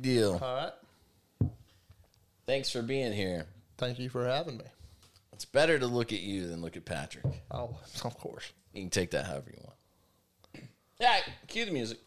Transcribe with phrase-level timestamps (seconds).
[0.00, 0.38] big deal.
[0.42, 1.50] All right.
[2.46, 3.46] Thanks for being here.
[3.78, 4.64] Thank you for having me.
[5.32, 7.24] It's better to look at you than look at Patrick.
[7.50, 8.52] Oh, of course.
[8.72, 9.76] You can take that however you want.
[11.00, 11.98] All right, cue the music.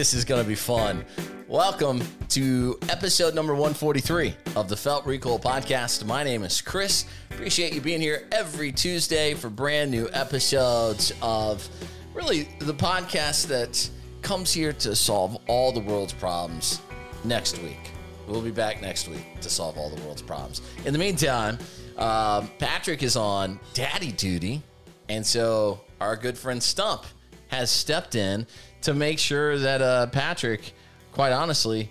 [0.00, 1.04] This is going to be fun.
[1.46, 2.00] Welcome
[2.30, 6.06] to episode number 143 of the Felt Recoil podcast.
[6.06, 7.04] My name is Chris.
[7.30, 11.68] Appreciate you being here every Tuesday for brand new episodes of
[12.14, 13.90] really the podcast that
[14.22, 16.80] comes here to solve all the world's problems
[17.22, 17.90] next week.
[18.26, 20.62] We'll be back next week to solve all the world's problems.
[20.86, 21.58] In the meantime,
[21.98, 24.62] um, Patrick is on daddy duty,
[25.10, 27.04] and so our good friend Stump
[27.48, 28.46] has stepped in
[28.82, 30.72] to make sure that uh, Patrick,
[31.12, 31.90] quite honestly,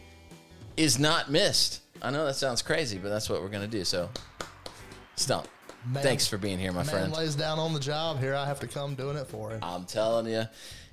[0.78, 1.82] is not missed.
[2.02, 3.84] I know that sounds crazy, but that's what we're going to do.
[3.84, 4.10] So,
[5.16, 5.48] Stump,
[5.86, 7.14] Man- thanks for being here, my Man friend.
[7.14, 8.20] lays down on the job.
[8.20, 9.60] Here I have to come doing it for him.
[9.62, 10.44] I'm telling you,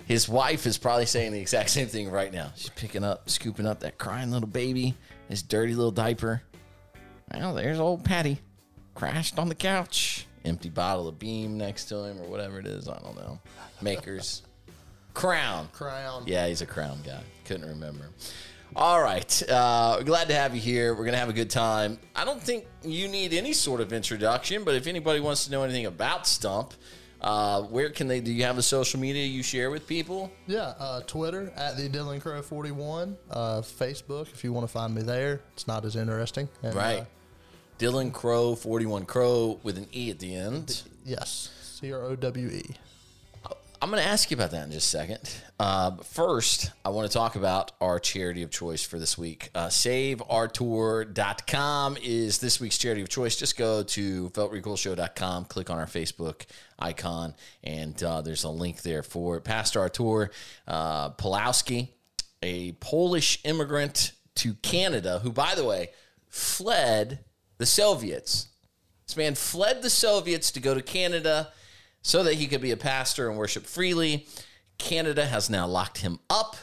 [0.05, 2.51] his wife is probably saying the exact same thing right now.
[2.55, 4.95] She's picking up, scooping up that crying little baby,
[5.29, 6.41] his dirty little diaper.
[7.33, 8.39] Well, there's old Patty,
[8.95, 10.25] crashed on the couch.
[10.45, 12.87] Empty bottle of Beam next to him, or whatever it is.
[12.87, 13.39] I don't know.
[13.81, 14.43] Makers.
[15.17, 15.67] Crown.
[15.73, 16.23] Crown.
[16.27, 17.21] Yeah, he's a crown guy.
[17.45, 18.09] Couldn't remember.
[18.75, 19.43] All right.
[19.49, 20.91] Uh, glad to have you here.
[20.93, 21.97] We're going to have a good time.
[22.15, 25.63] I don't think you need any sort of introduction, but if anybody wants to know
[25.63, 26.73] anything about Stump,
[27.21, 28.19] uh, where can they?
[28.19, 30.31] Do you have a social media you share with people?
[30.45, 33.17] Yeah, uh, Twitter at the Dylan Crowe 41.
[33.31, 35.41] Uh, Facebook, if you want to find me there.
[35.53, 36.47] It's not as interesting.
[36.61, 36.99] And, Right.
[36.99, 37.05] uh,
[37.79, 40.83] Dylan Crowe, 41 Crow with an E at the end.
[41.03, 41.49] yes.
[41.61, 42.75] C R O W E.
[43.79, 45.19] I'm going to ask you about that in just a second.
[45.59, 49.51] Uh, first, I want to talk about our charity of choice for this week.
[49.53, 53.35] Uh, SaveArtur.com is this week's charity of choice.
[53.35, 56.47] Just go to FeltRecoilShow.com, click on our Facebook
[56.79, 59.39] icon, and uh, there's a link there for.
[59.41, 60.31] Pastor Artur
[60.67, 61.89] uh, Pawlowski,
[62.41, 65.89] a Polish immigrant to Canada, who, by the way,
[66.29, 67.19] fled
[67.59, 68.47] the Soviets.
[69.05, 71.51] This man fled the Soviets to go to Canada
[72.01, 74.27] so that he could be a pastor and worship freely.
[74.77, 76.55] Canada has now locked him up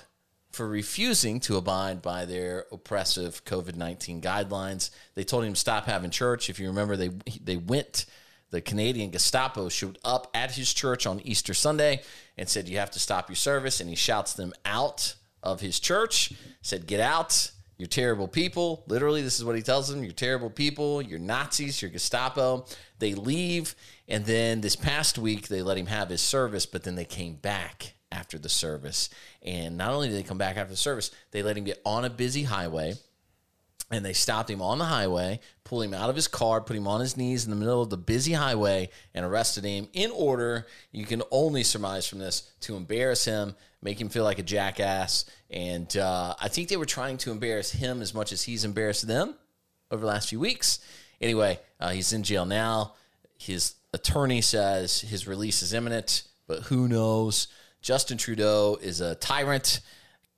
[0.55, 4.91] for refusing to abide by their oppressive COVID 19 guidelines.
[5.15, 6.49] They told him to stop having church.
[6.49, 7.11] If you remember, they,
[7.43, 8.07] they went,
[8.51, 12.03] the Canadian Gestapo showed up at his church on Easter Sunday
[12.39, 13.81] and said, You have to stop your service.
[13.81, 17.51] And he shouts them out of his church, said, Get out.
[17.77, 18.85] You're terrible people.
[18.87, 20.05] Literally, this is what he tells them.
[20.05, 21.03] You're terrible people.
[21.03, 21.83] You're Nazis.
[21.83, 22.67] You're Gestapo.
[22.99, 23.75] They leave.
[24.07, 27.35] And then this past week, they let him have his service, but then they came
[27.35, 29.11] back after the service.
[29.43, 32.05] And not only did they come back after the service, they let him get on
[32.05, 32.95] a busy highway
[33.91, 36.89] and they stopped him on the highway, pulled him out of his car, put him
[36.89, 40.67] on his knees in the middle of the busy highway, and arrested him in order,
[40.91, 45.27] you can only surmise from this, to embarrass him, make him feel like a jackass.
[45.55, 49.07] And uh, I think they were trying to embarrass him as much as he's embarrassed
[49.07, 49.37] them
[49.89, 50.81] over the last few weeks.
[51.21, 52.95] Anyway, uh, he's in jail now.
[53.39, 57.47] His attorney says his release is imminent, but who knows?
[57.81, 59.81] Justin Trudeau is a tyrant.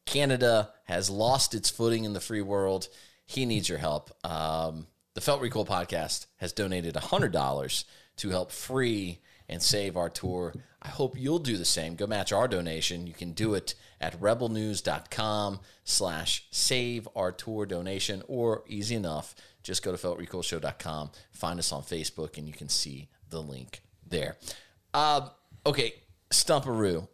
[0.04, 2.88] Canada has lost its footing in the free world.
[3.24, 4.10] He needs your help.
[4.22, 7.84] Um, the Felt Recoil podcast has donated $100
[8.16, 10.52] to help free and save Artur.
[10.86, 11.96] I hope you'll do the same.
[11.96, 13.06] Go match our donation.
[13.08, 19.34] You can do it at rebelnews.com slash save Artur donation or easy enough.
[19.64, 24.36] Just go to feltrecoilshow.com, find us on Facebook, and you can see the link there.
[24.94, 25.28] Uh,
[25.66, 25.94] okay,
[26.30, 27.08] Stumparoo,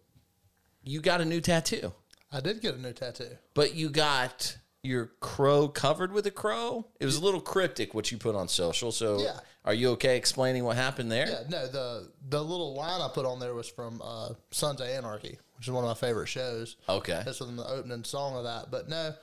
[0.84, 1.92] you got a new tattoo,
[2.30, 3.38] I did get a new tattoo.
[3.54, 6.86] but you got your crow covered with a crow.
[7.00, 8.92] It was a little cryptic what you put on social.
[8.92, 9.38] So, Yeah.
[9.64, 11.26] Are you okay explaining what happened there?
[11.28, 14.88] Yeah, no, the the little line I put on there was from uh, Sons of
[14.88, 16.76] Anarchy, which is one of my favorite shows.
[16.88, 17.22] Okay.
[17.24, 18.70] That's from the opening song of that.
[18.70, 19.14] But no,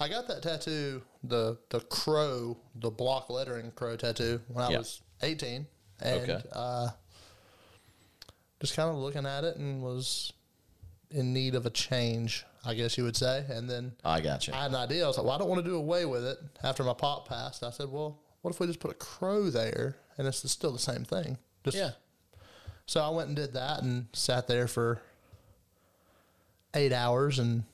[0.00, 4.78] I got that tattoo, the the crow, the block lettering crow tattoo when I Yeah.
[4.78, 5.66] was 18.
[6.00, 6.42] And Okay.
[6.52, 6.88] uh,
[8.60, 10.32] just kind of looking at it and was
[11.10, 13.44] in need of a change, I guess you would say.
[13.48, 14.54] And then I got you.
[14.54, 15.04] I had an idea.
[15.04, 17.28] I was like, well, I don't want to do away with it after my pop
[17.28, 17.62] passed.
[17.62, 20.78] I said, well, what if we just put a crow there and it's still the
[20.78, 21.38] same thing?
[21.64, 21.90] Just yeah.
[22.86, 25.00] so I went and did that and sat there for
[26.74, 27.64] eight hours and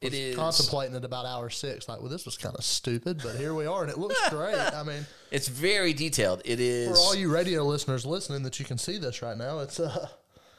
[0.00, 0.36] It is.
[0.36, 1.88] contemplating it about hour six.
[1.88, 4.54] Like, well, this was kind of stupid, but here we are, and it looks great.
[4.56, 6.42] I mean, It's very detailed.
[6.44, 6.88] It is.
[6.90, 9.60] for all you radio listeners listening, that you can see this right now.
[9.60, 10.08] It's uh,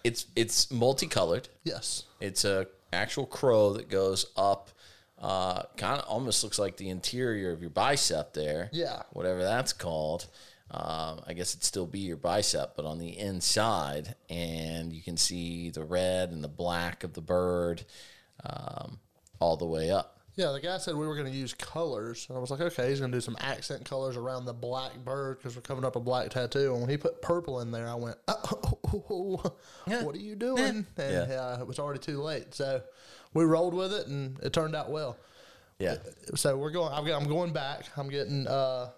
[0.04, 1.48] It's it's multicolored.
[1.64, 4.70] yes, It's a actual crow that goes up
[5.26, 8.70] Uh, kind of almost looks like the interior of your bicep there.
[8.72, 9.02] Yeah.
[9.12, 10.28] Whatever that's called.
[10.70, 15.18] Um, I guess it'd still be your bicep, but on the inside, and you can
[15.18, 17.86] see the red and the black of the bird
[18.44, 19.00] um,
[19.40, 20.20] all the way up.
[20.36, 22.90] Yeah, the guy said we were going to use colors, and I was like, okay,
[22.90, 25.96] he's going to do some accent colors around the black bird because we're covering up
[25.96, 26.74] a black tattoo.
[26.74, 29.42] And when he put purple in there, I went, oh,
[29.88, 30.60] what are you doing?
[30.64, 31.26] And Yeah.
[31.30, 31.60] yeah.
[31.62, 32.54] it was already too late.
[32.54, 32.82] So
[33.36, 35.18] we rolled with it, and it turned out well.
[35.78, 35.98] Yeah.
[36.36, 36.92] So we're going.
[36.94, 37.86] I'm, I'm going back.
[37.98, 38.90] I'm getting uh,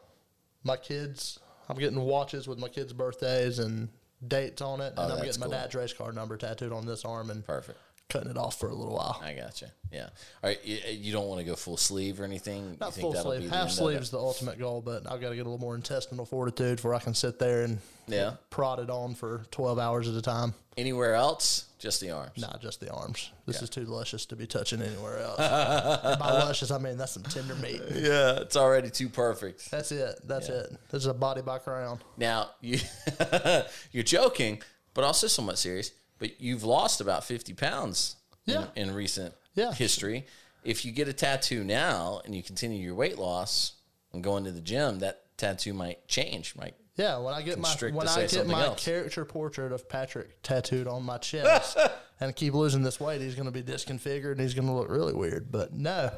[0.64, 1.40] my kids.
[1.68, 3.90] I'm getting watches with my kids' birthdays and
[4.26, 5.52] dates on it, and I'm Oh, that's getting cool.
[5.52, 7.78] my dad's race car number tattooed on this arm and Perfect.
[8.10, 9.20] Cutting it off for a little while.
[9.24, 9.72] I gotcha.
[9.92, 10.04] Yeah.
[10.44, 10.60] All right.
[10.64, 12.78] You, you don't want to go full sleeve or anything?
[12.80, 13.50] Not think full sleeve.
[13.50, 16.26] Half sleeve is the ultimate goal, but I've got to get a little more intestinal
[16.26, 18.34] fortitude before I can sit there and Yeah.
[18.50, 20.54] prod it on for 12 hours at a time.
[20.78, 21.66] Anywhere else?
[21.80, 22.38] Just the arms.
[22.40, 23.32] Not just the arms.
[23.46, 25.38] This is too luscious to be touching anywhere else.
[25.38, 27.82] By luscious, I mean that's some tender meat.
[27.94, 29.70] Yeah, it's already too perfect.
[29.70, 30.20] That's it.
[30.26, 30.72] That's it.
[30.90, 32.00] This is a body by crown.
[32.18, 32.80] Now you
[33.92, 34.62] you're joking,
[34.94, 35.92] but also somewhat serious.
[36.20, 38.16] But you've lost about fifty pounds
[38.46, 38.68] Yeah.
[38.76, 39.74] in, in recent Yeah.
[39.74, 40.26] history.
[40.64, 43.74] If you get a tattoo now and you continue your weight loss
[44.14, 46.56] and go into the gym, that tattoo might change.
[46.56, 48.84] Might Yeah, when I get my when I get my else.
[48.84, 51.78] character portrait of Patrick tattooed on my chest
[52.20, 54.90] and keep losing this weight, he's going to be disconfigured and he's going to look
[54.90, 55.52] really weird.
[55.52, 56.12] But no,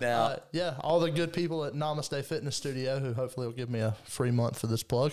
[0.00, 0.22] now.
[0.22, 3.80] uh, yeah, all the good people at Namaste Fitness Studio who hopefully will give me
[3.80, 5.12] a free month for this plug,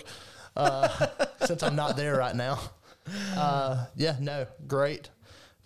[0.57, 1.07] uh,
[1.45, 2.59] since I'm not there right now.
[3.35, 5.09] Uh, yeah, no, great.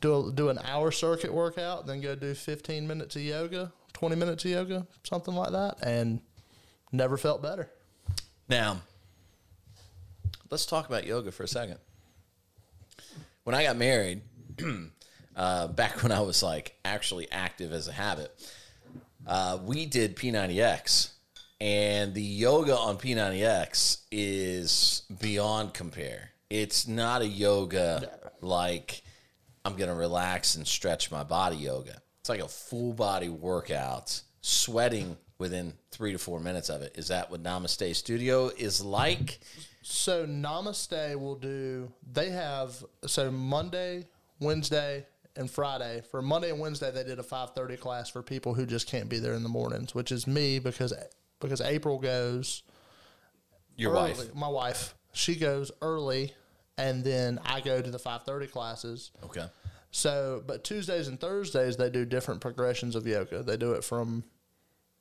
[0.01, 4.15] Do a, do an hour circuit workout, then go do 15 minutes of yoga, 20
[4.15, 6.21] minutes of yoga, something like that, and
[6.91, 7.69] never felt better.
[8.47, 8.81] Now,
[10.49, 11.77] let's talk about yoga for a second.
[13.43, 14.21] When I got married,
[15.35, 18.33] uh, back when I was like actually active as a habit,
[19.27, 21.11] uh, we did P90X,
[21.61, 26.31] and the yoga on P90X is beyond compare.
[26.49, 29.01] It's not a yoga like
[29.63, 32.01] I'm going to relax and stretch my body yoga.
[32.21, 36.97] It's like a full body workout, sweating within three to four minutes of it.
[36.97, 39.39] Is that what Namaste Studio is like?
[39.81, 41.91] So Namaste will do.
[42.11, 44.07] They have so Monday,
[44.39, 45.05] Wednesday,
[45.35, 46.01] and Friday.
[46.09, 49.07] For Monday and Wednesday, they did a five thirty class for people who just can't
[49.07, 50.93] be there in the mornings, which is me because
[51.39, 52.63] because April goes
[53.75, 54.11] Your early.
[54.13, 54.35] wife.
[54.35, 56.33] My wife, she goes early,
[56.79, 59.11] and then I go to the five thirty classes.
[59.23, 59.45] Okay.
[59.91, 63.43] So, but Tuesdays and Thursdays they do different progressions of yoga.
[63.43, 64.23] They do it from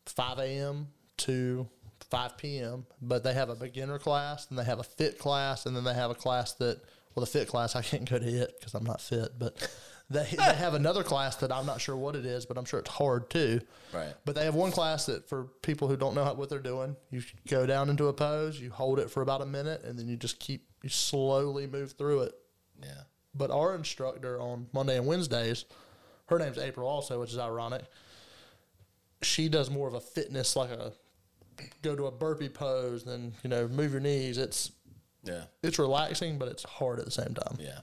[0.06, 0.88] 5 a.m.
[1.18, 1.68] to
[2.10, 2.86] 5 p.m.
[3.02, 5.94] But they have a beginner class, and they have a fit class, and then they
[5.94, 6.80] have a class that,
[7.14, 9.70] well, the fit class I can't go to it because I'm not fit, but
[10.10, 12.80] they, they have another class that I'm not sure what it is, but I'm sure
[12.80, 13.60] it's hard too.
[13.92, 14.14] Right.
[14.24, 17.22] But they have one class that for people who don't know what they're doing, you
[17.48, 20.16] go down into a pose, you hold it for about a minute, and then you
[20.16, 22.32] just keep, you slowly move through it.
[22.82, 23.02] Yeah.
[23.34, 25.64] But our instructor on Monday and Wednesdays,
[26.26, 27.82] her name's April also, which is ironic.
[29.22, 30.92] She does more of a fitness, like a
[31.82, 34.38] go to a burpee pose, then you know move your knees.
[34.38, 34.70] It's
[35.24, 35.44] Yeah.
[35.62, 37.58] it's relaxing, but it's hard at the same time.
[37.60, 37.80] Yeah.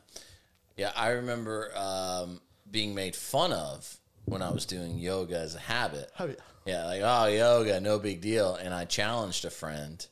[0.76, 0.92] Yeah.
[0.96, 6.12] I remember um, being made fun of when I was doing yoga as a habit.
[6.20, 6.34] Oh yeah,
[6.66, 8.56] Yeah, like oh yoga, no big deal.
[8.56, 10.06] And I challenged a friend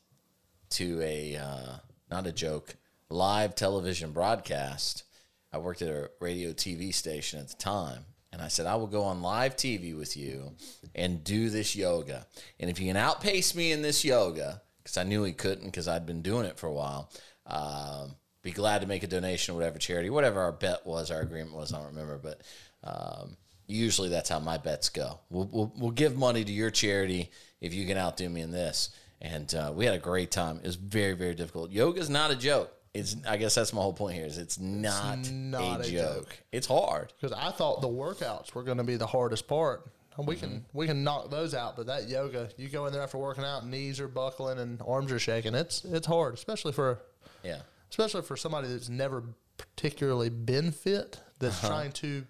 [0.71, 1.75] to a uh,
[2.09, 2.75] not a joke
[3.09, 5.03] live television broadcast.
[5.51, 8.87] I worked at a radio TV station at the time, and I said I will
[8.87, 10.55] go on live TV with you
[10.95, 12.25] and do this yoga.
[12.59, 15.87] And if you can outpace me in this yoga, because I knew he couldn't, because
[15.87, 17.09] I'd been doing it for a while.
[17.45, 21.21] Um, be glad to make a donation, or whatever charity, whatever our bet was, our
[21.21, 21.73] agreement was.
[21.73, 22.41] I don't remember, but
[22.83, 25.19] um, usually that's how my bets go.
[25.29, 27.31] We'll, we'll, we'll give money to your charity
[27.61, 28.89] if you can outdo me in this.
[29.21, 30.57] And uh, we had a great time.
[30.57, 31.71] It was very, very difficult.
[31.71, 32.73] Yoga's not a joke.
[32.93, 33.15] It's.
[33.25, 34.25] I guess that's my whole point here.
[34.25, 36.15] Is it's not, not a, a joke.
[36.15, 36.37] joke.
[36.51, 37.13] It's hard.
[37.19, 39.89] because I thought the workouts were going to be the hardest part.
[40.17, 43.01] And we can we can knock those out, but that yoga, you go in there
[43.01, 45.55] after working out, knees are buckling and arms are shaking.
[45.55, 46.99] It's it's hard, especially for
[47.43, 47.61] Yeah.
[47.93, 49.23] Especially for somebody that's never
[49.59, 51.67] particularly been fit, that's uh-huh.
[51.67, 52.25] trying to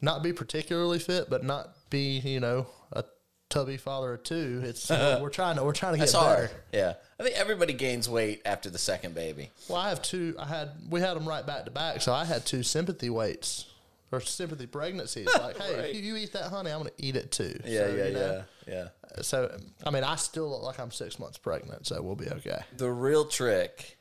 [0.00, 3.04] not be particularly fit, but not be you know a
[3.48, 4.62] tubby father of two.
[4.64, 6.18] It's we're trying to we're trying to get better.
[6.18, 6.50] hard.
[6.72, 6.94] Yeah.
[7.18, 9.50] I think everybody gains weight after the second baby.
[9.68, 10.36] Well, I have two.
[10.38, 13.66] I had we had them right back to back, so I had two sympathy weights
[14.12, 15.28] or sympathy pregnancies.
[15.40, 15.84] Like, hey, Right.
[15.90, 17.58] if you, you eat that honey, I'm going to eat it too.
[17.64, 18.74] Yeah, So, yeah, you know, yeah,
[19.16, 19.22] yeah.
[19.22, 22.60] So, I mean, I still look like I'm six months pregnant, so we'll be okay.
[22.76, 23.98] The real trick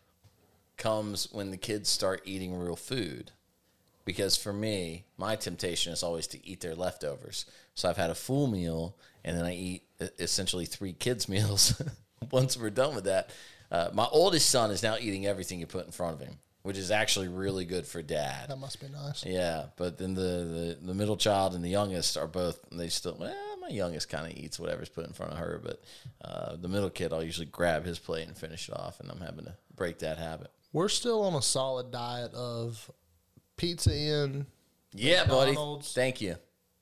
[0.77, 3.31] comes when the kids start eating real food.
[4.05, 7.45] because for me, my temptation is always to eat their leftovers.
[7.73, 9.83] So I've had a full meal and then I eat
[10.19, 11.81] essentially three kids' meals.
[12.31, 13.29] Once we're done with that,
[13.71, 16.77] uh, my oldest son is now eating everything you put in front of him, which
[16.77, 18.49] is actually really good for dad.
[18.49, 19.25] That must be nice.
[19.25, 23.15] Yeah, but then the, the, the middle child and the youngest are both they still
[23.19, 25.81] well, my youngest kind of eats whatever's put in front of her, but
[26.23, 29.21] uh, the middle kid I'll usually grab his plate and finish it off, and I'm
[29.21, 30.51] having to break that habit.
[30.73, 32.91] We're still on a solid diet of
[33.57, 34.47] Pizza Inn,
[34.93, 35.55] Yeah, buddy.
[35.81, 36.35] Thank you.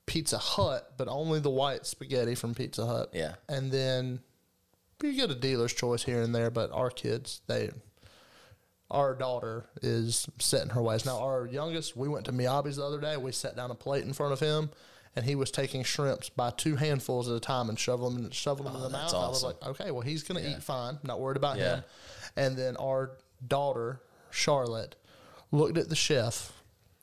[0.05, 3.09] Pizza Hut, but only the white spaghetti from Pizza Hut.
[3.13, 3.35] Yeah.
[3.47, 4.21] And then
[5.03, 7.69] you get a dealer's choice here and there, but our kids, they,
[8.89, 11.05] our daughter is set in her ways.
[11.05, 13.17] Now, our youngest, we went to Miyabi's the other day.
[13.17, 14.69] We sat down a plate in front of him,
[15.15, 18.71] and he was taking shrimps by two handfuls at a time and shoveling them, shoveling
[18.71, 19.11] them oh, in the mouth.
[19.11, 20.99] that's I was like, okay, well, he's going to eat fine.
[21.03, 21.75] Not worried about Yeah.
[21.77, 21.83] him.
[22.37, 23.11] And then our
[23.45, 24.95] daughter, Charlotte,
[25.51, 26.53] looked at the chef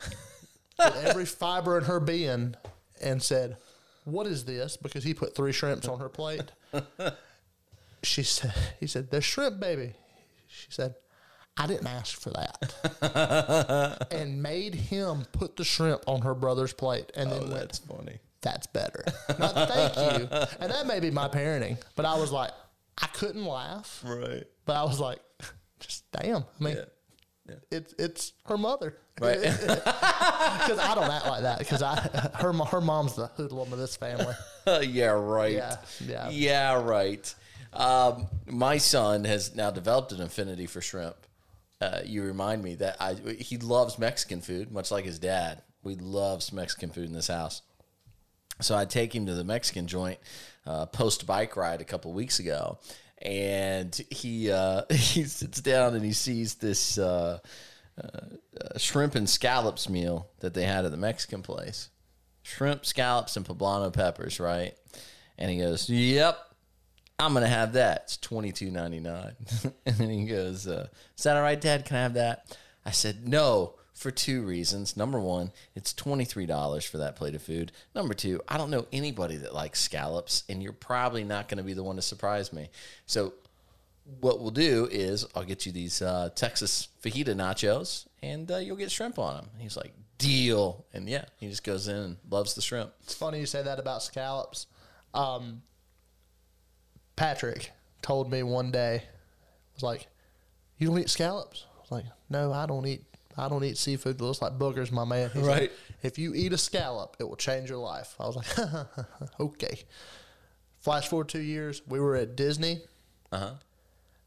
[0.79, 2.55] with every fiber in her being
[3.01, 3.57] and said,
[4.05, 6.51] "What is this?" Because he put three shrimps on her plate.
[8.03, 9.95] she said, "He said they're shrimp, baby."
[10.47, 10.95] She said,
[11.57, 17.11] "I didn't ask for that," and made him put the shrimp on her brother's plate,
[17.17, 18.19] and then oh, went, That's funny.
[18.41, 19.05] "That's better."
[19.39, 20.29] Not thank you,
[20.61, 22.51] and that may be my parenting, but I was like,
[23.01, 24.45] I couldn't laugh, Right.
[24.67, 25.21] but I was like,
[25.81, 26.45] just damn.
[26.61, 26.77] I mean.
[26.77, 26.85] Yeah.
[27.71, 29.39] It's it's her mother, Right.
[30.59, 31.59] Because I don't act like that.
[31.59, 31.97] Because I
[32.35, 34.35] her her mom's the hoodlum of this family.
[34.83, 35.55] yeah, right.
[35.55, 36.29] Yeah, yeah.
[36.31, 37.35] Yeah, right.
[37.73, 41.17] Um, my son has now developed an affinity for shrimp.
[41.81, 45.63] Uh, you remind me that I he loves Mexican food, much like his dad.
[45.83, 47.63] We loves Mexican food in this house.
[48.61, 50.19] So I take him to the Mexican joint
[50.67, 52.79] uh, post bike ride a couple weeks ago,
[53.23, 57.39] and he uh, he sits down and he sees this uh,
[58.03, 61.91] uh, shrimp and scallops meal that they had at the Mexican place.
[62.43, 64.75] Shrimp, scallops, and poblano peppers, right?
[65.37, 66.39] And he goes, "Yep,
[67.19, 68.03] I'm gonna have that.
[68.05, 69.35] It's twenty two ninety nine.
[69.87, 71.85] and then he goes, uh, "Is that all right, Dad?
[71.85, 74.97] Can I have that?" I said, "No." For two reasons.
[74.97, 77.73] Number one, it's $23 for that plate of food.
[77.97, 81.65] Number two, I don't know anybody that likes scallops, and you're probably not going to
[81.65, 82.69] be the one to surprise me.
[83.07, 83.33] So,
[84.21, 88.77] what we'll do is I'll get you these uh, Texas fajita nachos, and uh, you'll
[88.77, 89.51] get shrimp on them.
[89.53, 90.87] And he's like, deal.
[90.93, 92.93] And yeah, he just goes in and loves the shrimp.
[93.03, 94.69] It's funny you say that about scallops.
[95.13, 95.63] Um,
[97.17, 99.03] Patrick told me one day,
[99.75, 100.07] was like,
[100.79, 103.03] "You don't eat scallops?" I was like, "No, I don't eat.
[103.39, 105.73] I don't eat seafood that looks like boogers, my man." He's like, Right.
[106.03, 108.15] if you eat a scallop, it will change your life.
[108.21, 108.99] I was like,
[109.41, 109.85] "Okay."
[110.81, 112.83] Flash forward two years, we were at Disney.
[113.33, 113.51] Uh huh.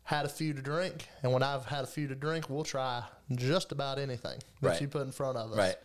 [0.04, 3.04] had a few to drink, and when I've had a few to drink, we'll try
[3.34, 4.82] just about anything that Right.
[4.82, 5.58] you put in front of us.
[5.58, 5.76] Right.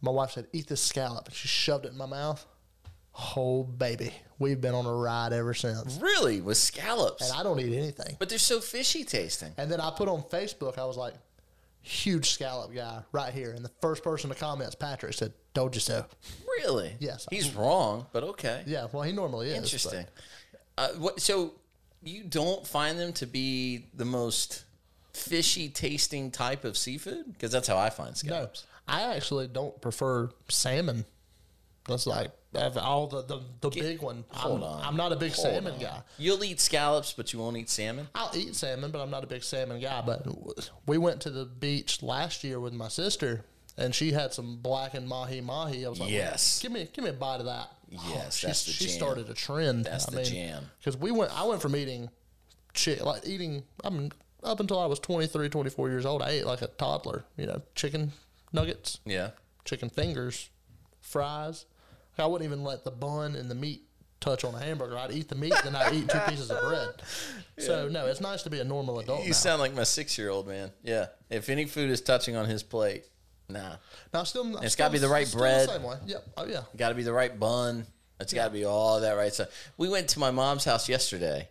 [0.00, 2.44] My wife said, "Eat this scallop," and she shoved it in my mouth.
[3.36, 6.40] Oh baby, we've been on a ride ever since, Really?
[6.40, 7.22] With scallops?
[7.22, 8.16] and I don't eat anything.
[8.18, 9.52] but they're so fishy tasting.
[9.58, 11.14] And then I put on Facebook, I was like,
[11.82, 15.74] "Huge scallop guy right here," and the first person to comment is Patrick said, "Told
[15.74, 16.06] you so."
[16.58, 16.94] Really?
[17.00, 17.26] Yes.
[17.30, 18.62] He's wrong, but okay.
[18.66, 19.56] Yeah, well, he normally is.
[19.56, 20.06] Interesting.
[20.78, 21.54] Uh, what, so
[22.02, 24.64] you don't find them to be the most
[25.12, 27.32] fishy tasting type of seafood?
[27.32, 28.66] Because that's how I find No, scallops.
[28.88, 31.04] I actually don't prefer salmon.
[31.86, 34.24] That's like of all the the, the big one.
[34.30, 34.84] hold I'm, on.
[34.84, 35.80] I'm not a big Hold salmon on.
[35.80, 36.02] guy.
[36.18, 38.08] You'll eat scallops, but you won't eat salmon?
[38.14, 40.02] I'll eat salmon, but I'm not a big salmon guy.
[40.04, 40.26] But
[40.86, 43.44] we went to the beach last year with my sister,
[43.76, 45.84] and she had some blackened mahi mahi.
[45.86, 46.60] I was like, Yes.
[46.60, 47.68] give me give me a bite of that.
[47.90, 48.94] Yes, oh, she, that's the she jam.
[48.94, 49.84] started a trend.
[49.86, 50.64] That's the jam.
[50.78, 52.08] Because we went, I went from eating,
[52.74, 53.64] chick like eating.
[53.84, 54.12] I mean,
[54.42, 57.24] up until I was 23, 24 years old, I ate like a toddler.
[57.36, 58.12] You know, chicken
[58.52, 59.30] nuggets, Yeah.
[59.64, 60.48] chicken fingers,
[61.00, 61.66] fries.
[62.18, 63.82] I wouldn't even let the bun and the meat
[64.20, 64.96] touch on a hamburger.
[64.98, 66.90] I'd eat the meat, then I'd eat two pieces of bread.
[67.58, 69.22] So no, it's nice to be a normal adult.
[69.22, 69.32] You now.
[69.32, 70.70] sound like my six year old man.
[70.82, 71.06] Yeah.
[71.30, 73.04] If any food is touching on his plate,
[73.48, 73.76] nah.
[74.12, 75.68] now still, It's gotta be the right bread.
[75.68, 75.96] same way.
[76.06, 76.24] Yep.
[76.36, 76.62] Oh yeah.
[76.76, 77.86] Got to be the right bun.
[78.20, 79.48] It's got to be all that right stuff.
[79.76, 81.48] We went to my mom's house yesterday,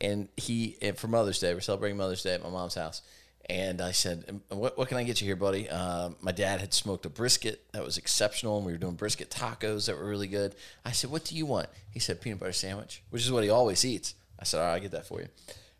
[0.00, 1.54] and he and for Mother's Day.
[1.54, 3.02] We're celebrating Mother's Day at my mom's house,
[3.46, 6.60] and I said, "Um, "What, what can I get you here, buddy?" Uh, my dad
[6.60, 10.08] had smoked a brisket that was exceptional, and we were doing brisket tacos that were
[10.08, 10.54] really good.
[10.84, 13.50] I said, "What do you want?" He said, "Peanut butter sandwich," which is what he
[13.50, 14.14] always eats.
[14.38, 15.28] I said, "All right, I get that for you."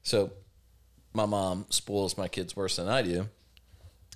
[0.03, 0.33] So,
[1.13, 3.29] my mom spoils my kids worse than I do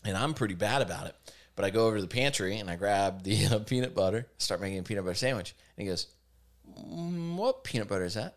[0.05, 1.17] and I'm pretty bad about it.
[1.55, 4.61] But I go over to the pantry and I grab the uh, peanut butter, start
[4.61, 5.55] making a peanut butter sandwich.
[5.77, 6.07] And he goes,
[6.79, 8.37] mm, "What peanut butter is that?"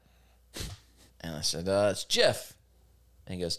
[1.21, 2.53] And I said, uh, "It's Jif."
[3.25, 3.55] And he goes,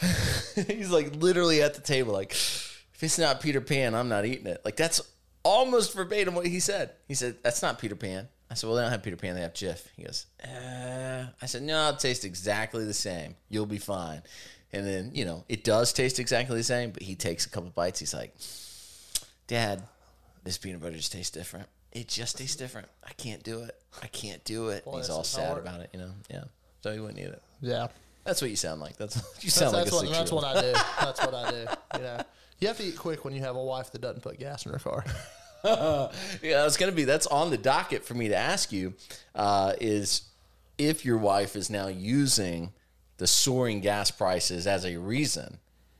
[0.66, 4.46] "He's like literally at the table, like." if it's not Peter Pan, I'm not eating
[4.46, 4.60] it.
[4.62, 5.00] Like that's
[5.42, 6.90] almost verbatim what he said.
[7.08, 8.28] He said, That's not Peter Pan.
[8.50, 9.86] I said, Well, they don't have Peter Pan, they have Jif.
[9.96, 13.36] He goes, uh, I said, No, it tastes exactly the same.
[13.48, 14.22] You'll be fine.
[14.72, 17.70] And then, you know, it does taste exactly the same, but he takes a couple
[17.70, 17.98] bites.
[17.98, 18.34] He's like,
[19.46, 19.82] Dad,
[20.44, 21.68] this peanut butter just tastes different.
[21.92, 22.88] It just tastes different.
[23.02, 23.74] I can't do it.
[24.02, 24.84] I can't do it.
[24.84, 25.62] Boy, He's all sad hard.
[25.62, 26.10] about it, you know?
[26.30, 26.44] Yeah.
[26.82, 27.42] So he wouldn't eat it.
[27.62, 27.88] Yeah.
[28.24, 28.96] That's what you sound like.
[28.96, 30.72] That's you That's, sound like that's a what, six that's what I do.
[31.00, 31.66] That's what I do.
[31.94, 32.22] You know,
[32.58, 34.72] you have to eat quick when you have a wife that doesn't put gas in
[34.72, 35.04] her car.
[35.64, 38.94] yeah, it's gonna be that's on the docket for me to ask you
[39.34, 40.22] uh, is
[40.78, 42.72] if your wife is now using
[43.18, 45.58] the soaring gas prices as a reason.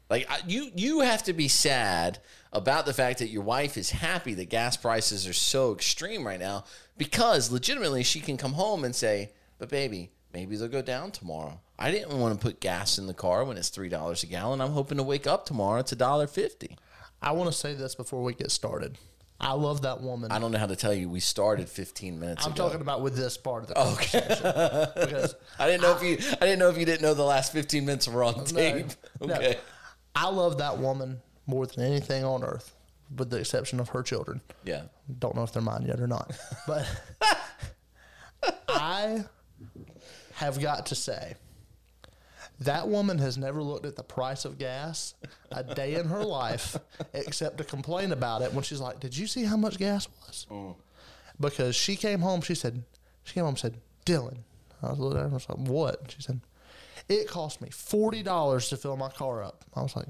[0.08, 2.18] Like I, you, you have to be sad
[2.52, 6.40] about the fact that your wife is happy that gas prices are so extreme right
[6.40, 6.64] now
[6.96, 11.60] because legitimately she can come home and say, "But baby, maybe they'll go down tomorrow."
[11.78, 14.60] I didn't want to put gas in the car when it's three dollars a gallon.
[14.60, 16.76] I'm hoping to wake up tomorrow it's a dollar fifty.
[17.22, 18.98] I want to say this before we get started.
[19.42, 20.30] I love that woman.
[20.32, 21.08] I don't know how to tell you.
[21.08, 22.64] We started 15 minutes I'm ago.
[22.64, 24.28] talking about with this part of the conversation.
[25.06, 26.18] because I didn't know if you.
[26.34, 28.88] I didn't know if you didn't know the last 15 minutes were on tape.
[29.22, 29.34] no.
[29.34, 29.56] Okay.
[30.14, 32.74] I love that woman more than anything on earth,
[33.16, 34.42] with the exception of her children.
[34.64, 34.82] Yeah.
[35.18, 36.32] Don't know if they're mine yet or not.
[36.66, 36.86] But
[38.68, 39.24] I
[40.40, 41.34] have got to say,
[42.60, 45.14] that woman has never looked at the price of gas
[45.52, 46.76] a day in her life
[47.12, 50.46] except to complain about it when she's like, Did you see how much gas was?
[50.50, 50.74] Mm.
[51.38, 52.82] Because she came home, she said,
[53.24, 54.38] She came home and said, Dylan.
[54.82, 56.14] I was looking at her, I was like, What?
[56.16, 56.40] She said,
[57.08, 59.64] It cost me $40 to fill my car up.
[59.74, 60.08] I was like,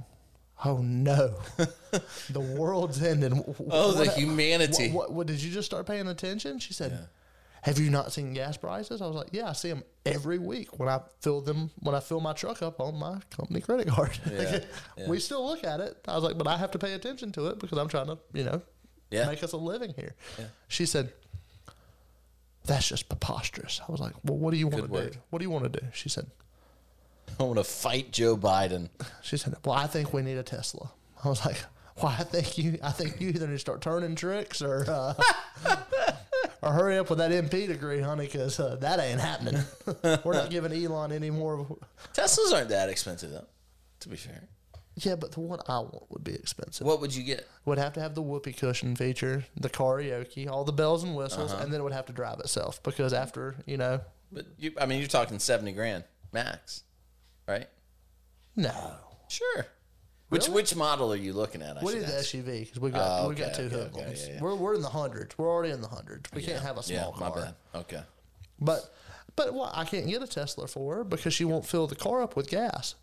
[0.65, 1.35] Oh no,
[2.31, 3.43] the world's ending.
[3.71, 4.91] Oh, the humanity.
[4.91, 6.59] What, what, what, did you just start paying attention?
[6.59, 7.09] She said,
[7.63, 10.79] "Have you not seen gas prices?" I was like, "Yeah, I see them every week
[10.79, 14.19] when I fill them when I fill my truck up on my company credit card."
[14.31, 15.97] Yeah, We still look at it.
[16.09, 18.19] I was like, "But I have to pay attention to it because I'm trying to,
[18.33, 18.63] you know,
[19.11, 19.27] Yeah.
[19.27, 20.15] make us a living here."
[20.69, 21.13] She said,
[22.65, 25.19] "That's just preposterous." I was like, "Well, what do you want to do?
[25.31, 26.31] What do you want to do?" She said,
[27.39, 28.89] I want to fight Joe Biden.
[29.23, 30.91] She said, "Well, I think we need a Tesla."
[31.25, 31.59] I was like,
[31.97, 35.15] "Well, I think you, I think you either need to start turning tricks or, uh,
[36.63, 39.63] or hurry up with that MP degree, honey, because uh, that ain't happening.
[40.25, 41.67] We're not giving Elon any more."
[42.15, 43.47] Teslas aren't that expensive though.
[44.01, 44.49] To be fair,
[44.97, 46.87] Yeah, but the one I want would be expensive.
[46.87, 47.47] what would you get?
[47.67, 51.53] Would have to have the whoopee cushion feature, the karaoke, all the bells and whistles,
[51.53, 51.63] Uh-huh.
[51.63, 54.01] and then it would have to drive itself because after you know,
[54.33, 56.83] But you, I mean, you're talking 70 grand max,
[57.49, 57.69] right?
[58.57, 58.93] no.
[59.29, 59.67] Sure.
[60.31, 60.55] Which Really?
[60.55, 61.77] which model are you looking at?
[61.77, 62.27] I We should need the ask.
[62.35, 64.27] SUV because we got Oh, we got okay, two okay, hood okay, ones.
[64.29, 64.41] yeah, yeah.
[64.41, 65.37] We're we're in the hundreds.
[65.37, 66.31] We're already in the hundreds.
[66.33, 67.31] We can't have a small car.
[67.31, 67.55] my bad.
[67.75, 68.03] Okay.
[68.61, 68.95] But
[69.37, 72.23] but what I can't get a Tesla for her because she won't fill the car
[72.23, 72.95] up with gas.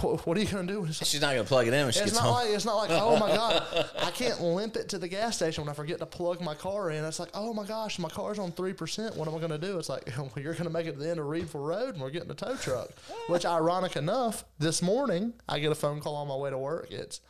[0.00, 0.80] What, what are you going to do?
[0.82, 2.34] When it's, She's not going to plug it in when she it's gets not home.
[2.34, 3.64] like it's not like oh my god,
[4.00, 6.90] I can't limp it to the gas station when I forget to plug my car
[6.90, 7.04] in.
[7.04, 9.16] It's like oh my gosh, my car's on three percent.
[9.16, 9.78] What am I going to do?
[9.78, 12.00] It's like well, you're going to make it to the end of Reidville Road and
[12.00, 12.90] we're getting a tow truck.
[13.28, 16.92] Which ironic enough, this morning I get a phone call on my way to work.
[16.92, 17.20] It's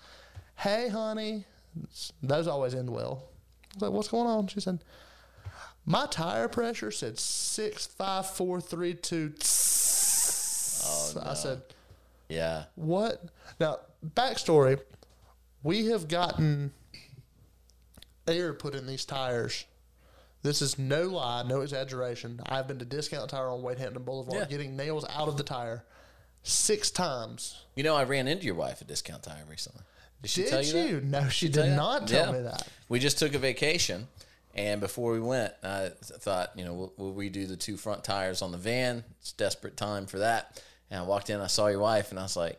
[0.56, 1.46] hey honey,
[1.78, 3.22] It's- those always end well.
[3.72, 4.48] I was like what's going on?
[4.48, 4.80] She said.
[5.86, 9.32] My tire pressure said six five four three two.
[10.84, 11.22] Oh, no.
[11.30, 11.62] I said,
[12.30, 12.64] yeah.
[12.76, 13.24] "What?"
[13.58, 13.78] Now,
[14.14, 14.80] backstory:
[15.62, 16.72] We have gotten
[18.26, 19.64] air put in these tires.
[20.42, 22.40] This is no lie, no exaggeration.
[22.46, 24.44] I've been to Discount Tire on Wade Hampton Boulevard, Yeah.
[24.46, 25.84] getting nails out of the tire
[26.42, 27.62] six times.
[27.74, 29.82] You know, I ran into your wife at Discount Tire recently.
[30.22, 31.04] Did she Did tell you, that?
[31.04, 31.76] No, she tell did you that?
[31.76, 32.32] not tell Yeah.
[32.32, 32.66] me that.
[32.88, 34.08] We just took a vacation,
[34.54, 38.40] and before we went, I thought, you know, we'll, we'll redo the two front tires
[38.40, 39.04] on the van.
[39.20, 40.62] It's desperate time for that.
[40.90, 42.58] And I walked in, I saw your wife, and I was like,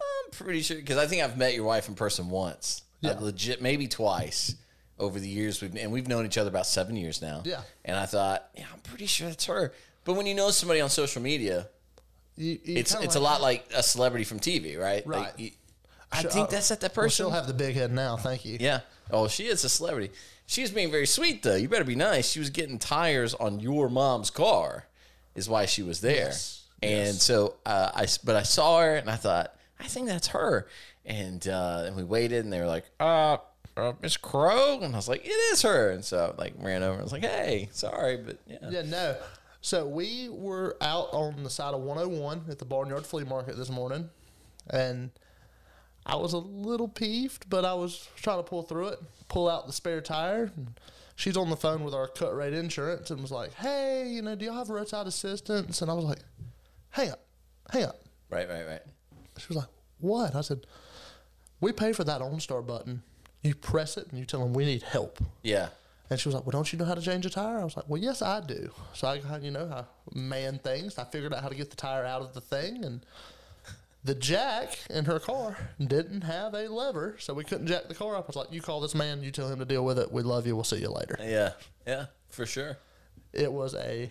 [0.00, 3.16] I'm pretty sure because I think I've met your wife in person once, Yeah.
[3.20, 4.54] Legit, maybe twice
[4.98, 5.60] over the years.
[5.62, 7.42] We've and we've known each other about seven years now.
[7.44, 7.62] Yeah.
[7.84, 9.72] And I thought, yeah, I'm pretty sure that's her.
[10.04, 11.68] But when you know somebody on social media,
[12.36, 15.06] You, you it's it's a lot like a celebrity from TV, right?
[15.06, 15.38] Like, Right.
[15.38, 15.50] you-
[16.12, 17.24] I think that's not that Well, person.
[17.26, 18.16] she'll have the big head now.
[18.16, 18.56] Thank you.
[18.58, 18.80] Yeah.
[19.12, 20.10] Oh, she is a celebrity.
[20.46, 21.54] She's being very sweet though.
[21.54, 22.28] You better be nice.
[22.28, 24.86] She was getting tires on your mom's car,
[25.36, 26.26] is why she was there.
[26.30, 26.59] Yes.
[26.82, 30.66] And so uh, I, but I saw her and I thought, I think that's her.
[31.04, 33.38] And uh, and we waited and they were like, uh,
[33.76, 35.90] uh Miss Crowe, and I was like, it is her.
[35.90, 36.94] And so I, like ran over.
[36.94, 38.70] and was like, hey, sorry, but yeah.
[38.70, 39.16] Yeah, no.
[39.62, 43.70] So we were out on the side of 101 at the Barnyard Flea Market this
[43.70, 44.08] morning,
[44.70, 45.10] and
[46.06, 49.66] I was a little peeved, but I was trying to pull through it, pull out
[49.66, 50.50] the spare tire.
[50.56, 50.80] And
[51.14, 54.34] she's on the phone with our cut rate insurance and was like, "Hey, you know,
[54.34, 56.20] do y'all have roadside assistance?" And I was like,
[56.90, 57.24] "Hang up,
[57.70, 58.82] hang up." Right, right, right.
[59.38, 60.66] She was like, "What?" I said,
[61.60, 63.02] We pay for that OnStar button.
[63.42, 65.22] You press it and you tell them we need help.
[65.42, 65.68] Yeah.
[66.08, 67.76] And she was like, "Well, don't you know how to change a tire?" I was
[67.76, 69.84] like, "Well, yes, I do." So I, you know, I
[70.18, 70.98] man things.
[70.98, 73.06] I figured out how to get the tire out of the thing, and
[74.02, 78.16] the jack in her car didn't have a lever, so we couldn't jack the car
[78.16, 78.24] up.
[78.24, 79.22] I was like, "You call this man.
[79.22, 80.10] You tell him to deal with it.
[80.10, 80.56] We love you.
[80.56, 81.52] We'll see you later." Yeah.
[81.86, 82.06] Yeah.
[82.28, 82.78] For sure.
[83.32, 84.10] It was a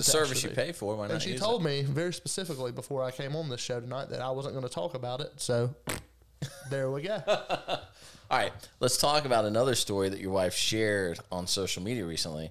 [0.00, 0.96] It's a service you pay for.
[0.96, 4.10] Why not And she told me very specifically before I came on this show tonight
[4.10, 5.32] that I wasn't going to talk about it.
[5.36, 5.74] So
[6.70, 7.22] there we go.
[7.28, 8.52] All right.
[8.80, 12.50] Let's talk about another story that your wife shared on social media recently,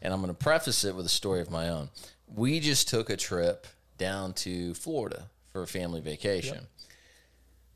[0.00, 1.90] and I'm going to preface it with a story of my own.
[2.34, 3.66] We just took a trip
[3.98, 6.66] down to Florida for a family vacation.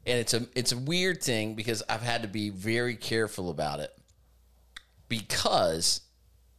[0.06, 3.80] And it's a it's a weird thing because I've had to be very careful about
[3.80, 3.92] it
[5.08, 6.00] because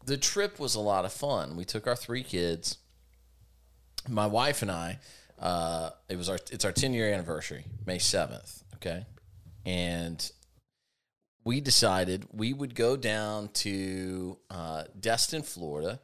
[0.06, 1.56] the trip was a lot of fun.
[1.56, 2.78] We took our three kids,
[4.08, 5.00] my wife and I.
[5.40, 8.64] Uh, it was our it's our ten year anniversary, May seventh.
[8.76, 9.06] Okay,
[9.66, 10.32] and
[11.44, 16.00] we decided we would go down to uh, Destin, Florida,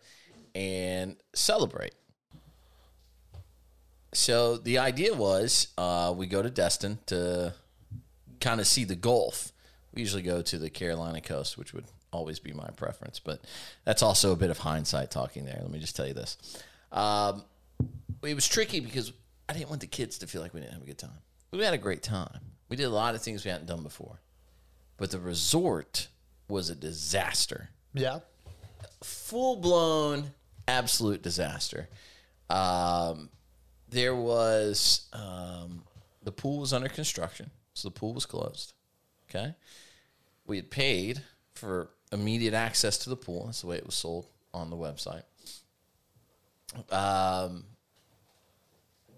[0.56, 1.94] and celebrate.
[4.14, 7.54] So the idea was uh, we go to Destin to
[8.40, 9.52] kind of see the Gulf.
[9.94, 13.42] We usually go to the Carolina coast, which would always be my preference, but
[13.86, 15.60] that's also a bit of hindsight talking there.
[15.62, 16.38] Let me just tell you this.
[16.92, 17.44] Um,
[18.24, 19.12] it was tricky because
[19.50, 21.20] I didn't want the kids to feel like we didn't have a good time.
[21.52, 22.40] We had a great time.
[22.70, 24.20] We did a lot of things we hadn't done before,
[24.98, 26.08] but the resort
[26.50, 28.20] was a disaster Yeah.
[29.04, 30.32] full blown
[30.68, 31.88] absolute disaster.
[32.50, 33.30] Um,
[33.90, 35.84] there was um,
[36.24, 38.74] the pool was under construction, so the pool was closed.
[39.30, 39.54] Okay,
[40.46, 41.22] we had paid
[41.54, 43.46] for immediate access to the pool.
[43.46, 45.24] That's the way it was sold on the website.
[46.92, 47.66] Um,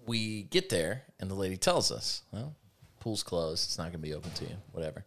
[0.06, 2.54] we get there, and the lady tells us, "Well,
[3.00, 3.66] pool's closed.
[3.66, 4.56] It's not going to be open to you.
[4.72, 5.04] Whatever."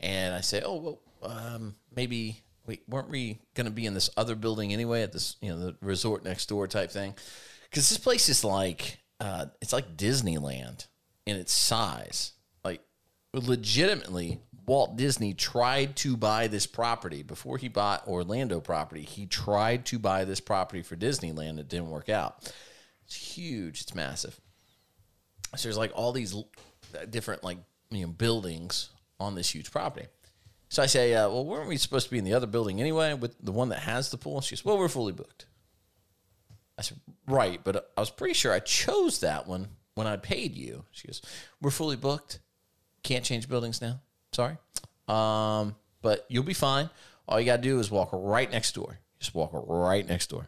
[0.00, 4.10] And I say, "Oh, well, um, maybe wait, weren't we going to be in this
[4.16, 7.14] other building anyway at this, you know, the resort next door type thing?
[7.68, 10.86] Because this place is like, uh, it's like Disneyland
[11.26, 12.32] in its size.
[12.62, 12.82] Like,
[13.32, 19.02] legitimately, Walt Disney tried to buy this property before he bought Orlando property.
[19.02, 21.58] He tried to buy this property for Disneyland.
[21.58, 22.52] It didn't work out.
[23.06, 23.80] It's huge.
[23.80, 24.38] It's massive.
[25.56, 26.36] So there's like all these
[27.08, 27.56] different like
[27.90, 30.06] you know buildings on this huge property.
[30.68, 33.14] So I say, uh, well, weren't we supposed to be in the other building anyway,
[33.14, 34.42] with the one that has the pool?
[34.42, 35.46] She goes, well, we're fully booked.
[36.76, 40.54] I said, right, but I was pretty sure I chose that one when I paid
[40.54, 40.84] you.
[40.90, 41.22] She goes,
[41.62, 42.40] we're fully booked.
[43.02, 44.00] Can't change buildings now.
[44.38, 44.56] Sorry.
[45.08, 46.90] Um, but you'll be fine.
[47.26, 49.00] All you got to do is walk right next door.
[49.18, 50.46] Just walk right next door.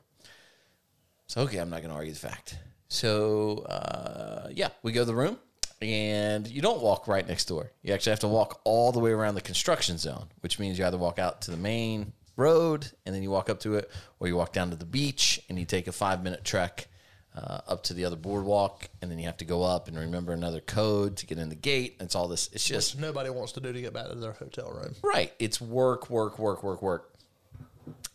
[1.26, 2.57] So, okay, I'm not going to argue the fact.
[2.87, 5.40] So, uh, yeah, we go to the room
[5.83, 7.72] and you don't walk right next door.
[7.83, 10.87] You actually have to walk all the way around the construction zone, which means you
[10.87, 14.29] either walk out to the main road and then you walk up to it, or
[14.29, 16.87] you walk down to the beach and you take a five minute trek
[17.36, 20.32] uh, up to the other boardwalk, and then you have to go up and remember
[20.32, 21.96] another code to get in the gate.
[22.00, 22.48] It's all this.
[22.52, 24.94] It's just Nobody wants to do to get back to their hotel room.
[25.02, 25.32] Right.
[25.38, 27.12] It's work, work, work, work, work.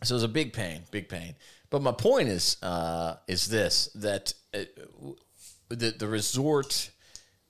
[0.02, 1.34] So it was a big pain, big pain.
[1.70, 4.64] But my point is, uh, is this that uh,
[5.68, 6.90] the the resort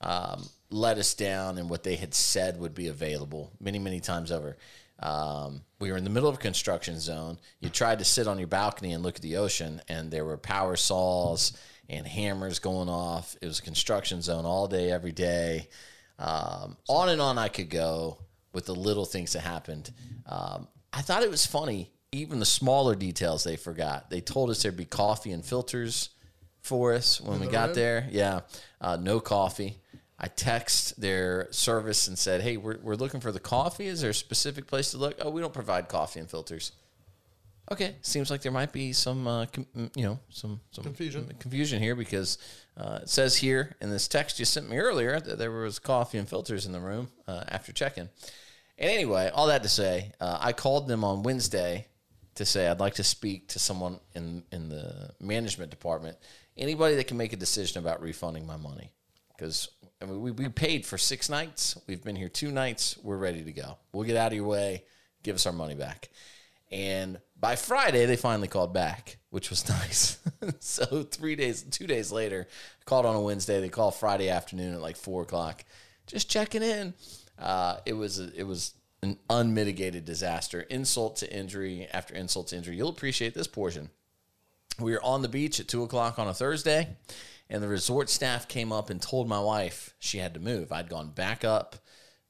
[0.00, 4.32] um, let us down and what they had said would be available many, many times
[4.32, 4.56] over.
[4.98, 7.38] Um, we were in the middle of a construction zone.
[7.60, 10.38] You tried to sit on your balcony and look at the ocean, and there were
[10.38, 11.52] power saws
[11.88, 13.36] and hammers going off.
[13.40, 15.68] It was a construction zone all day, every day.
[16.18, 18.18] Um, on and on I could go
[18.52, 19.92] with the little things that happened.
[20.24, 24.08] Um, I thought it was funny, even the smaller details they forgot.
[24.08, 26.08] They told us there'd be coffee and filters
[26.62, 28.08] for us when we got there.
[28.10, 28.40] Yeah,
[28.80, 29.78] uh, no coffee.
[30.18, 33.86] I text their service and said, "Hey, we're, we're looking for the coffee.
[33.86, 35.16] Is there a specific place to look?
[35.20, 36.72] Oh, we don't provide coffee and filters.
[37.70, 41.30] Okay, seems like there might be some, uh, com- you know, some some Confusion.
[41.40, 42.38] confusion here because
[42.76, 46.16] uh, it says here in this text you sent me earlier that there was coffee
[46.18, 48.08] and filters in the room uh, after check-in.
[48.78, 51.88] And anyway, all that to say, uh, I called them on Wednesday
[52.36, 56.16] to say I'd like to speak to someone in in the management department.
[56.56, 58.92] Anybody that can make a decision about refunding my money
[59.36, 59.68] because
[60.04, 61.78] we, we paid for six nights.
[61.86, 62.98] We've been here two nights.
[63.02, 63.78] We're ready to go.
[63.92, 64.84] We'll get out of your way.
[65.22, 66.10] Give us our money back.
[66.70, 70.18] And by Friday, they finally called back, which was nice.
[70.60, 72.46] so three days, two days later,
[72.84, 73.60] called on a Wednesday.
[73.60, 75.64] They called Friday afternoon at like four o'clock,
[76.06, 76.94] just checking in.
[77.38, 82.76] Uh, it was it was an unmitigated disaster, insult to injury after insult to injury.
[82.76, 83.90] You'll appreciate this portion.
[84.78, 86.88] We were on the beach at two o'clock on a Thursday,
[87.48, 90.72] and the resort staff came up and told my wife she had to move.
[90.72, 91.76] I'd gone back up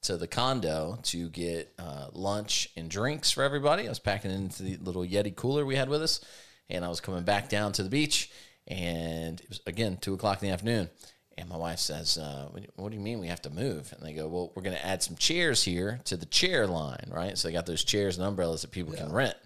[0.03, 3.87] to the condo to get uh, lunch and drinks for everybody.
[3.87, 6.21] I was packing into the little Yeti cooler we had with us,
[6.69, 8.31] and I was coming back down to the beach,
[8.69, 10.91] and it was again two o'clock in the afternoon.
[11.39, 13.51] And my wife says, uh, what, do you, "What do you mean we have to
[13.51, 16.67] move?" And they go, "Well, we're going to add some chairs here to the chair
[16.67, 17.37] line, right?
[17.37, 19.37] So they got those chairs and umbrellas that people can rent."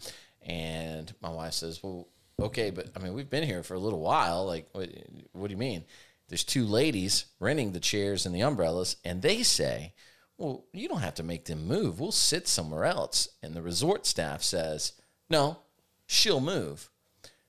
[0.43, 2.07] And my wife says, "Well,
[2.43, 4.47] okay, but I mean, we've been here for a little while.
[4.47, 4.89] Like, what,
[5.33, 5.85] what do you mean?"
[6.29, 9.95] There's two ladies renting the chairs and the umbrellas, and they say,
[10.39, 12.01] "Well, you don't have to make them move.
[12.01, 14.93] We'll sit somewhere else." And the resort staff says,
[15.29, 15.59] "No,
[16.07, 16.91] she'll move."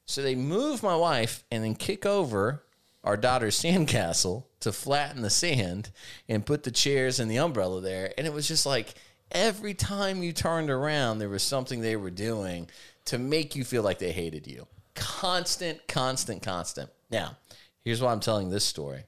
[0.06, 2.64] So they move my wife and then kick over
[3.04, 5.92] our daughter's sandcastle to flatten the sand
[6.28, 8.14] and put the chairs and the umbrella there.
[8.18, 8.94] And it was just like
[9.32, 12.70] every time you turned around, there was something they were doing
[13.06, 14.68] to make you feel like they hated you.
[14.96, 16.90] Constant, constant, constant.
[17.10, 17.38] Now,
[17.84, 19.04] here's why I'm telling this story.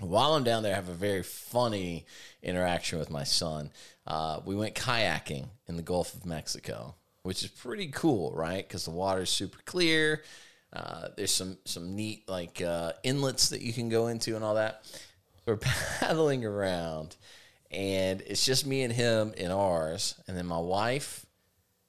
[0.00, 2.04] While I'm down there, I have a very funny
[2.42, 3.70] interaction with my son.
[4.06, 8.66] Uh, we went kayaking in the Gulf of Mexico, which is pretty cool, right?
[8.66, 10.22] Because the water's super clear.
[10.72, 14.56] Uh, there's some some neat like uh, inlets that you can go into and all
[14.56, 14.84] that.
[15.46, 15.56] We're
[16.00, 17.16] paddling around,
[17.70, 21.24] and it's just me and him in ours, and then my wife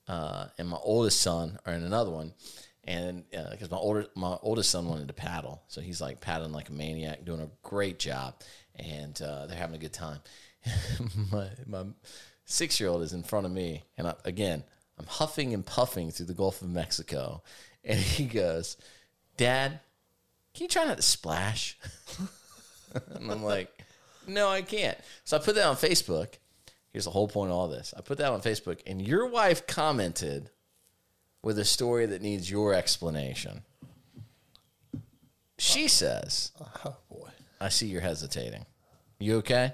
[0.08, 2.34] uh, and my oldest son are in another one.
[2.88, 6.70] And because my older my oldest son wanted to paddle, so he's like paddling like
[6.70, 8.36] a maniac, doing a great job,
[8.76, 10.20] and uh, they're having a good time.
[11.32, 11.86] my my
[12.46, 14.64] six year old is in front of me, and I, again
[14.98, 17.44] I'm huffing and puffing through the Gulf of Mexico,
[17.84, 18.78] and he goes,
[19.38, 19.80] Dad,
[20.54, 21.78] can you try not to splash?
[23.16, 23.84] and I'm like,
[24.28, 24.98] No, I can't.
[25.24, 26.36] So I put that on Facebook.
[26.92, 27.94] Here's the whole point of all this.
[27.98, 30.50] I put that on Facebook, and your wife commented
[31.46, 33.62] with a story that needs your explanation.
[35.60, 36.52] She says,
[36.84, 37.30] Oh boy.
[37.62, 38.66] I see you're hesitating.
[39.20, 39.74] You okay?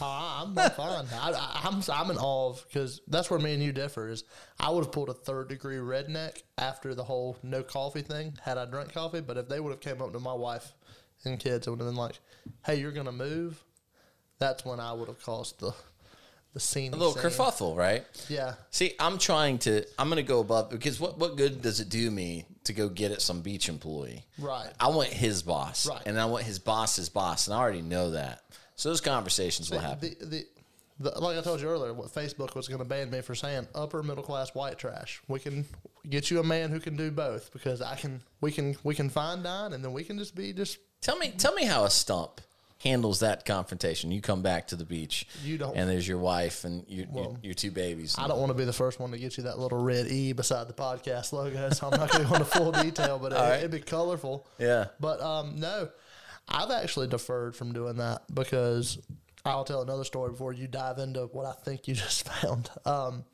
[0.00, 1.06] Oh, I'm fine.
[1.12, 4.08] I, I, I'm I'm in awe because that's where me and you differ.
[4.08, 4.24] Is
[4.58, 8.58] I would have pulled a third degree redneck after the whole no coffee thing had
[8.58, 9.20] I drank coffee.
[9.20, 10.72] But if they would have came up to my wife
[11.24, 12.18] and kids and would have been like,
[12.64, 13.62] "Hey, you're gonna move,"
[14.38, 15.72] that's when I would have caused the
[16.52, 16.92] the scene.
[16.92, 18.04] A little kerfuffle, right?
[18.28, 18.54] Yeah.
[18.70, 19.84] See, I'm trying to.
[19.98, 22.88] I'm going to go above because what what good does it do me to go
[22.88, 24.24] get at some beach employee?
[24.38, 24.70] Right.
[24.78, 26.02] I want his boss, Right.
[26.06, 28.42] and I want his boss's boss, and I already know that.
[28.76, 30.16] So those conversations will happen.
[30.20, 30.46] The, the,
[30.98, 33.66] the, like I told you earlier, what Facebook was going to ban me for saying
[33.74, 35.20] upper middle class white trash.
[35.28, 35.64] We can
[36.08, 38.22] get you a man who can do both because I can.
[38.40, 40.78] We can we can fine dine and then we can just be just.
[41.00, 42.42] Tell me, tell me how a stump
[42.80, 44.10] handles that confrontation.
[44.10, 47.36] You come back to the beach, You don't- and there's your wife and your your,
[47.42, 48.16] your two babies.
[48.18, 50.32] I don't want to be the first one to get you that little red E
[50.32, 53.36] beside the podcast logo, so I'm not going to go into full detail, but it,
[53.36, 53.58] right.
[53.58, 54.46] it'd be colorful.
[54.58, 54.86] Yeah.
[54.98, 55.88] But um, no,
[56.48, 58.98] I've actually deferred from doing that because
[59.44, 62.70] I'll tell another story before you dive into what I think you just found.
[62.86, 63.24] Um,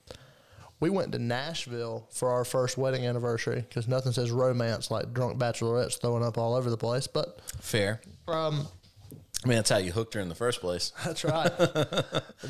[0.79, 5.39] we went to Nashville for our first wedding anniversary because nothing says romance like drunk
[5.39, 7.07] bachelorettes throwing up all over the place.
[7.07, 8.03] But Fair.
[8.29, 8.67] um,
[9.47, 10.93] I mean, that's how you hooked her in the first place.
[11.05, 11.57] that's right.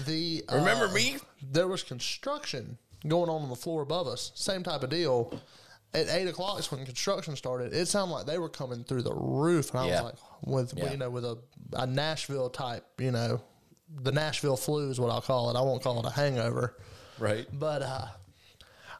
[0.06, 1.16] the uh, Remember me?
[1.42, 4.32] there was construction going on on the floor above us.
[4.34, 5.38] Same type of deal.
[5.92, 7.72] At eight o'clock is when construction started.
[7.74, 10.02] It sounded like they were coming through the roof, and I Yeah.
[10.02, 10.14] was like,
[10.46, 10.90] with Yeah.
[10.90, 11.38] you know, with a,
[11.74, 13.42] a Nashville type, you know,
[14.02, 15.56] the Nashville flu is what I'll call it.
[15.56, 16.76] I won't call it a hangover,
[17.18, 17.46] Right.
[17.52, 18.06] but uh,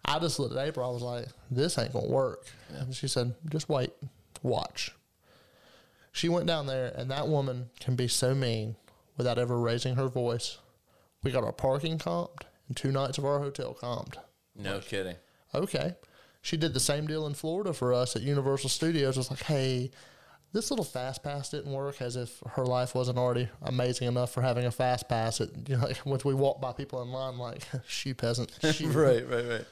[0.05, 0.89] I just looked at April.
[0.89, 2.45] I was like, this ain't gonna work.
[2.69, 3.93] And she said, just wait,
[4.43, 4.93] watch.
[6.17, 8.77] She went down there, and that woman can be so mean
[9.19, 10.57] without ever raising her voice.
[11.23, 14.15] We got our parking comped and two nights of our hotel comped.
[14.55, 15.17] No kidding.
[15.55, 15.95] Okay.
[16.41, 19.19] She did the same deal in Florida for us at Universal Studios.
[19.19, 19.91] It's like, hey,
[20.55, 24.41] this little fast pass didn't work as if her life wasn't already amazing enough for
[24.41, 25.43] having a fast pass.
[25.43, 28.53] It, you know, like, when we walk by people in line, like, she peasant.
[28.73, 29.29] She, Right.
[29.29, 29.47] Right.
[29.47, 29.65] Right.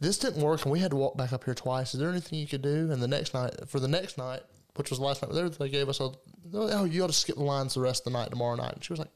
[0.00, 1.94] this didn't work, and we had to walk back up here twice.
[1.94, 2.90] Is there anything you could do?
[2.90, 4.42] And the next night, for the next night,
[4.78, 6.10] which was the last night there, they gave us a,
[6.54, 8.74] oh, you ought to skip the lines the rest of the night tomorrow night.
[8.74, 9.10] And she was like,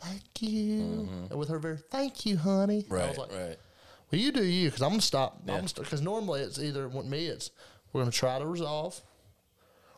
[0.00, 1.08] thank you.
[1.30, 2.86] And with her very, thank you, honey.
[2.90, 3.56] I was like, right.
[4.10, 5.42] well, you do you, because I'm gonna stop.
[5.46, 5.60] Yeah.
[5.60, 7.50] Because normally it's either with me, it's
[7.92, 9.00] we're gonna try to resolve.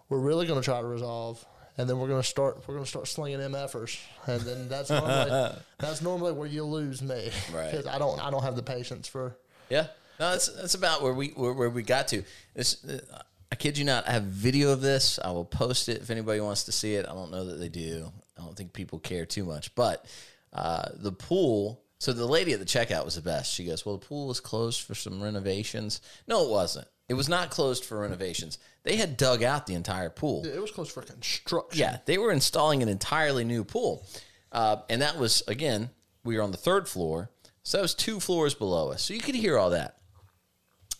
[0.08, 1.44] We're really gonna try to resolve,
[1.78, 2.66] and then we're gonna start.
[2.66, 7.30] We're gonna start slinging MFers, and then that's normally that's normally where you lose me,
[7.52, 7.70] Right.
[7.70, 9.36] Because I don't I don't have the patience for.
[9.70, 9.86] Yeah,
[10.20, 12.22] no, that's that's about where we where, where we got to.
[12.54, 14.08] This, uh, I kid you not.
[14.08, 15.18] I have video of this.
[15.22, 17.06] I will post it if anybody wants to see it.
[17.08, 18.10] I don't know that they do.
[18.38, 19.74] I don't think people care too much.
[19.74, 20.06] But
[20.52, 21.80] uh, the pool.
[21.98, 23.54] So the lady at the checkout was the best.
[23.54, 26.88] She goes, "Well, the pool was closed for some renovations." No, it wasn't.
[27.08, 28.58] It was not closed for renovations.
[28.82, 30.44] They had dug out the entire pool.
[30.46, 31.78] It was closed for construction.
[31.78, 34.06] Yeah, they were installing an entirely new pool.
[34.50, 35.90] Uh, and that was, again,
[36.24, 37.30] we were on the third floor.
[37.62, 39.02] So that was two floors below us.
[39.02, 39.98] So you could hear all that.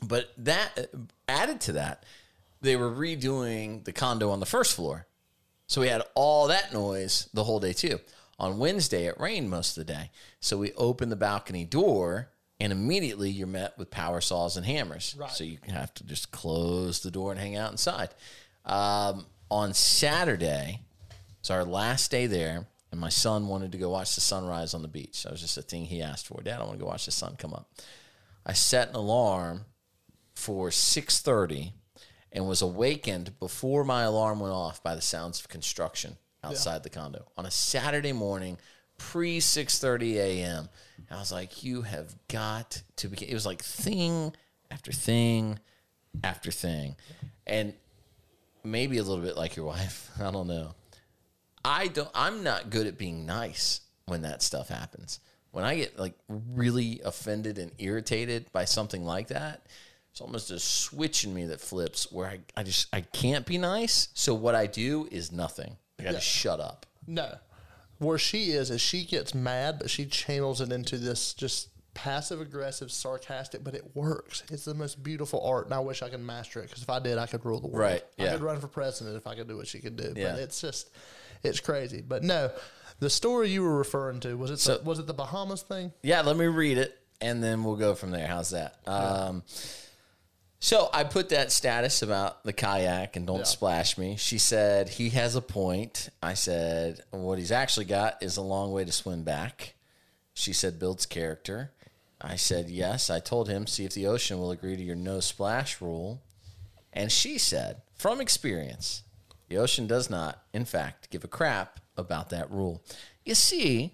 [0.03, 0.91] But that
[1.29, 2.05] added to that,
[2.65, 5.07] they were redoing the condo on the first floor.
[5.67, 8.01] So we had all that noise the whole day too.
[8.39, 10.11] On Wednesday, it rained most of the day.
[10.41, 15.15] So we opened the balcony door and immediately you're met with power saws and hammers.
[15.19, 15.31] Right.
[15.31, 18.11] So you have to just close the door and hang out inside.
[18.65, 20.81] Um, on Saturday,
[21.41, 24.83] it's our last day there, and my son wanted to go watch the sunrise on
[24.83, 25.23] the beach.
[25.23, 26.41] That was just a thing he asked for.
[26.43, 27.71] Dad, I want to go watch the sun come up.
[28.47, 29.67] I set an alarm
[30.35, 31.73] for 6:30
[32.35, 36.91] and was awakened before my alarm went off by the sounds of construction outside the
[36.91, 38.59] condo on a Saturday morning
[38.99, 40.69] pre 6:30 a.m.
[41.11, 44.35] I was like, "You have got to be." It was like thing
[44.71, 45.61] after thing
[46.23, 46.97] after thing,
[47.47, 47.73] and
[48.63, 50.11] maybe a little bit like your wife.
[50.21, 50.75] I don't know.
[51.65, 52.11] I don't.
[52.15, 55.21] I'm not good at being nice when that stuff happens.
[55.53, 59.67] When I get like really offended and irritated by something like that,
[60.15, 63.59] it's almost a switch in me that flips where I, I just I can't be
[63.59, 64.11] nice.
[64.15, 65.77] So what I do is nothing.
[65.99, 66.87] I gotta shut up.
[67.05, 67.35] No.
[67.99, 72.41] Where she is, is she gets mad, but she channels it into this just passive
[72.41, 74.45] aggressive, sarcastic, but it works.
[74.53, 77.01] It's the most beautiful art, and I wish I could master it because if I
[77.01, 77.81] did, I could rule the world.
[77.81, 78.33] Right, I yeah.
[78.35, 80.13] could run for president if I could do what she could do.
[80.15, 80.35] Yeah.
[80.35, 80.91] But it's just,
[81.43, 82.05] it's crazy.
[82.07, 82.53] But no,
[83.01, 85.93] the story you were referring to was it So- the, was it the Bahamas thing?
[86.05, 88.29] Yeah, let me read it and then we'll go from there.
[88.29, 88.77] How's that?
[88.87, 89.43] Um,
[90.65, 93.45] so I put that status about the kayak and don't Yeah.
[93.45, 94.17] splash me.
[94.17, 96.09] She said he has a point.
[96.23, 99.75] I said what he's actually got is a long way to swim back.
[100.33, 101.73] She said builds character.
[102.19, 103.11] I said yes.
[103.11, 106.23] I told him see if the ocean will agree to your no splash rule.
[106.95, 109.03] And she said, from experience,
[109.51, 112.83] the ocean does not, in fact, give a crap about that rule.
[113.23, 113.93] You see,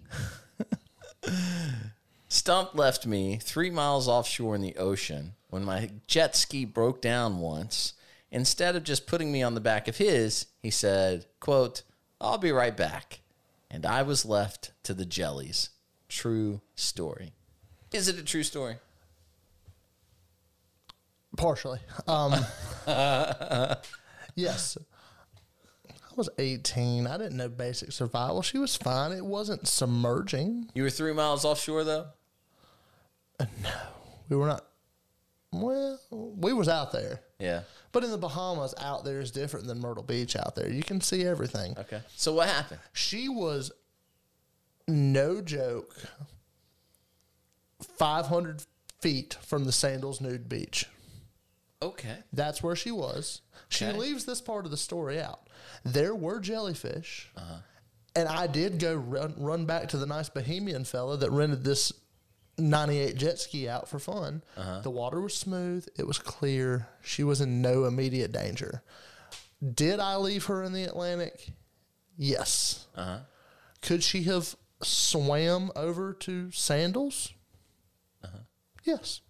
[2.28, 7.38] Stump left me three miles offshore in the ocean when my jet ski broke down
[7.38, 7.94] once.
[8.32, 11.82] Instead of just putting me on the back of his, he said, quote,
[12.20, 13.20] I'll be right back.
[13.70, 15.70] And I was left to the jellies.
[16.08, 17.32] True story.
[17.92, 18.76] Is it a true story?
[21.36, 21.80] Partially.
[22.06, 22.34] Um,
[24.34, 24.76] yes.
[25.88, 27.06] I was 18.
[27.06, 28.42] I didn't know basic survival.
[28.42, 29.12] She was fine.
[29.12, 30.70] It wasn't submerging.
[30.74, 32.06] You were three miles offshore though?
[33.38, 33.46] No.
[34.28, 34.66] We were not.
[35.52, 37.62] Well, we was out there, Yeah.
[37.90, 40.36] but in the Bahamas, out there is different than Myrtle Beach.
[40.36, 41.76] Out there, you can see everything.
[41.76, 42.00] Okay.
[42.16, 42.80] So what happened?
[42.92, 43.72] She was,
[44.86, 45.96] no joke,
[47.98, 48.64] five hundred
[49.00, 50.86] feet from the Sandals Nude Beach.
[51.82, 52.18] Okay.
[52.32, 53.40] That's where she was.
[53.68, 53.96] She Okay.
[53.98, 55.48] leaves this part of the story out.
[55.84, 57.60] There were jellyfish, Uh-huh.
[58.14, 61.92] and I did go run, run back to the nice Bahamian fella that rented this
[62.58, 64.42] 98 jet ski out for fun.
[64.56, 64.80] Uh-huh.
[64.80, 66.88] The water was smooth, it was clear.
[67.02, 68.82] She was in no immediate danger.
[69.74, 71.50] Did I leave her in the Atlantic?
[72.16, 72.86] Yes.
[72.96, 73.18] Uh-huh.
[73.82, 77.32] Could she have swam over to Sandals?
[78.24, 78.38] Uh-huh.
[78.84, 79.20] Yes.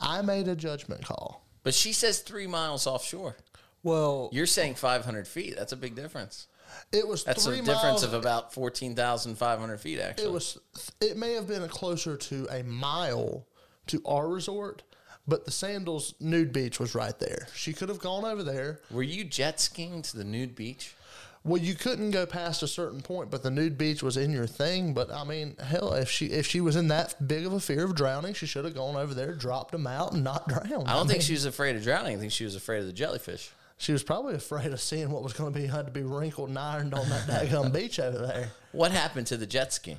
[0.00, 1.46] I made a judgment call.
[1.62, 3.36] But she says three miles offshore.
[3.82, 5.56] Well, You're saying 500 feet.
[5.56, 6.46] That's a big difference.
[6.92, 8.02] It was That's a difference miles.
[8.02, 10.26] of about 14,500 feet, actually.
[10.26, 10.58] it was.
[11.00, 13.46] It may have been closer to a mile
[13.88, 14.82] to our resort,
[15.26, 17.48] but the Sandals nude beach was right there.
[17.54, 18.80] She could have gone over there.
[18.90, 20.94] Were you jet skiing to the nude beach?
[21.42, 24.46] Well, you couldn't go past a certain point, but the nude beach was in your
[24.46, 24.92] thing.
[24.92, 27.84] But I mean, hell, if she if she was in that big of a fear
[27.84, 30.86] of drowning, she should have gone over there, dropped him out, and not drowned.
[30.86, 32.16] I don't think she was afraid of drowning.
[32.16, 33.52] I think she was afraid of the jellyfish.
[33.80, 36.50] She was probably afraid of seeing what was going to be had to be wrinkled
[36.50, 38.50] and ironed on that daggum beach over there.
[38.72, 39.96] What happened to the jet ski?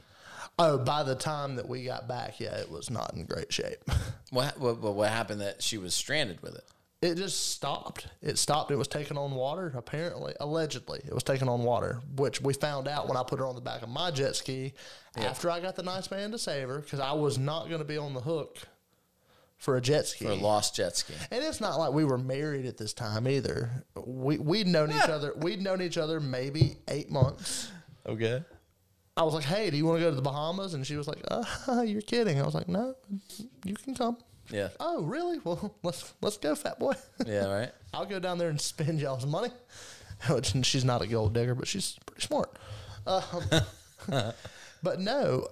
[0.60, 3.84] Oh, by the time that we got back, yeah, it was not in great shape.
[4.30, 6.64] What, what, what what happened that she was stranded with it?
[7.02, 8.08] It just stopped.
[8.22, 8.72] It stopped.
[8.72, 10.36] It was taken on water, apparently.
[10.40, 13.56] Allegedly, it was taken on water, which we found out when I put her on
[13.56, 14.74] the back of my jet ski
[15.18, 17.86] after I got the nice man to save her because I was not going to
[17.86, 18.60] be on the hook
[19.62, 20.26] for a jet ski.
[20.26, 21.14] For a lost jet ski.
[21.30, 23.86] And it's not like we were married at this time either.
[23.96, 25.34] We we'd known each other.
[25.38, 27.72] We'd known each other maybe eight months.
[28.08, 28.44] Okay.
[29.16, 31.08] I was like, "Hey, do you want to go to the Bahamas?" And she was
[31.08, 32.96] like, uh, "You're kidding." I was like, "No,
[33.64, 34.18] you can come."
[34.50, 34.70] Yeah.
[34.80, 35.38] Oh, really?
[35.44, 36.94] Well, let's let's go, fat boy.
[37.26, 37.72] Yeah, right?
[37.94, 39.50] I'll go down there and spend y'all's money.
[40.30, 42.58] Which she's not a gold digger, but she's pretty smart.
[43.08, 43.24] Um,
[44.84, 45.48] but no,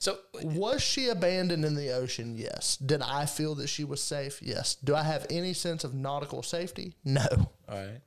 [0.00, 2.34] So, was she abandoned in the ocean?
[2.34, 2.78] Yes.
[2.78, 4.40] Did I feel that she was safe?
[4.42, 4.74] Yes.
[4.76, 6.94] Do I have any sense of nautical safety?
[7.04, 7.26] No.
[7.68, 8.00] all right.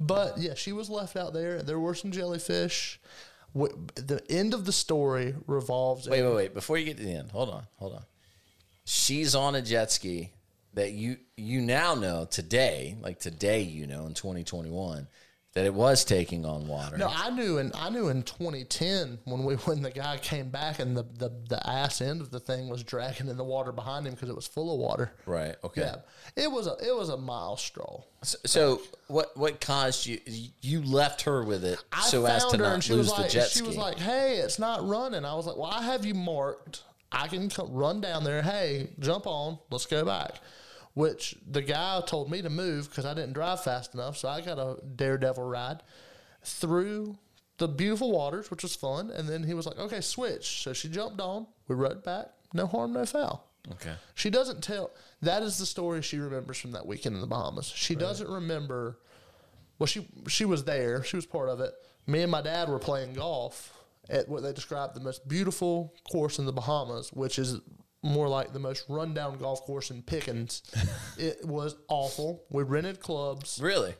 [0.00, 1.62] But yeah, she was left out there.
[1.62, 3.00] There were some jellyfish.
[3.54, 6.08] the end of the story revolves.
[6.08, 6.54] Wait, wait, wait.
[6.54, 8.02] Before you get to the end, hold on, hold on.
[8.84, 10.32] She's on a jet ski
[10.74, 15.06] that you you now know today, like today, you know, in 2021,
[15.56, 16.98] that it was taking on water.
[16.98, 20.80] No, I knew in I knew in 2010 when we when the guy came back
[20.80, 24.06] and the, the, the ass end of the thing was dragging in the water behind
[24.06, 25.12] him because it was full of water.
[25.24, 25.56] Right.
[25.64, 25.80] Okay.
[25.80, 25.96] Yeah,
[26.36, 28.06] it was a it was a mile stroll.
[28.22, 30.20] So, so what what caused you?
[30.60, 33.48] You left her with it I so as to not and lose the like jet
[33.48, 33.66] she ski.
[33.66, 36.82] was like, "Hey, it's not running." I was like, "Well, I have you marked.
[37.10, 38.42] I can come, run down there.
[38.42, 39.58] Hey, jump on.
[39.70, 40.34] Let's go back."
[40.96, 44.40] Which the guy told me to move because I didn't drive fast enough, so I
[44.40, 45.82] got a daredevil ride
[46.42, 47.18] through
[47.58, 49.10] the beautiful waters, which was fun.
[49.10, 51.46] And then he was like, "Okay, switch." So she jumped on.
[51.68, 52.28] We rode back.
[52.54, 53.46] No harm, no foul.
[53.72, 53.92] okay.
[54.14, 54.90] She doesn't tell.
[55.20, 57.66] That is the story she remembers from that weekend in the Bahamas.
[57.66, 58.98] She doesn't remember.
[59.78, 61.04] Well, she she was there.
[61.04, 61.74] She was part of it.
[62.06, 63.74] Me and my dad were playing golf
[64.08, 67.60] at what they described the most beautiful course in the Bahamas, which is
[68.02, 70.62] more like the most rundown golf course in Pickens.
[71.18, 72.44] it was awful.
[72.50, 73.60] We rented clubs.
[73.62, 73.94] Really?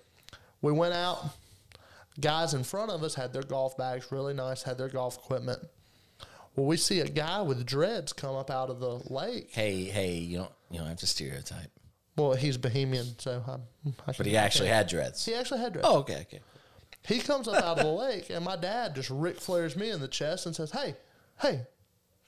[0.63, 1.25] We went out.
[2.21, 5.61] Guys in front of us had their golf bags, really nice, had their golf equipment.
[6.55, 9.51] Well, we see a guy with dreads come up out of the lake.
[9.53, 11.71] Hey, hey, you don't you don't have to stereotype.
[12.17, 15.25] Well, he's Bahamian, so I, I But he actually had dreads.
[15.27, 15.87] he actually had dreads.
[15.89, 16.41] Oh, okay, okay.
[17.07, 20.01] He comes up out of the lake, and my dad just Ric Flares me in
[20.01, 20.95] the chest and says, "Hey,
[21.43, 21.67] hey,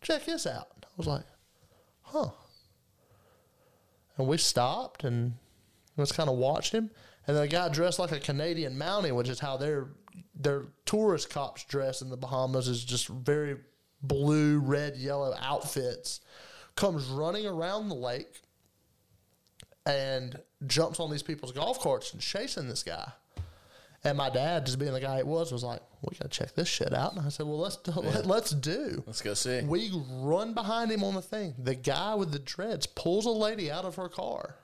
[0.03, 1.25] check this out." I was like,
[2.11, 2.31] "Huh."
[4.17, 5.35] And we stopped and
[5.97, 6.91] just kind of watched him.
[7.27, 9.89] And then a guy dressed like a Canadian Mountie, which is how their
[10.35, 13.57] their tourist cops dress in the Bahamas, is just very
[14.03, 16.21] blue, red, yellow outfits,
[16.75, 18.43] comes running around the lake
[19.85, 23.13] and jumps on these people's golf carts and chasing this guy.
[24.05, 26.69] And my dad, just being the guy it was, was like, "We gotta check this
[26.69, 29.63] shit out." And I said, "Well, let's do, let, let's do." Let's go see.
[29.63, 31.55] We run behind him on the thing.
[31.59, 34.55] The guy with the dreads pulls a lady out of her car.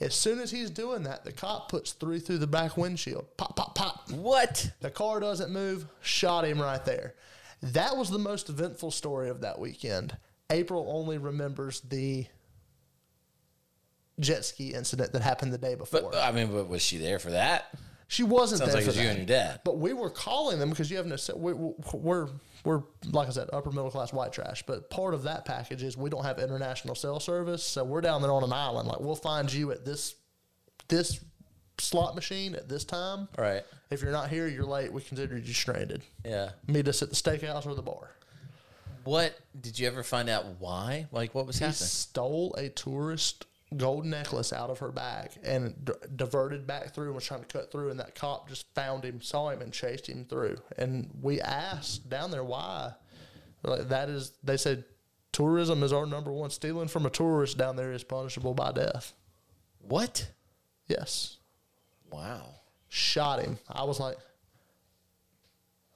[0.00, 3.36] As soon as he's doing that, the cop puts three through the back windshield.
[3.36, 4.10] Pop, pop, pop.
[4.10, 4.72] What?
[4.80, 5.86] The car doesn't move.
[6.00, 7.14] Shot him right there.
[7.62, 10.16] That was the most eventful story of that weekend.
[10.48, 12.26] April only remembers the
[14.18, 16.10] jet ski incident that happened the day before.
[16.10, 17.72] But I mean, but was she there for that?
[18.10, 19.10] She wasn't Sounds there like for it's you that.
[19.18, 19.60] and your dad.
[19.64, 21.14] But we were calling them because you have no.
[21.16, 22.28] se- we- we- We're
[22.64, 24.64] we're like I said, upper middle class white trash.
[24.66, 28.20] But part of that package is we don't have international cell service, so we're down
[28.20, 28.88] there on an island.
[28.88, 30.14] Like we'll find you at this
[30.88, 31.20] this
[31.78, 33.28] slot machine at this time.
[33.38, 33.62] Right.
[33.90, 34.92] If you're not here, you're late.
[34.92, 36.02] We consider you stranded.
[36.24, 36.50] Yeah.
[36.66, 38.10] Meet us at the steakhouse or the bar.
[39.04, 41.06] What did you ever find out why?
[41.12, 41.86] Like what was He happening?
[41.86, 43.46] stole a tourist
[43.76, 47.46] gold necklace out of her bag and d- diverted back through and was trying to
[47.46, 47.90] cut through.
[47.90, 50.58] And that cop just found him, saw him, and chased him through.
[50.76, 52.92] And we asked down there why.
[53.62, 54.84] Like that is, they said,
[55.32, 56.50] tourism is our number one.
[56.50, 59.12] Stealing from a tourist down there is punishable by death.
[59.78, 60.30] What?
[60.88, 61.36] Yes.
[62.10, 62.54] Wow.
[62.88, 63.58] Shot him.
[63.68, 64.16] I was like,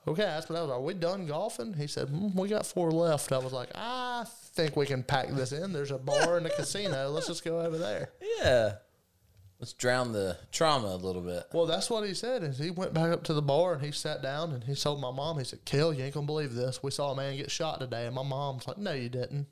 [0.07, 0.23] okay.
[0.23, 1.73] I asked him, I was like, are we done golfing?
[1.73, 3.33] He said, mm, we got four left.
[3.33, 5.73] I was like, I think we can pack this in.
[5.73, 7.11] There's a bar and a casino.
[7.11, 8.11] Let's just go over there.
[8.39, 8.75] Yeah.
[9.59, 11.45] Let's drown the trauma a little bit.
[11.53, 12.43] Well, that's what he said.
[12.43, 15.01] Is he went back up to the bar and he sat down and he told
[15.01, 15.39] my mom.
[15.39, 16.83] He said, "Kel, you ain't gonna believe this.
[16.83, 19.47] We saw a man get shot today." And my mom's like, "No, you didn't."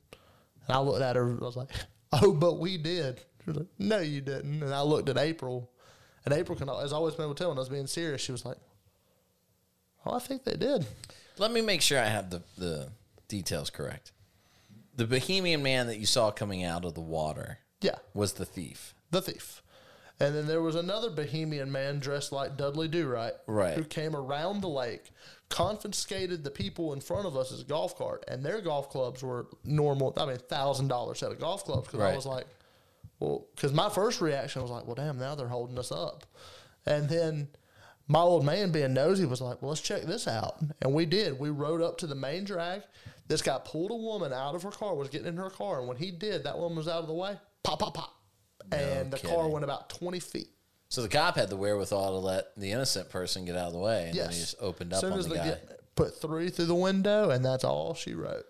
[0.66, 1.30] And I looked at her.
[1.40, 1.70] I was like,
[2.12, 5.70] "Oh, but we did." She was like, "No, you didn't." And I looked at April,
[6.24, 8.20] and April can has always been able to tell when I was being serious.
[8.20, 8.58] She was like,
[10.04, 10.84] "Oh, I think they did."
[11.38, 12.88] Let me make sure I have the, the
[13.28, 14.12] details correct.
[14.94, 18.94] The Bahamian man that you saw coming out of the water Yeah, was the thief.
[19.10, 19.62] the thief.
[20.20, 23.74] And then there was another Bahamian man dressed like Dudley Do Right, Right.
[23.74, 25.10] who came around the lake,
[25.48, 29.22] confiscated the people in front of us' as a golf cart, and their golf clubs
[29.22, 30.12] were normal.
[30.16, 31.88] I mean, thousand dollar set of golf clubs.
[31.88, 32.46] Because I was like,
[33.18, 36.24] well, because my first reaction was like, well, damn, now they're holding us up.
[36.86, 37.48] And then
[38.08, 40.56] my old man, being nosy, was like, well, let's check this out.
[40.80, 41.38] And we did.
[41.38, 42.82] We rode up to the main drag.
[43.32, 45.88] This guy pulled a woman out of her car, was getting in her car, and
[45.88, 47.36] when he did, that woman was out of the way.
[47.62, 48.14] Pop, pop, pop.
[48.70, 50.48] and the car went about 20 feet.
[50.90, 53.78] So the cop had the wherewithal to let the innocent person get out of the
[53.78, 55.56] way, and then he just opened up soon on the guy.
[55.94, 58.44] put three through the window, and that's all she wrote.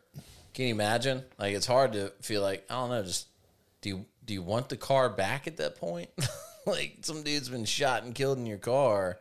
[0.53, 1.23] Can you imagine?
[1.39, 3.03] Like it's hard to feel like I don't know.
[3.05, 3.29] Just
[3.81, 6.11] do you do you want the car back at that point?
[6.67, 9.21] like some dude's been shot and killed in your car.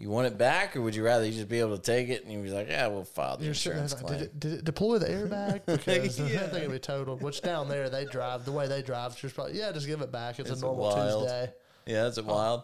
[0.00, 2.24] You want it back, or would you rather you just be able to take it
[2.24, 4.18] and you be like, yeah, we'll file the You're insurance like, claim?
[4.18, 5.60] did, it, did it deploy the airbag?
[5.66, 6.24] Because yeah.
[6.24, 7.20] I think it'd be totaled.
[7.22, 9.18] Which down there they drive the way they drive.
[9.18, 10.38] She's probably yeah, just give it back.
[10.38, 11.22] It's, Is a normal wild?
[11.24, 11.52] Tuesday.
[11.84, 12.32] Yeah, is it oh.
[12.32, 12.62] wild?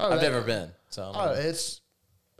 [0.00, 0.72] Oh, I've they- never been.
[0.90, 1.80] So Oh, it's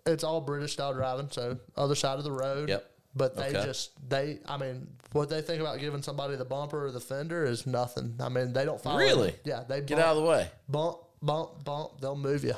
[0.04, 2.70] It's all British style driving, so other side of the road.
[2.70, 2.90] Yep.
[3.14, 3.64] But they Okay.
[3.64, 7.44] just they I mean, what they think about giving somebody the bumper or the fender
[7.44, 8.16] is nothing.
[8.18, 9.32] I mean, they don't follow Really?
[9.44, 10.50] Yeah, they Get out of the way.
[10.68, 12.54] bump, bump, bump, they'll move you.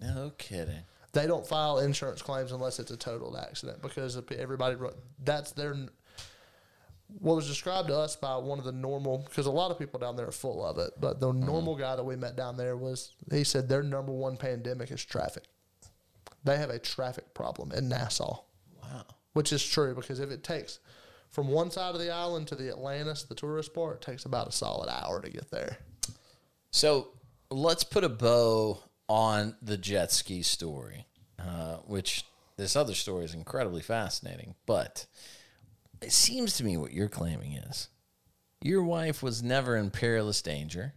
[0.00, 0.82] No kidding.
[1.12, 4.76] They don't file insurance claims unless it's a totaled accident because everybody
[5.24, 5.74] that's their
[7.20, 9.98] what was described to us by one of the normal because a lot of people
[9.98, 11.46] down there are full of it, but the mm-hmm.
[11.46, 15.04] normal guy that we met down there was he said their number one pandemic is
[15.04, 15.44] traffic.
[16.44, 18.42] They have a traffic problem in Nassau,
[18.82, 19.04] Wow.
[19.32, 20.80] which is true because if it takes
[21.30, 24.48] from one side of the island to the Atlantis, the tourist part, it takes about
[24.48, 25.78] a solid hour to get there.
[26.70, 27.08] So
[27.50, 31.06] let's put a bow on the jet ski story,
[31.38, 32.24] uh, which
[32.56, 34.54] this other story is incredibly fascinating.
[34.66, 35.06] But
[36.02, 37.88] it seems to me what you're claiming is
[38.62, 40.94] your wife was never in perilous danger.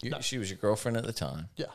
[0.00, 1.48] You, She was your girlfriend at the time.
[1.56, 1.66] Yeah.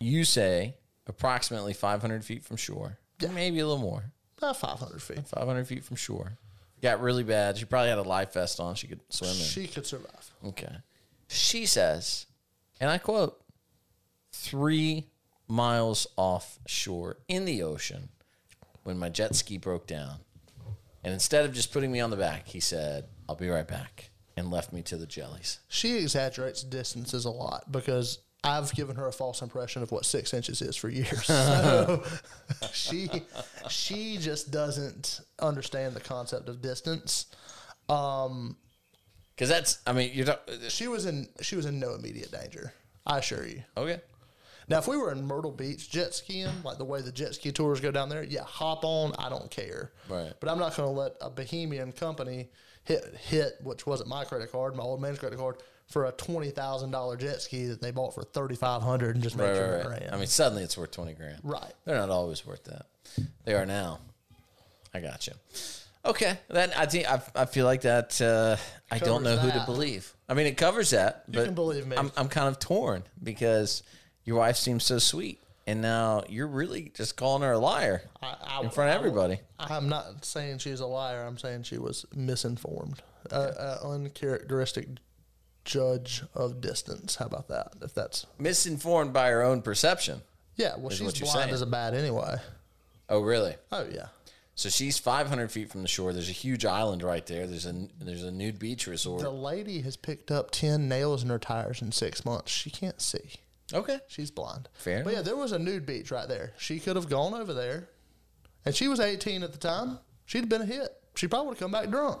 [0.00, 0.76] You say
[1.06, 3.30] approximately 500 feet from shore, Yeah.
[3.30, 5.26] maybe a little more, About 500 feet.
[5.28, 6.38] 500 feet from shore.
[6.82, 7.56] Got really bad.
[7.56, 8.74] She probably had a life vest on.
[8.74, 9.36] She could swim in.
[9.36, 10.30] She could survive.
[10.44, 10.76] Okay.
[11.28, 12.26] She says,
[12.80, 13.40] and I quote,
[14.36, 15.06] three
[15.48, 18.08] miles offshore in the ocean
[18.84, 20.16] when my jet ski broke down.
[21.04, 24.10] And instead of just putting me on the back, he said, I'll be right back,
[24.36, 25.60] and left me to the jellies.
[25.68, 30.34] She exaggerates distances a lot because I've given her a false impression of what six
[30.34, 31.26] inches is for years.
[31.26, 32.02] So
[32.72, 33.08] she
[33.68, 37.26] she just doesn't understand the concept of distance.
[37.88, 38.56] Um,
[39.34, 40.26] Because that's, I mean, you're.
[40.26, 42.72] Not, she was in she was in no immediate danger.
[43.06, 43.62] I assure you.
[43.76, 44.00] okay.
[44.68, 47.52] Now, if we were in Myrtle Beach jet skiing, like the way the jet ski
[47.52, 49.12] tours go down there, yeah, hop on.
[49.18, 49.92] I don't care.
[50.08, 50.32] Right.
[50.40, 52.48] But I'm not going to let a Bahamian company
[52.84, 55.56] hit hit, which wasn't my credit card, my old man's credit card,
[55.86, 59.22] for a twenty thousand dollar jet ski that they bought for thirty five hundred and
[59.22, 60.00] just make Right, sure right, right.
[60.02, 60.14] ran.
[60.14, 61.38] I mean, suddenly it's worth 20 grand.
[61.44, 61.72] right.
[61.84, 62.86] They're not always worth that.
[63.44, 64.00] They are now.
[64.92, 65.34] I got you.
[66.04, 68.20] Okay, then I think I, I feel like that.
[68.20, 68.56] Uh,
[68.90, 70.12] I don't know Covers who to believe.
[70.28, 71.96] I mean, it covers that, but can believe me.
[71.96, 73.82] I'm I'm kind of torn because
[74.26, 78.36] your wife seems so sweet, and now you're really just calling her a liar I,
[78.42, 79.38] I, in front of everybody.
[79.58, 81.24] I'm not saying she's a liar.
[81.24, 83.00] I'm saying she was misinformed.
[83.30, 84.88] A a uncharacteristic
[85.64, 87.16] judge of distance.
[87.16, 87.72] How about that?
[87.82, 90.22] If that's Misinformed by her own perception.
[90.56, 91.50] yeah, well, she's blind saying.
[91.50, 92.36] as a bat anyway.
[93.08, 93.54] Oh, really?
[93.72, 94.08] Oh yeah.
[94.54, 96.14] So she's 500 feet from the shore.
[96.14, 97.46] There's a huge island right there.
[97.46, 99.20] There's a there's a nude beach resort.
[99.22, 102.52] The lady has picked up 10 nails in her tires in six months.
[102.52, 103.32] She can't see.
[103.72, 103.98] Okay.
[104.08, 104.68] She's blind.
[104.74, 106.52] Fair But yeah, there was a nude beach right there.
[106.58, 107.88] She could have gone over there.
[108.64, 109.98] And she was 18 at the time.
[110.24, 110.88] She'd have been a hit.
[111.14, 112.20] She probably would have come back drunk.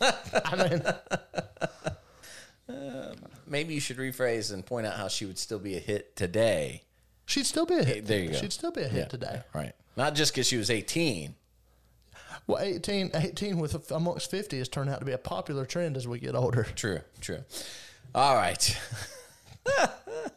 [0.00, 0.82] I mean,
[2.68, 3.16] um,
[3.46, 6.82] Maybe you should rephrase and point out how she would still be a hit today.
[7.26, 8.06] she'd still be a hit.
[8.06, 8.36] there you go.
[8.36, 9.42] She'd still be a hit today.
[9.54, 9.72] Right.
[9.96, 11.34] Not just because she was 18.
[12.46, 16.06] Well, 18, 18 with amongst 50 has turned out to be a popular trend as
[16.06, 16.64] we get older.
[16.76, 17.44] True, true.
[18.14, 18.78] All right.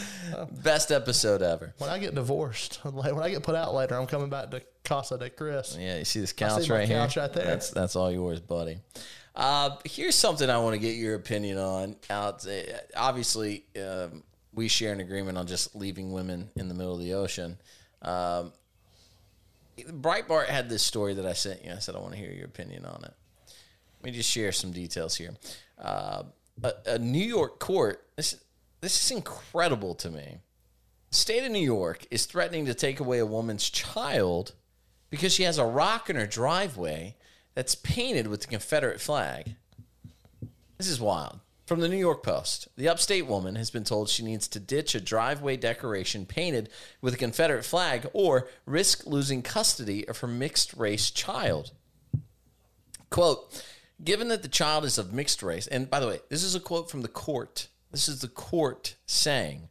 [0.62, 1.74] Best episode ever.
[1.78, 4.62] When I get divorced, like, when I get put out later, I'm coming back to
[4.84, 5.76] Casa de Chris.
[5.78, 6.98] Yeah, you see this couch my right here?
[6.98, 7.44] right there.
[7.44, 8.78] That's that's all yours, buddy.
[9.34, 11.96] Uh, here's something I want to get your opinion on.
[12.10, 12.52] Out, uh,
[12.96, 14.22] obviously, um,
[14.52, 17.56] we share an agreement on just leaving women in the middle of the ocean.
[18.02, 18.52] Um,
[19.78, 21.72] Breitbart had this story that I sent you.
[21.72, 23.14] I said I want to hear your opinion on it.
[24.00, 25.34] Let me just share some details here.
[25.78, 26.24] Uh,
[26.62, 28.06] a, a New York court.
[28.16, 28.36] This
[28.82, 30.38] this is incredible to me.
[31.10, 34.52] State of New York is threatening to take away a woman's child
[35.08, 37.16] because she has a rock in her driveway
[37.54, 39.54] that's painted with the Confederate flag.
[40.78, 41.38] This is wild.
[41.64, 44.94] From the New York Post, the upstate woman has been told she needs to ditch
[44.94, 46.68] a driveway decoration painted
[47.00, 51.70] with a Confederate flag or risk losing custody of her mixed race child.
[53.10, 53.64] Quote,
[54.02, 56.60] given that the child is of mixed race, and by the way, this is a
[56.60, 57.68] quote from the court.
[57.92, 59.68] This is the court saying,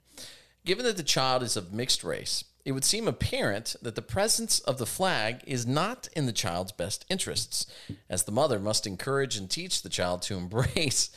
[0.63, 4.59] given that the child is of mixed race, it would seem apparent that the presence
[4.59, 7.65] of the flag is not in the child's best interests,
[8.07, 11.09] as the mother must encourage and teach the child to embrace.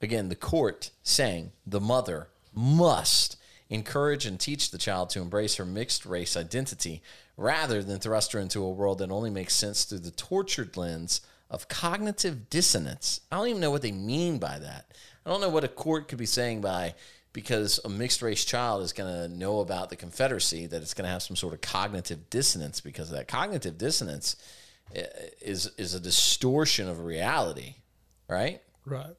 [0.00, 3.36] Again, the court saying the mother must
[3.68, 7.02] encourage and teach the child to embrace her mixed race identity
[7.36, 11.20] rather than thrust her into a world that only makes sense through the tortured lens
[11.50, 13.20] of cognitive dissonance.
[13.30, 14.92] I don't even know what they mean by that.
[15.30, 16.94] I don't know what a court could be saying by
[17.32, 21.04] because a mixed race child is going to know about the Confederacy that it's going
[21.04, 24.34] to have some sort of cognitive dissonance because of that cognitive dissonance
[25.40, 27.76] is is a distortion of reality,
[28.28, 28.60] right?
[28.84, 29.14] Right.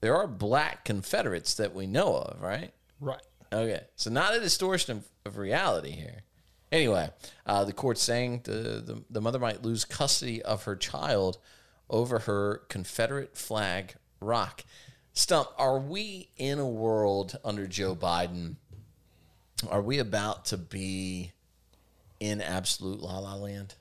[0.00, 2.72] There are black Confederates that we know of, right?
[2.98, 3.22] Right.
[3.52, 6.22] Okay, so not a distortion of, of reality here.
[6.72, 7.10] Anyway,
[7.46, 11.38] uh, the court's saying the, the, the mother might lose custody of her child
[11.88, 14.64] over her Confederate flag rock.
[15.12, 18.56] Stump, are we in a world under Joe Biden?
[19.68, 21.32] Are we about to be
[22.20, 23.74] in absolute la la land?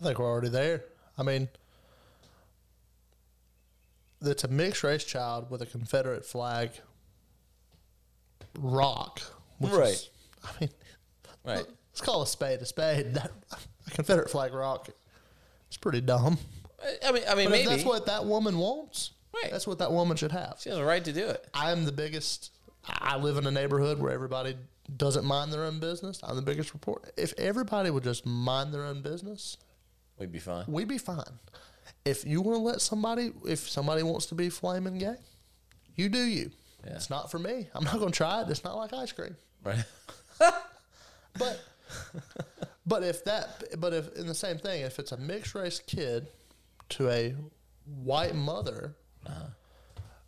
[0.00, 0.84] I think we're already there.
[1.16, 1.48] I mean,
[4.20, 6.70] that's a mixed race child with a Confederate flag
[8.58, 9.20] rock.
[9.58, 9.92] Which Right.
[9.92, 10.10] Is,
[10.44, 10.70] I mean,
[11.44, 11.64] Right.
[11.92, 13.14] let's call a spade a spade.
[13.14, 13.30] That,
[13.86, 14.88] a Confederate flag rock
[15.68, 16.38] It's pretty dumb.
[17.04, 19.50] I mean, I mean, But maybe if that's what that woman wants, Right.
[19.50, 20.56] that's what that woman should have.
[20.60, 21.46] she has a right to do it.
[21.54, 22.50] I'm the biggest.
[22.88, 24.56] I live in a neighborhood where everybody
[24.96, 26.20] doesn't mind their own business.
[26.22, 27.12] I'm the biggest report.
[27.16, 29.56] If everybody would just mind their own business,
[30.18, 30.64] We'd be fine.
[30.68, 31.24] we'd be fine.
[32.04, 35.14] If you want to let somebody, if somebody wants to be flaming gay,
[35.96, 36.50] you do you.
[36.84, 36.94] Yeah.
[36.94, 37.68] It's not for me.
[37.74, 38.50] I'm not going to try it.
[38.50, 39.36] It's not like ice cream.
[39.64, 39.84] Right.
[41.38, 41.60] But
[42.86, 46.28] but if that but if in the same thing, if it's a mixed race kid
[46.90, 47.34] to a
[48.02, 48.94] white mother,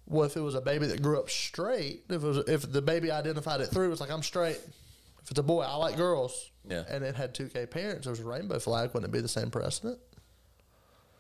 [0.07, 2.83] well, if it was a baby that grew up straight, if it was if the
[2.83, 4.61] baby identified it through, it's like I'm straight.
[5.23, 6.51] If it's a boy, I like girls.
[6.69, 6.85] Yeah.
[6.89, 8.05] And it had two gay parents.
[8.05, 8.91] There was a rainbow flag.
[8.93, 9.99] Wouldn't it be the same precedent?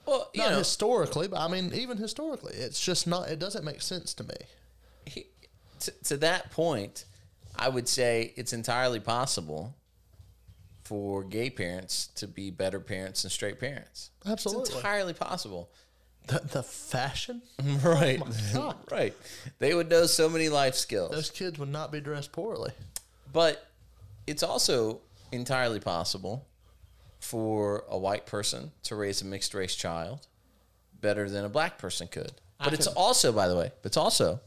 [0.06, 3.30] Well, you Not know, historically, but I mean, even historically, it's just not.
[3.30, 4.34] It doesn't make sense to me.
[5.06, 5.26] he,
[5.80, 7.06] to, to that point,
[7.56, 9.76] I would say it's entirely possible
[10.82, 14.10] for gay parents to be better parents than straight parents.
[14.26, 14.64] Absolutely.
[14.64, 15.70] It's entirely possible.
[16.26, 17.42] The, the fashion,
[17.82, 18.20] Right.
[18.24, 18.76] Oh God.
[18.90, 19.14] right.
[19.58, 21.10] They would know so many life skills.
[21.10, 22.72] those kids would not be dressed poorly.
[23.32, 23.66] But
[24.26, 25.00] it's also
[25.32, 26.46] entirely possible
[27.20, 30.26] for a white person to raise a mixed race child
[31.00, 32.32] better than a black person could.
[32.58, 34.40] But I it's can- also, by the way, it's also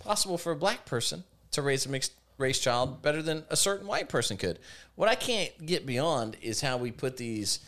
[0.00, 3.86] possible for a black person to raise a mixed race child better than a certain
[3.86, 4.58] white person could.
[4.96, 7.60] What I can't get beyond is how we put these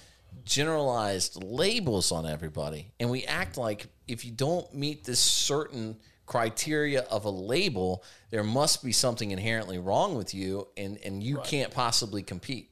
[0.44, 7.00] generalized labels on everybody and we act like if you don't meet this certain criteria
[7.02, 11.72] of a label there must be something inherently wrong with you and and you can't
[11.72, 12.70] possibly compete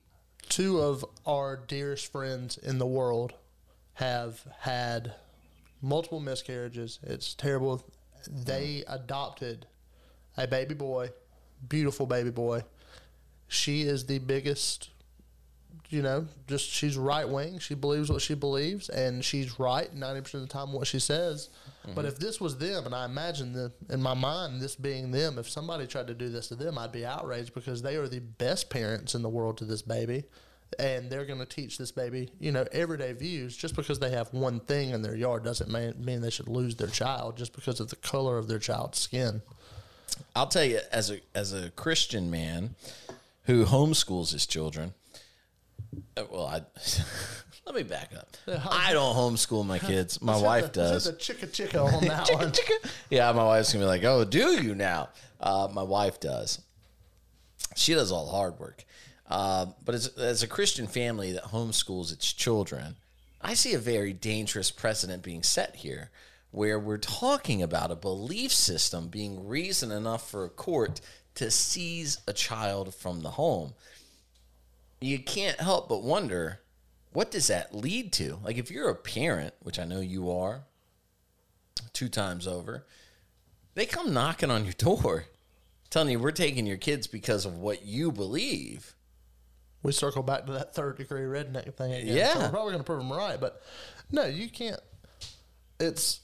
[0.48, 3.32] two of our dearest friends in the world
[3.94, 5.14] have had
[5.80, 6.98] multiple miscarriages.
[7.02, 7.84] It's terrible.
[8.30, 8.92] They mm-hmm.
[8.92, 9.66] adopted
[10.36, 11.10] a baby boy,
[11.68, 12.64] beautiful baby boy.
[13.48, 14.90] She is the biggest,
[15.92, 17.58] you know, just she's right wing.
[17.58, 21.50] She believes what she believes, and she's right 90% of the time what she says.
[21.84, 22.06] But mm-hmm.
[22.06, 25.48] if this was them, and I imagine the, in my mind, this being them, if
[25.48, 28.70] somebody tried to do this to them, I'd be outraged because they are the best
[28.70, 30.24] parents in the world to this baby.
[30.78, 33.54] And they're going to teach this baby, you know, everyday views.
[33.54, 36.76] Just because they have one thing in their yard doesn't mean, mean they should lose
[36.76, 39.42] their child just because of the color of their child's skin.
[40.34, 42.74] I'll tell you, as a as a Christian man
[43.44, 44.94] who homeschools his children,
[46.30, 46.62] well, I
[47.66, 48.36] let me back up.
[48.70, 50.20] I don't homeschool my kids.
[50.22, 51.04] My wife the, does.
[51.04, 52.50] The chicka chicka on that Chicka, one.
[52.52, 52.90] chicka.
[53.10, 56.60] Yeah, my wife's gonna be like, "Oh, do you now?" Uh, my wife does.
[57.74, 58.84] She does all the hard work.
[59.28, 62.96] Uh, but as, as a Christian family that homeschools its children,
[63.40, 66.10] I see a very dangerous precedent being set here,
[66.50, 71.00] where we're talking about a belief system being reason enough for a court
[71.36, 73.72] to seize a child from the home.
[75.02, 76.60] You can't help but wonder,
[77.12, 78.38] what does that lead to?
[78.42, 80.64] Like, if you're a parent, which I know you are,
[81.92, 82.86] two times over,
[83.74, 85.26] they come knocking on your door,
[85.90, 88.94] telling you we're taking your kids because of what you believe.
[89.82, 92.16] we circle back to that third degree redneck thing again.
[92.16, 92.34] Yeah.
[92.34, 93.62] So we're probably going to prove them right, but
[94.10, 94.80] no, you can't.
[95.80, 96.20] It's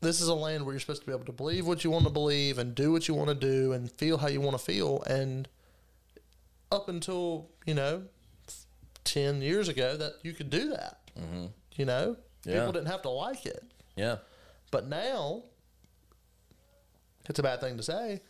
[0.00, 2.04] this is a land where you're supposed to be able to believe what you want
[2.04, 4.64] to believe and do what you want to do and feel how you want to
[4.64, 5.02] feel.
[5.02, 5.48] And
[6.70, 8.04] up until you know
[9.04, 10.98] ten years ago, that you could do that.
[11.18, 11.46] Mm-hmm.
[11.76, 12.54] You know, Yeah.
[12.60, 13.62] people didn't have to like it.
[13.96, 14.16] Yeah.
[14.70, 15.44] But now,
[17.28, 18.20] it's a bad thing to say.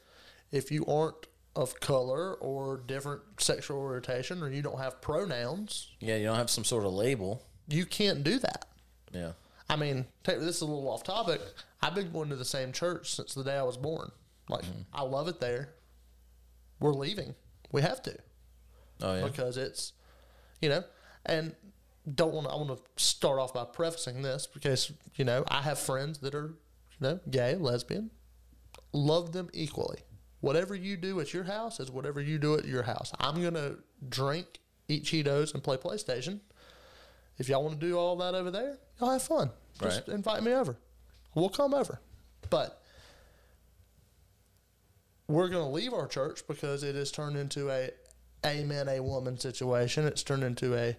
[0.53, 1.27] If you aren't
[1.57, 6.51] of color or different sexual orientation, or you don't have pronouns, Yeah, you don't have
[6.51, 7.45] some sort of label.
[7.67, 8.67] you can't do that.
[9.13, 9.33] Yeah.
[9.69, 11.41] I mean, take, this is a little off topic.
[11.83, 14.11] I've been going to the same church since the day I was born.
[14.49, 14.65] Like,
[14.95, 15.75] I love it there.
[16.81, 17.35] We're leaving.
[17.73, 18.17] We have to
[19.03, 19.25] Oh, yeah.
[19.27, 19.93] because it's,
[20.61, 20.83] you know,
[21.27, 21.55] and
[22.15, 22.47] don't want.
[22.47, 26.35] I want to start off by prefacing this because you know I have friends that
[26.35, 28.11] are, you know, gay, lesbian.
[28.93, 29.99] Love them equally.
[30.41, 33.13] Whatever you do at your house is whatever you do at your house.
[33.21, 33.77] I'm gonna
[34.09, 34.47] drink,
[34.89, 36.41] eat Cheetos, and play PlayStation.
[37.39, 39.51] If y'all want to do all that over there, y'all have fun.
[39.81, 40.15] Just Right.
[40.17, 40.77] invite me over.
[41.35, 42.01] We'll come over.
[42.51, 42.83] But
[45.29, 47.91] we're going to leave our church because it has turned into a
[48.45, 50.07] a man, a woman situation.
[50.07, 50.97] It's turned into a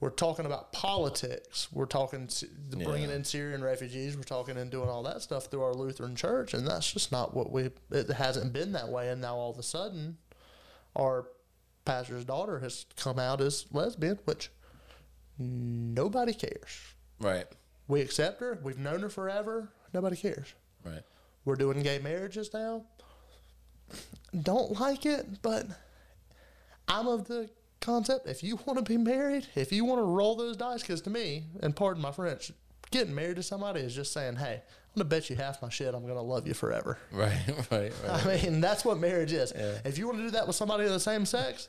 [0.00, 1.66] we're talking about politics.
[1.72, 2.28] We're talking
[2.70, 3.16] bringing Yeah.
[3.16, 4.16] in Syrian refugees.
[4.16, 7.34] We're talking and doing all that stuff through our Lutheran church, and that's just not
[7.34, 7.70] what we.
[7.90, 10.18] It hasn't been that way, and now all of a sudden,
[10.94, 11.26] our
[11.84, 14.50] pastor's daughter has come out as lesbian, which
[15.36, 16.94] nobody cares.
[17.18, 17.46] Right.
[17.88, 18.58] We accept her.
[18.62, 19.70] We've known her forever.
[19.92, 20.54] Nobody cares.
[20.84, 21.02] Right.
[21.44, 22.84] We're doing gay marriages now.
[24.42, 25.66] Don't like it, but
[26.88, 30.36] I'm of the concept if you want to be married, if you want to roll
[30.36, 32.52] those dice, because to me, and pardon my French,
[32.90, 35.68] getting married to somebody is just saying, hey, I'm going to bet you half my
[35.68, 36.98] shit I'm going to love you forever.
[37.12, 37.32] Right.
[37.70, 37.92] Right.
[38.06, 38.26] Right.
[38.26, 39.52] I mean, that's what marriage is.
[39.84, 41.68] If you want to do that with somebody of the same sex,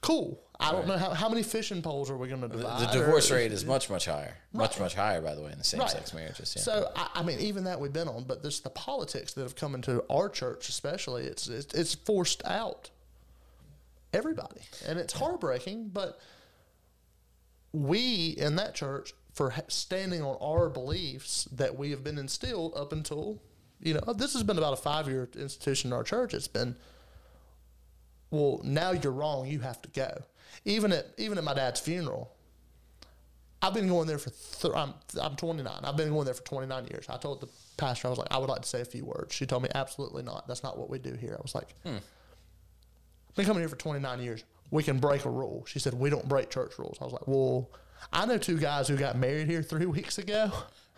[0.00, 0.42] cool.
[0.60, 2.88] I don't know how, how many fishing poles are we going to divide.
[2.88, 4.36] The divorce or- rate is much, much higher.
[4.52, 6.54] Much, much higher, by the way, in the same sex marriages.
[6.56, 6.62] Yeah.
[6.62, 9.56] So I, I mean, even that we've been on, but this the politics that have
[9.56, 11.24] come into our church, especially.
[11.24, 12.90] It's it's, it's forced out
[14.12, 15.88] everybody, and it's heartbreaking.
[15.88, 16.18] But
[17.72, 22.92] we in that church, for standing on our beliefs that we have been instilled up
[22.92, 23.40] until
[23.80, 26.34] you know this has been about a five year institution in our church.
[26.34, 26.76] It's been
[28.30, 29.46] well, now you're wrong.
[29.46, 30.22] You have to go.
[30.64, 32.32] Even at even at my dad's funeral,
[33.60, 35.72] I've been going there for th- I'm I'm 29.
[35.82, 37.06] I've been going there for 29 years.
[37.08, 39.34] I told the pastor I was like I would like to say a few words.
[39.34, 40.46] She told me absolutely not.
[40.48, 41.36] That's not what we do here.
[41.38, 42.00] I was like, I've
[43.34, 44.44] been coming here for 29 years.
[44.70, 45.64] We can break a rule.
[45.66, 46.98] She said we don't break church rules.
[47.00, 47.70] I was like, well,
[48.12, 50.50] I know two guys who got married here three weeks ago.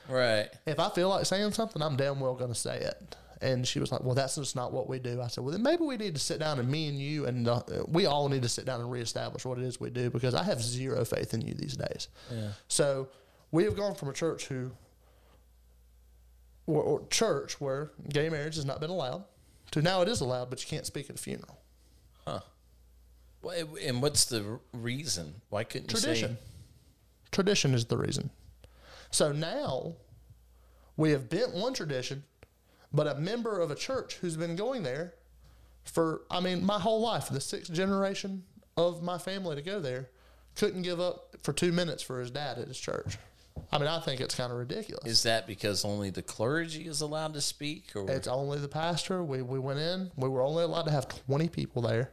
[0.09, 0.49] right.
[0.67, 3.17] If I feel like saying something, I'm damn well going to say it.
[3.41, 5.63] And she was like, "Well, that's just not what we do." I said, "Well, then
[5.63, 8.41] maybe we need to sit down and me and you and uh, we all need
[8.43, 11.35] to sit down and reestablish what it is we do because I have zero faith
[11.35, 12.53] in you these days." Yeah.
[12.69, 13.09] So
[13.51, 14.71] we have gone from a church who,
[16.67, 19.25] or, or church where gay marriage has not been allowed,
[19.73, 21.59] to now it is allowed, but you can't speak at a funeral.
[22.27, 22.41] Huh.
[23.43, 25.43] Well, and what's the reason?
[25.51, 26.37] Why couldn't Tradition.
[26.37, 26.43] say?
[27.31, 28.31] Tradition is the reason.
[29.11, 29.95] So now
[30.97, 32.25] we have bent one tradition,
[32.93, 35.15] but a member of a church who's been going there
[35.85, 38.45] for, I mean, my whole life, the sixth generation
[38.77, 40.09] of my family to go there,
[40.57, 43.19] couldn't give up for two minutes for his dad at his church.
[43.73, 45.05] I mean, I think it's kind of ridiculous.
[45.05, 49.23] Is that because only the clergy is allowed to speak, or It's only the pastor.
[49.23, 50.11] We, we went in.
[50.17, 52.13] We were only allowed to have 20 people there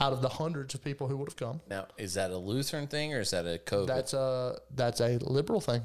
[0.00, 1.60] out of the hundreds of people who would have come.
[1.68, 3.86] now is that a Lutheran thing or is that a COVID?
[3.86, 5.82] That's a that's a liberal thing.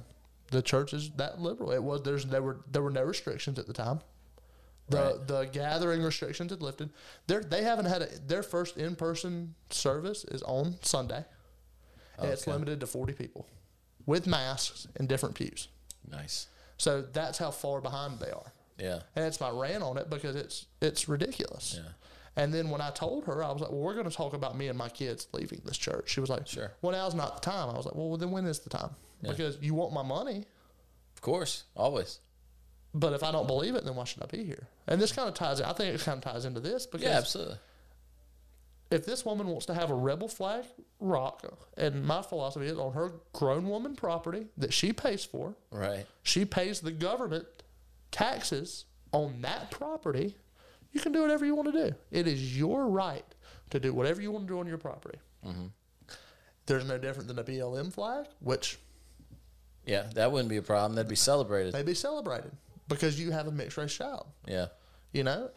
[0.52, 1.72] The church is that liberal.
[1.72, 4.00] It was there's there were there were no restrictions at the time.
[4.90, 5.28] The Right.
[5.28, 6.92] the gathering restrictions had lifted.
[7.28, 11.26] They they haven't had a, their first in person service is on Sunday.
[12.18, 13.48] And it's limited to forty people,
[14.06, 15.68] with masks in different pews.
[16.10, 16.48] nice.
[16.78, 18.52] So that's how far behind they are.
[18.78, 19.00] Yeah.
[19.16, 21.76] And it's my rant on it because it's it's ridiculous.
[21.82, 21.92] Yeah.
[22.36, 24.58] And then when I told her, I was like, "Well, we're going to talk about
[24.58, 26.74] me and my kids leaving this church." She was like, Sure.
[26.82, 28.90] Well, now's not the time." I was like, "Well, then when is the time?"
[29.22, 29.32] Yeah.
[29.32, 30.44] Because you want my money,
[31.16, 31.64] Of course.
[31.78, 32.20] Always.
[32.94, 34.68] but if I don't believe it, then why should I be here?
[34.88, 35.62] And this kind of ties.
[35.62, 37.56] I think it kind of ties into this because Yeah, absolutely.
[38.96, 40.64] If this woman wants to have a rebel flag
[41.00, 41.44] rock,
[41.78, 46.06] and my philosophy is on her grown woman property that she pays for, Right.
[46.24, 47.46] she pays the government
[48.12, 50.36] taxes on that property.
[50.92, 51.96] You can do whatever you want to do.
[52.12, 53.26] It is your right
[53.72, 55.20] to do whatever you want to do on your property.
[55.46, 55.66] Mm-hmm.
[56.66, 58.80] There's no different than a BLM flag, which
[59.86, 60.96] Yeah, that wouldn't be a problem.
[60.96, 61.74] That'd be celebrated.
[61.74, 62.52] They'd be celebrated
[62.88, 64.26] because you have a mixed race child.
[64.48, 64.68] Yeah.
[65.16, 65.50] You know,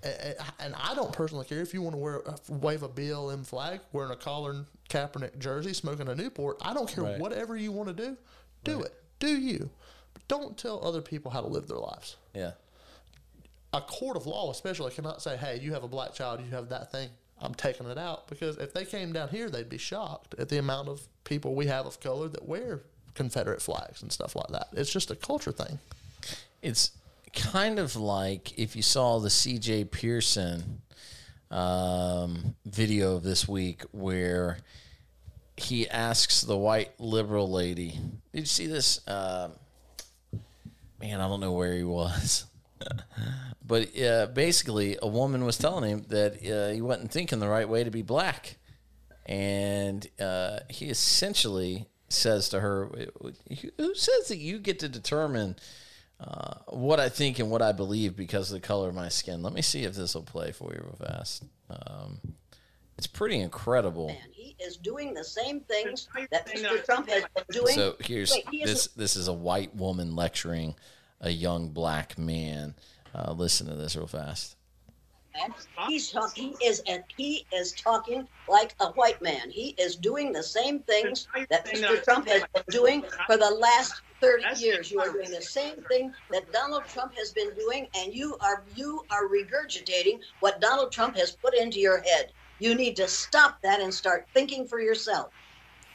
[0.61, 4.12] and, I don't personally care if you want to wear wave a BLM flag, wearing
[4.12, 6.59] a Colin Kaepernick jersey, smoking a Newport.
[6.61, 7.18] I don't care Right.
[7.18, 8.16] whatever you want to do,
[8.62, 9.68] do it, do you,
[10.14, 12.14] but don't tell other people how to live their lives.
[12.32, 12.52] Yeah.
[13.74, 16.68] a court of law especially cannot say, "Hey, you have a black child, you have
[16.70, 17.11] that thing.
[17.40, 20.56] I'm taking it out." Because if they came down here, they'd be shocked at the
[20.59, 22.82] amount of people we have of color that wear
[23.14, 24.68] Confederate flags and stuff like that.
[24.72, 25.80] It's just a culture thing.
[26.62, 26.92] It's
[27.33, 30.83] kind of like if you saw the CJ Pearson
[31.51, 34.59] um, video of this week where
[35.57, 37.99] he asks the white liberal lady,
[38.33, 39.01] Did you see this?
[39.07, 39.53] Um
[41.01, 42.47] man, I don't know where he was.
[43.66, 47.68] but uh, basically, a woman was telling him that uh, he wasn't thinking the right
[47.68, 48.57] way to be black.
[49.26, 52.91] And uh, he essentially says to her,
[53.76, 55.57] Who says that you get to determine
[56.21, 59.43] uh, what I think and what I believe because of the color of my skin?
[59.43, 61.45] Let me see if this will play for you real fast.
[61.71, 62.21] Um,
[62.97, 64.09] it's pretty incredible.
[64.09, 64.16] man.
[64.33, 66.85] He is doing the same things that Mr.
[66.85, 67.75] Trump has been doing.
[67.75, 68.87] So here's Wait, he is this.
[68.89, 70.75] This is a white woman lecturing
[71.21, 72.75] a young black man.
[73.14, 74.57] Uh, listen to this real fast.
[75.39, 75.55] Man.
[75.89, 76.55] He's talking.
[76.59, 79.51] He is and he is talking like a white man.
[79.51, 82.03] He is doing the same things that Mr.
[82.05, 84.91] Trump has been doing for the last 30 years.
[84.91, 88.64] You are doing the same thing that Donald Trump has been doing, and you are
[88.74, 92.32] you are regurgitating what Donald Trump has put into your head.
[92.59, 95.30] You need to stop that and start thinking for yourself.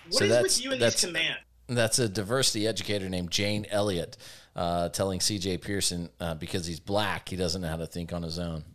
[0.06, 1.40] What So is that's- with you and that's- these commands?
[1.68, 4.18] That's a diversity educator named Jane Elliott
[4.54, 8.22] uh, telling CJ Pearson uh, because he's black, he doesn't know how to think on
[8.22, 8.66] his own.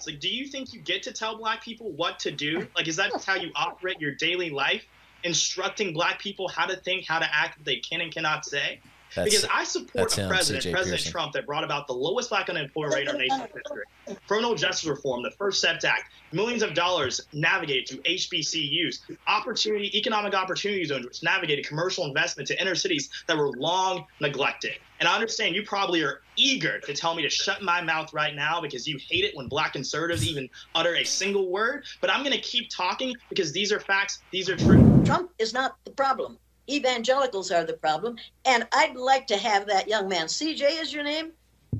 [0.00, 2.66] It's like, do you think you get to tell black people what to do?
[2.74, 4.82] Like, is that just how you operate your daily life?
[5.24, 8.80] Instructing black people how to think, how to act, what they can and cannot say?
[9.14, 11.12] That's, because I support a president, CJ President Pearson.
[11.12, 14.16] Trump, that brought about the lowest black unemployment rate in our nation's history.
[14.26, 20.32] Criminal justice reform, the First Step Act, millions of dollars navigated through HBCUs, opportunity, economic
[20.32, 24.78] opportunity zones, which navigated commercial investment to inner cities that were long neglected.
[25.00, 28.34] And I understand you probably are eager to tell me to shut my mouth right
[28.34, 31.84] now because you hate it when black conservatives even utter a single word.
[32.00, 35.02] But I'm going to keep talking because these are facts, these are true.
[35.04, 36.38] Trump is not the problem.
[36.68, 38.16] Evangelicals are the problem.
[38.44, 41.32] And I'd like to have that young man, CJ is your name?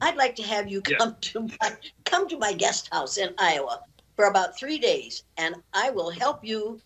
[0.02, 0.98] I'd like to have you Yeah.
[0.98, 3.80] come to my come to my guest house in Iowa
[4.16, 6.80] for about three days, and I will help you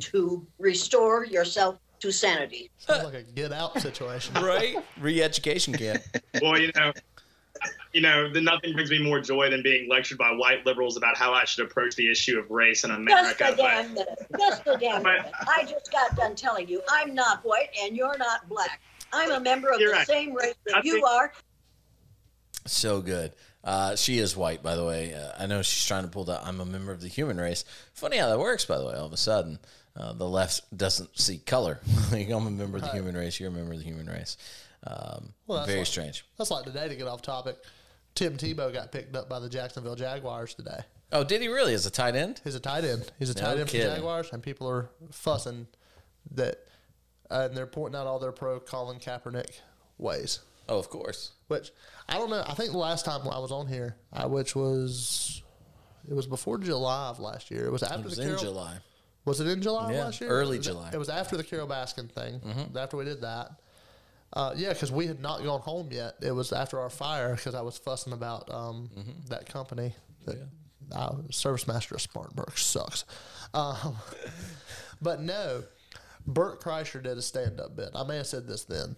[0.00, 2.70] to restore yourself to sanity.
[2.78, 4.34] Sounds like a get out situation.
[4.42, 4.76] right?
[4.98, 6.02] Re-education camp.
[6.40, 6.92] Well, you know,
[7.92, 11.16] you know, the, nothing brings me more joy than being lectured by white liberals about
[11.16, 13.44] how I should approach the issue of race in Just America.
[13.44, 14.18] a But damn minute.
[14.38, 15.32] Just a damn But- minute.
[15.48, 18.80] I just got done telling you I'm not white and you're not black.
[19.12, 20.06] I'm a member of You're the right.
[20.06, 21.32] same race that I you think- are.
[22.66, 23.32] So good.
[23.64, 25.12] Uh, she is white, by the way.
[25.14, 26.42] Uh, I know she's trying to pull that.
[26.46, 27.64] I'm a member of the human race.
[27.92, 28.94] Funny how that works, by the way.
[28.94, 29.58] All of a sudden,
[29.96, 31.80] uh, the left doesn't see color.
[32.12, 33.38] like, I'm a member of the human race.
[33.40, 34.36] You're a member of the human race.
[34.86, 36.24] Um, Well, that's very like- strange.
[36.38, 37.56] That's like today to get off topic.
[38.14, 40.80] Tim Tebow got picked up by the Jacksonville Jaguars today.
[41.12, 41.74] Oh, did he really?
[41.74, 42.40] As a tight end?
[42.44, 43.10] He's a tight end.
[43.18, 45.66] He's a No tight end for the Jaguars, and people are fussing
[46.32, 46.58] that,
[47.30, 49.60] uh, and they're pointing out all their pro Colin Kaepernick
[49.98, 50.40] ways.
[50.68, 51.32] Oh, of course.
[51.48, 51.72] Which
[52.08, 52.44] I don't know.
[52.46, 55.42] I think the last time I was on here, I, which was
[56.08, 57.66] it was before July of last year.
[57.66, 58.76] It was after It was the in Carole, July.
[59.24, 60.30] Was it in July Yeah, last year?
[60.30, 60.86] early It July.
[60.86, 60.94] Mm-hmm.
[60.94, 62.40] It was after the Carole Baskin thing.
[62.76, 63.52] After we did that.
[64.32, 66.14] Uh, yeah, because we had not gone home yet.
[66.22, 69.10] It was after our fire because I was fussing about um, Mm-hmm.
[69.28, 69.94] that company.
[70.26, 70.36] That
[70.92, 73.04] uh, ServiceMaster of Spartanburg sucks.
[73.54, 73.96] Um,
[75.02, 75.64] but no,
[76.26, 77.90] Bert Kreischer did a stand up bit.
[77.94, 78.96] I may have said this then.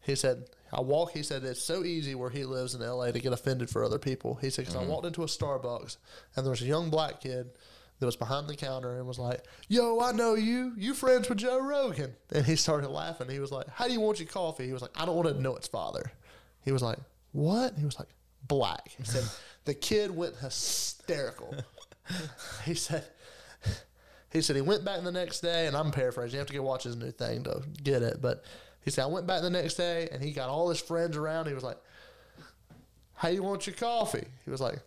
[0.00, 3.18] He said, I walk, he said, it's so easy where he lives in LA to
[3.18, 4.36] get offended for other people.
[4.36, 5.96] He said, because I walked into a Starbucks
[6.36, 7.50] and there was a young black kid
[7.98, 10.72] that was behind the counter and was like, Yo, I know you.
[10.76, 12.14] You friends with Joe Rogan.
[12.32, 13.28] And he started laughing.
[13.28, 14.66] He was like, How do you want your coffee?
[14.66, 16.12] He was like, I don't want to know its father.
[16.64, 16.98] He was like,
[17.32, 17.74] What?
[17.78, 18.08] He was like,
[18.46, 18.88] Black.
[18.96, 19.24] He said,
[19.64, 21.54] The kid went hysterical.
[22.64, 23.04] he said,
[24.30, 26.34] he said he went back the next day, and I'm paraphrasing.
[26.34, 28.20] You have to go watch his new thing to get it.
[28.20, 28.44] But
[28.84, 31.46] he said I went back the next day, and he got all his friends around.
[31.46, 31.78] He was like,
[33.14, 34.78] "How you want your coffee?" He was like,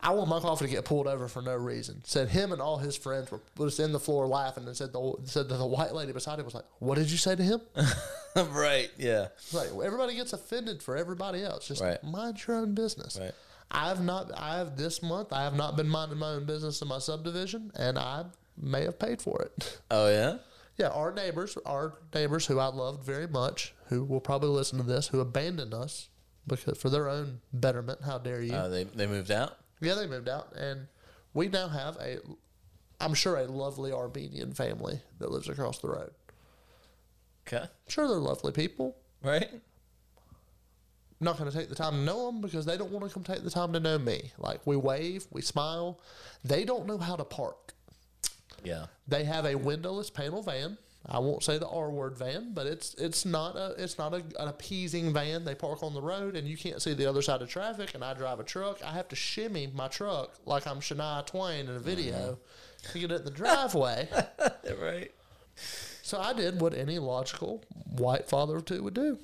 [0.00, 2.78] "I want my coffee to get pulled over for no reason." Said him and all
[2.78, 5.94] his friends were was in the floor laughing, and said the said that the white
[5.94, 7.60] lady beside him was like, "What did you say to him?"
[8.50, 8.90] right.
[8.96, 9.28] Yeah.
[9.52, 11.66] Like everybody gets offended for everybody else.
[11.68, 12.02] Just Right.
[12.04, 13.18] mind your own business.
[13.20, 13.32] Right.
[13.70, 14.30] I've not.
[14.36, 15.32] I have this month.
[15.32, 18.24] I have not been minding my own business in my subdivision, and I
[18.56, 19.78] may have paid for it.
[19.90, 20.38] Oh, yeah?
[20.76, 24.84] Yeah, our neighbors, our neighbors who I loved very much, who will probably listen to
[24.84, 26.08] this, who abandoned us
[26.46, 28.00] because for their own betterment.
[28.04, 28.52] How dare you?
[28.52, 29.56] Uh, they, they moved out?
[29.80, 30.86] Yeah, they moved out, and
[31.34, 32.18] we now have a,
[33.00, 36.10] I'm sure a lovely Armenian family that lives across the road.
[37.46, 37.64] Okay.
[37.86, 38.96] sure, they're lovely people.
[39.22, 39.48] Right?
[41.20, 43.12] I'm not going to take the time to know them because they don't want to
[43.12, 44.32] come take the time to know me.
[44.38, 45.98] Like we wave, we smile.
[46.44, 47.74] They don't know how to park.
[48.62, 48.86] Yeah.
[49.08, 50.78] They have a windowless panel van.
[51.10, 54.22] I won't say the R word van, but it's it's not a it's not a,
[54.38, 55.44] an appeasing van.
[55.44, 57.94] They park on the road and you can't see the other side of traffic.
[57.94, 58.84] And I drive a truck.
[58.84, 62.92] I have to shimmy my truck like I'm Shania Twain in a video uh-huh.
[62.92, 64.08] to get it in the driveway.
[64.82, 65.10] right.
[66.02, 67.64] so I did what any logical
[67.96, 69.18] white father of two would do: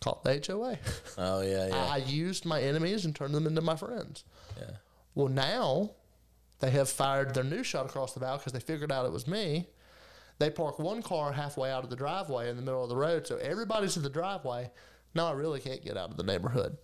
[0.00, 0.78] call the HOA.
[1.18, 1.74] Oh, yeah, yeah.
[1.90, 4.24] I used my enemies and turned them into my friends.
[4.58, 4.76] yeah.
[5.14, 5.90] Well, now
[6.60, 9.26] they have fired their new shot across the bow because they figured out it was
[9.26, 9.66] me.
[10.38, 13.26] They park one car halfway out of the driveway in the middle of the road,
[13.26, 14.70] so everybody's in the driveway.
[15.14, 16.76] Now I really can't get out of the neighborhood.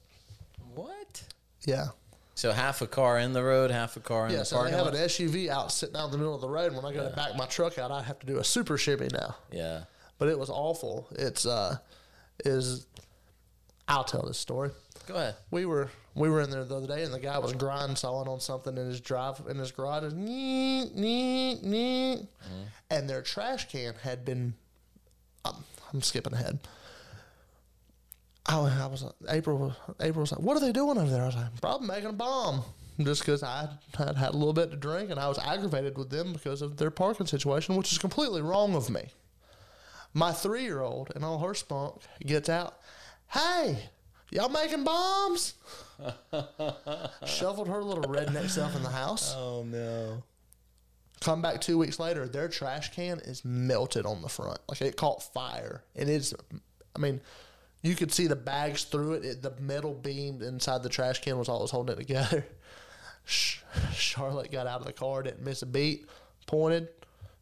[0.75, 1.23] What?
[1.67, 1.89] Yeah.
[2.35, 4.71] So half a car in the road, half a car in Yeah, the so they
[4.71, 4.95] have lot?
[4.95, 6.73] an SUV out sitting out in the middle of the road.
[6.75, 9.09] When I go to back my truck out, I have to do a super shimmy
[9.13, 9.35] now.
[9.51, 9.85] Yeah.
[10.19, 11.09] But it was awful.
[11.13, 11.79] It's uh
[12.45, 12.87] is
[13.89, 14.71] I'll tell this story.
[15.09, 15.35] Go ahead.
[15.51, 15.89] We were
[16.19, 18.77] we were in there the other day, and the guy was grind sawing on something
[18.77, 22.27] in his drive in his garage, and neat, neat, neat,
[22.91, 24.55] and their trash can had been.
[25.45, 26.59] Um, I'm skipping ahead.
[28.47, 29.75] I, was- I was April.
[30.01, 32.13] April was like, "What are they doing over there?" I was like, "Probably making a
[32.15, 32.63] bomb."
[33.01, 36.11] Just because I had had a little bit to drink, and I was aggravated with
[36.11, 39.07] them because of their parking situation, which is completely wrong of me.
[40.15, 42.79] My three year old and all her spunk gets out.
[43.29, 43.91] Hey,
[44.31, 45.55] y'all making bombs?
[47.27, 49.35] Shuffled her little redneck self in the house.
[49.37, 50.23] Oh no.
[51.21, 54.61] Come back two weeks later, their trash can is melted on the front.
[54.69, 55.83] Like it caught fire.
[55.97, 56.33] And it's,
[56.95, 57.21] I mean,
[57.83, 59.25] you could see the bags through it.
[59.25, 62.47] it the metal beam inside the trash can was all was holding it together.
[63.25, 66.07] Charlotte got out of the car, didn't miss a beat,
[66.47, 66.89] pointed,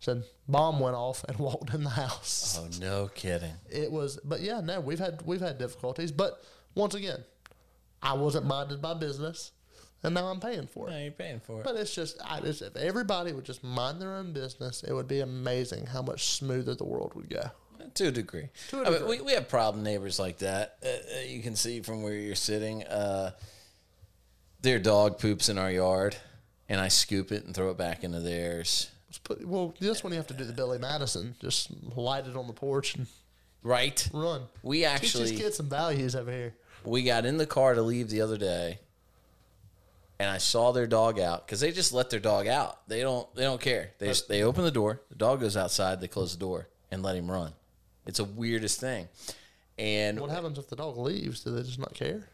[0.01, 2.59] said, bomb went off, and walked in the house.
[2.59, 3.53] Oh no kidding.
[3.71, 6.13] It was, but yeah, no, we've had we've had difficulties.
[6.13, 6.43] But
[6.77, 7.25] once again,
[8.01, 9.51] I wasn't minded my business,
[10.05, 10.93] and now I'm paying for it.
[10.93, 11.65] No, you're paying for it.
[11.65, 15.09] But it's just, I just, if everybody would just mind their own business, it would
[15.09, 17.51] be amazing how much smoother the world would go.
[17.95, 18.49] To a degree.
[18.69, 19.19] To a I mean, degree.
[19.19, 20.77] we, we have problem neighbors like that.
[20.85, 22.85] Uh, uh, you can see from where you're sitting.
[22.85, 23.33] Uh,
[24.61, 26.17] their dog poops in our yard,
[26.69, 28.91] and I scoop it and throw it back into theirs.
[29.25, 31.37] Put, well, that's when you have to do the Billy Madison.
[31.41, 33.07] Just light it on the porch and
[33.63, 34.09] Right?
[34.13, 34.43] run.
[34.63, 36.55] We Teach actually these kids some values over here.
[36.87, 38.81] We got in the car to leave the other day,
[40.19, 42.87] and I saw their dog out because they just let their dog out.
[42.89, 43.93] They don't they don't care.
[43.99, 45.03] They just, they open the door.
[45.09, 46.01] The dog goes outside.
[46.01, 47.53] They close the door and let him run.
[48.07, 49.09] It's the weirdest thing.
[49.79, 51.45] And What happens if the dog leaves?
[51.45, 52.29] Do they just not care?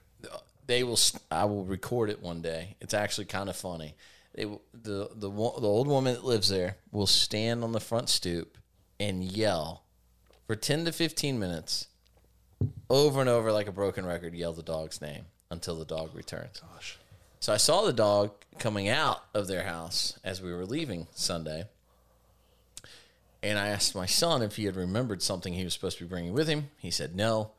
[0.66, 0.98] they will
[1.30, 3.94] i will record it one day it's actually kind of funny
[4.34, 8.56] they the the the old woman that lives there will stand on the front stoop
[9.00, 9.84] and yell
[10.46, 11.88] for 10 to 15 minutes
[12.90, 16.60] over and over like a broken record yell the dog's name until the dog returns.
[16.74, 16.98] Gosh.
[17.40, 21.64] so i saw the dog coming out of their house as we were leaving sunday
[23.42, 26.08] and i asked my son if he had remembered something he was supposed to be
[26.08, 26.70] bringing with him.
[26.78, 27.52] He said no.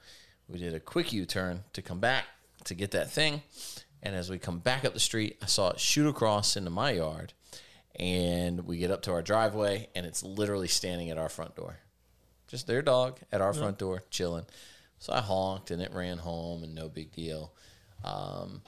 [0.47, 2.25] We did a quick u-turn to come back
[2.65, 3.41] to get that thing
[4.01, 6.91] and as we come back up the street i saw it shoot across into my
[6.91, 7.33] yard
[7.95, 11.77] and we get up to our driveway and it's literally standing at our front door.
[12.47, 14.45] Just their dog at our front door chilling
[15.03, 17.53] so i honked and it ran home and no big deal
[18.03, 18.61] um,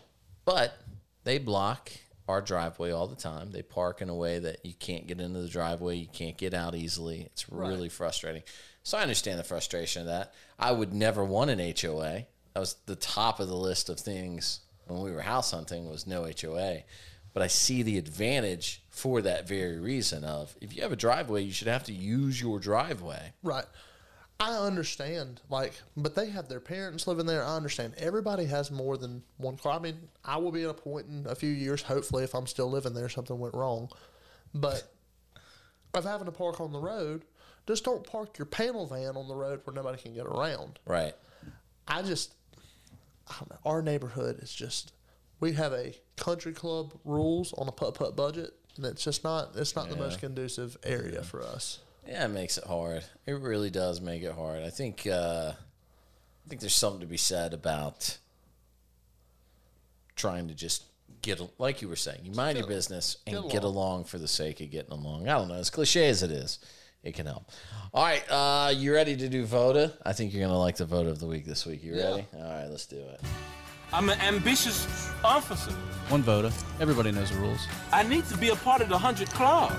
[0.45, 0.77] but
[1.23, 1.91] they block
[2.27, 3.51] our driveway all the time.
[3.51, 6.53] They park in a way that you can't get into the driveway, you can't get
[6.53, 7.21] out easily.
[7.21, 8.43] It's really frustrating.
[8.83, 10.33] So I understand the frustration of that.
[10.57, 12.25] I would never want an HOA.
[12.53, 16.07] That was the top of the list of things when we were house hunting was
[16.07, 16.83] no HOA.
[17.33, 21.41] But I see the advantage for that very reason of if you have a driveway,
[21.43, 23.33] you should have to use your driveway.
[23.43, 23.65] Right.
[24.39, 27.43] I understand, like, but they have their parents living there.
[27.43, 27.93] I understand.
[27.97, 29.73] Everybody has more than one car.
[29.73, 32.47] I mean, I will be at a point in a few years, hopefully, if I'm
[32.47, 33.89] still living there, something went wrong.
[34.53, 34.91] But
[35.93, 37.23] of having to park on the road,
[37.65, 40.79] just don't park your panel van on the road where nobody can get around.
[40.85, 41.13] Right.
[41.87, 42.33] I just,
[43.29, 44.91] I don't know, our neighborhood is just,
[45.39, 49.55] we have a country club rules on a putt putt budget, and it's just not,
[49.55, 51.79] it's not the most conducive area for us.
[52.07, 53.03] Yeah, it makes it hard.
[53.25, 54.63] It really does make it hard.
[54.63, 58.17] I think uh, I think there's something to be said about
[60.15, 60.83] trying to just
[61.21, 64.27] get like you were saying, you mind your business and get get along for the
[64.27, 65.27] sake of getting along.
[65.27, 66.59] I don't know, as cliche as it is,
[67.03, 67.49] it can help.
[67.93, 69.93] All right, uh, you ready to do Voda?
[70.05, 71.83] I think you're gonna like the Voda of the week this week.
[71.83, 72.09] You Yeah.
[72.11, 72.27] ready?
[72.35, 73.21] All right, let's do it.
[73.93, 74.85] I'm an ambitious
[75.23, 75.71] officer.
[76.09, 76.51] One voter.
[76.79, 77.65] Everybody knows the rules.
[77.91, 79.71] I need to be a part of the 100 Club.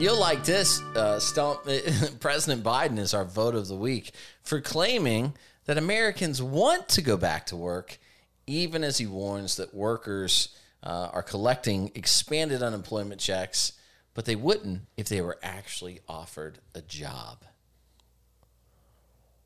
[0.00, 0.80] You'll like this.
[0.96, 1.60] Uh, Stump,
[2.20, 5.34] President Biden is our vote of the week for claiming
[5.66, 7.98] that Americans want to go back to work,
[8.46, 13.74] even as he warns that workers uh, are collecting expanded unemployment checks,
[14.14, 17.44] but they wouldn't if they were actually offered a job.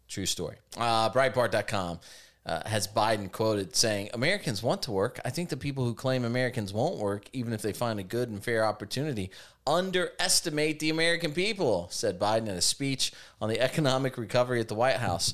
[0.06, 0.58] True story.
[0.76, 1.98] Uh, Breitbart.com
[2.46, 5.18] uh, has Biden quoted saying, Americans want to work.
[5.24, 8.28] I think the people who claim Americans won't work, even if they find a good
[8.28, 9.30] and fair opportunity,
[9.66, 14.74] underestimate the American people, said Biden in a speech on the economic recovery at the
[14.74, 15.32] White House.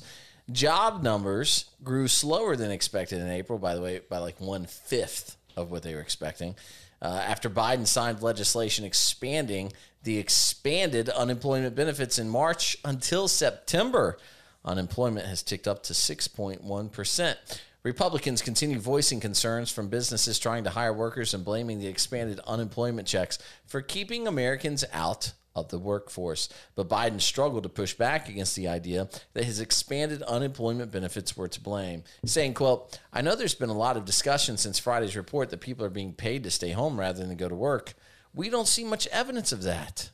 [0.51, 5.35] Job numbers grew slower than expected in April, by the way, by like one fifth
[5.55, 6.55] of what they were expecting.
[7.01, 14.17] Uh, after Biden signed legislation expanding the expanded unemployment benefits in March until September,
[14.63, 17.35] unemployment has ticked up to 6.1%.
[17.83, 23.07] Republicans continue voicing concerns from businesses trying to hire workers and blaming the expanded unemployment
[23.07, 26.47] checks for keeping Americans out of the workforce.
[26.75, 31.47] But Biden struggled to push back against the idea that his expanded unemployment benefits were
[31.47, 35.49] to blame, saying, quote, I know there's been a lot of discussion since Friday's report
[35.49, 37.93] that people are being paid to stay home rather than go to work.
[38.33, 40.11] We don't see much evidence of that.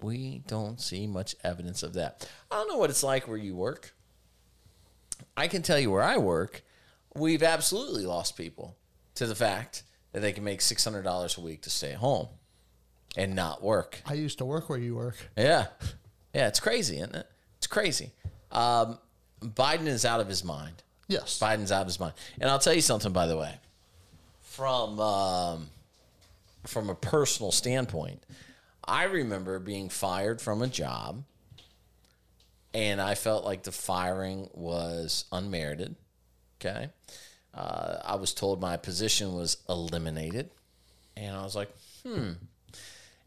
[0.00, 2.28] We don't see much evidence of that.
[2.50, 3.94] I don't know what it's like where you work.
[5.36, 6.62] I can tell you where I work,
[7.14, 8.76] we've absolutely lost people
[9.14, 9.82] to the fact
[10.12, 12.28] that they can make $600 a week to stay at home
[13.16, 14.00] and not work.
[14.06, 15.16] I used to work where you work.
[15.36, 15.66] Yeah.
[16.34, 17.26] Yeah, it's crazy, isn't it?
[17.58, 18.12] It's crazy.
[18.52, 18.98] Um,
[19.42, 20.82] Biden is out of his mind.
[21.08, 21.38] Yes.
[21.38, 22.14] Biden's out of his mind.
[22.40, 23.54] And I'll tell you something, by the way,
[24.42, 25.68] from um,
[26.66, 28.22] from a personal standpoint,
[28.88, 31.24] I remember being fired from a job,
[32.72, 35.96] and I felt like the firing was unmerited.
[36.60, 36.90] Okay,
[37.54, 40.50] uh, I was told my position was eliminated,
[41.16, 41.70] and I was like,
[42.04, 42.32] hmm.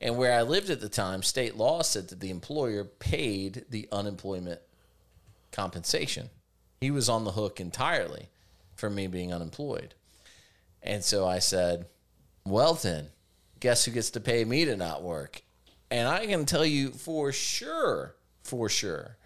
[0.02, 3.90] And where I lived at the time, state law said that the employer paid the
[3.92, 4.62] unemployment
[5.52, 6.30] compensation.
[6.80, 8.30] He was on the hook entirely
[8.76, 9.94] for me being unemployed.
[10.82, 11.86] And so I said,
[12.46, 13.08] well, then,
[13.60, 15.42] guess who gets to pay me to not work?
[15.92, 19.18] And I can tell you for sure, for sure,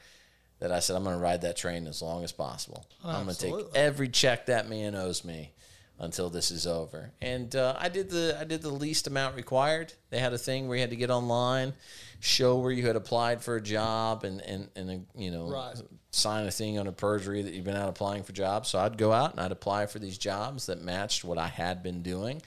[0.59, 2.86] that I said, I'm going to ride that train as long as possible.
[3.03, 5.51] I'm going to take every check that man owes me
[5.99, 7.11] until this is over.
[7.22, 9.93] And uh, I did the I did the least amount required.
[10.09, 11.74] They had a thing where you had to get online,
[12.20, 15.76] show where you had applied for a job, and and and uh, you know Right.
[16.11, 18.70] sign a thing on a perjury that you've been out applying for jobs.
[18.70, 21.84] So I'd go out and I'd apply for these jobs that matched what I had
[21.84, 22.41] been doing.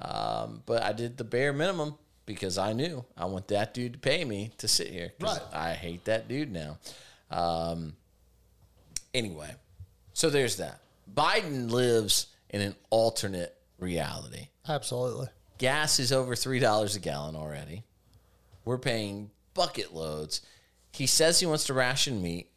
[0.00, 1.94] Um, but I did the bare minimum
[2.34, 5.12] because I knew I want that dude to pay me to sit here.
[5.20, 5.40] Right.
[5.52, 6.78] I hate that dude now.
[7.30, 7.94] Um,
[9.12, 9.50] anyway,
[10.12, 10.80] so there's that.
[11.12, 14.48] Biden lives in an alternate reality.
[14.68, 15.28] Absolutely.
[15.58, 17.82] Gas is over $3 a gallon already.
[18.64, 20.40] We're paying bucket loads.
[20.92, 22.48] He says he wants to ration meat.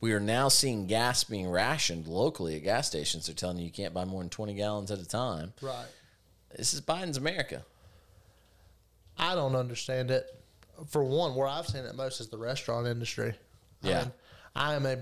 [0.00, 3.26] We are now seeing gas being rationed locally at gas stations.
[3.26, 5.52] They're telling you you can't buy more than 20 gallons at a time.
[5.62, 5.86] Right.
[6.56, 7.64] This is Biden's America.
[9.18, 10.26] I don't understand it.
[10.88, 13.34] For one, where I've seen it most is the restaurant industry.
[13.82, 14.00] Yeah.
[14.00, 14.12] I, mean,
[14.56, 14.98] I am a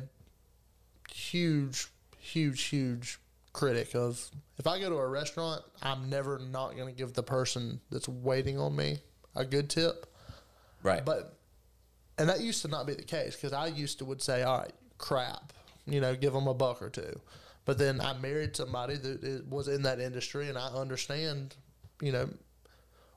[1.13, 1.89] huge,
[2.19, 3.19] huge, huge
[3.53, 7.23] critic of if I go to a restaurant, I'm never not going to give the
[7.23, 8.99] person that's waiting on me
[9.35, 10.07] a good tip.
[10.83, 11.05] Right.
[11.05, 11.37] But
[12.19, 14.59] and that used to not be the case because I used to would say, all
[14.59, 15.53] right, crap,
[15.87, 17.19] you know, give them a buck or two.
[17.65, 21.57] But then I married somebody that was in that industry, and I understand,
[22.01, 22.29] you know,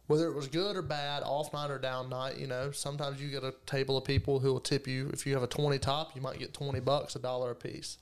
[0.08, 2.38] whether it was good or bad, off night or down night.
[2.38, 5.10] You know, sometimes you get a table of people who will tip you.
[5.14, 7.98] If you have a twenty top, you might get twenty bucks, a dollar a piece.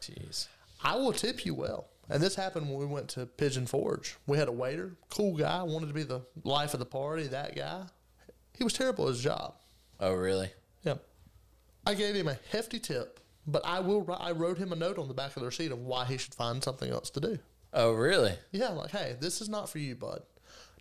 [0.00, 0.46] Jeez.
[0.82, 1.88] I will tip you well.
[2.10, 4.16] And this happened when we went to Pigeon Forge.
[4.26, 7.26] We had a waiter, cool guy, wanted to be the life of the party.
[7.26, 7.82] That guy,
[8.56, 9.56] he was terrible at his job.
[10.00, 10.50] Oh, really?
[10.84, 10.94] Yeah.
[11.84, 14.06] I gave him a hefty tip, but I will.
[14.18, 16.34] I wrote him a note on the back of the receipt of why he should
[16.34, 17.38] find something else to do.
[17.74, 18.34] Oh, really?
[18.52, 20.22] Yeah, like, hey, this is not for you, bud.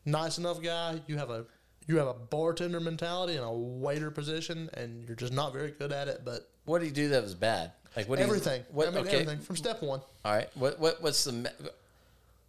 [0.08, 1.02] Nice enough guy.
[1.06, 1.46] You have a
[1.86, 5.92] you have a bartender mentality and a waiter position, and you're just not very good
[5.92, 6.22] at it.
[6.24, 7.74] But What do you do that was bad?
[7.96, 8.16] Like what?
[8.16, 8.88] do you- everything, what?
[8.88, 9.22] I mean, okay.
[9.22, 10.02] everything from step one.
[10.24, 10.50] All right.
[10.56, 11.50] What what what's the me-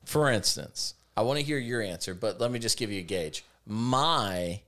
[0.05, 3.05] For instance, I want to hear your answer, but let me just give you a
[3.05, 3.45] gauge.
[3.67, 4.61] My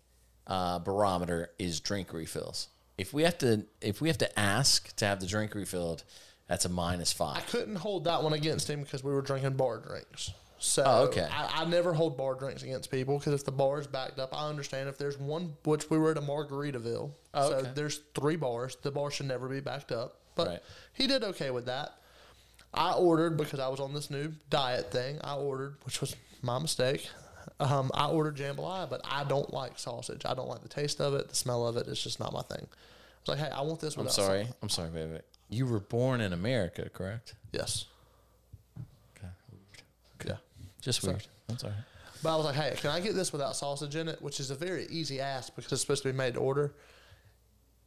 [0.48, 2.68] uh, barometer is drink refills.
[2.98, 6.02] If we have to if we have to ask to have the drink refilled,
[6.48, 7.36] that's a five.
[7.36, 10.32] I couldn't hold that one against him because we were drinking bar drinks.
[10.62, 11.26] So Oh, okay.
[11.30, 14.28] I, I never hold bar drinks against people because if the bar is backed up,
[14.36, 17.10] I understand if there's one, which we were at a Margaritaville.
[17.34, 17.70] Oh, So okay.
[17.74, 18.76] there's three bars.
[18.82, 20.16] The bar should never be backed up.
[20.34, 20.60] But Right.
[20.92, 21.94] he did okay with that.
[22.74, 25.18] I ordered because I was on this new diet thing.
[25.24, 27.08] I ordered, which was my mistake.
[27.58, 30.22] Um, I ordered jambalaya, but I don't like sausage.
[30.26, 31.88] I don't like the taste of it, the smell of it.
[31.88, 32.66] It's just not my thing.
[32.68, 34.06] I was like, hey, I want this one.
[34.06, 34.46] I'm sorry.
[34.62, 35.18] I'm sorry, baby.
[35.48, 37.34] You were born in America, correct?
[37.50, 37.86] Yes.
[40.80, 41.26] Just weird.
[41.48, 41.78] That's all right.
[42.22, 44.20] But I was like, hey, can I get this without sausage in it?
[44.20, 46.74] Which is a very easy ask because it's supposed to be made to order.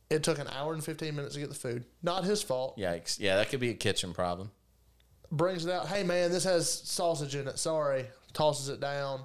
[0.09, 1.85] It took an hour and 15 minutes to get the food.
[2.01, 2.77] Not his fault.
[2.77, 3.19] Yikes.
[3.19, 4.51] Yeah, that could be a kitchen problem.
[5.31, 5.87] Brings it out.
[5.87, 7.57] Hey, man, this has sausage in it.
[7.57, 8.05] Sorry.
[8.33, 9.21] Tosses it down.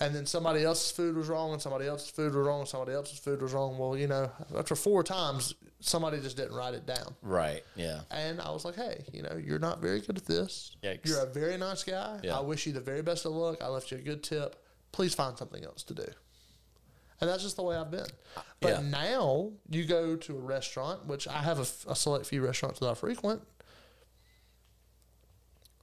[0.00, 2.92] And then somebody else's food was wrong, and somebody else's food was wrong, and somebody
[2.92, 3.76] else's food was wrong.
[3.78, 7.16] Well, you know, after four times, somebody just didn't write it down.
[7.22, 7.64] Right.
[7.74, 8.00] Yeah.
[8.10, 10.76] And I was like, hey, you know, you're not very good at this.
[10.84, 11.00] Yikes.
[11.06, 12.20] You're a very nice guy.
[12.22, 12.36] Yeah.
[12.38, 13.58] I wish you the very best of luck.
[13.62, 14.62] I left you a good tip.
[14.92, 16.06] Please find something else to do.
[17.20, 18.06] And that's just the way I've been.
[18.60, 18.80] But Yeah.
[18.88, 22.94] now you go to a restaurant, which I have a select few restaurants that I
[22.94, 23.42] frequent.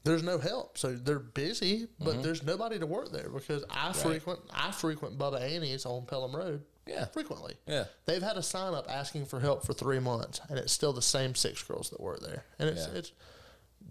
[0.05, 0.77] There's no help.
[0.77, 2.21] So they're busy, but mm-hmm.
[2.21, 6.63] there's nobody to work there because I frequent I frequent Bubba Annie's on Pelham Road.
[6.87, 7.05] Yeah.
[7.05, 7.55] frequently.
[7.65, 7.85] Yeah.
[8.05, 11.01] they've had a sign up asking for help for three months, and it's still the
[11.01, 12.45] same six girls that work there.
[12.59, 12.99] And it's Yeah.
[12.99, 13.11] it's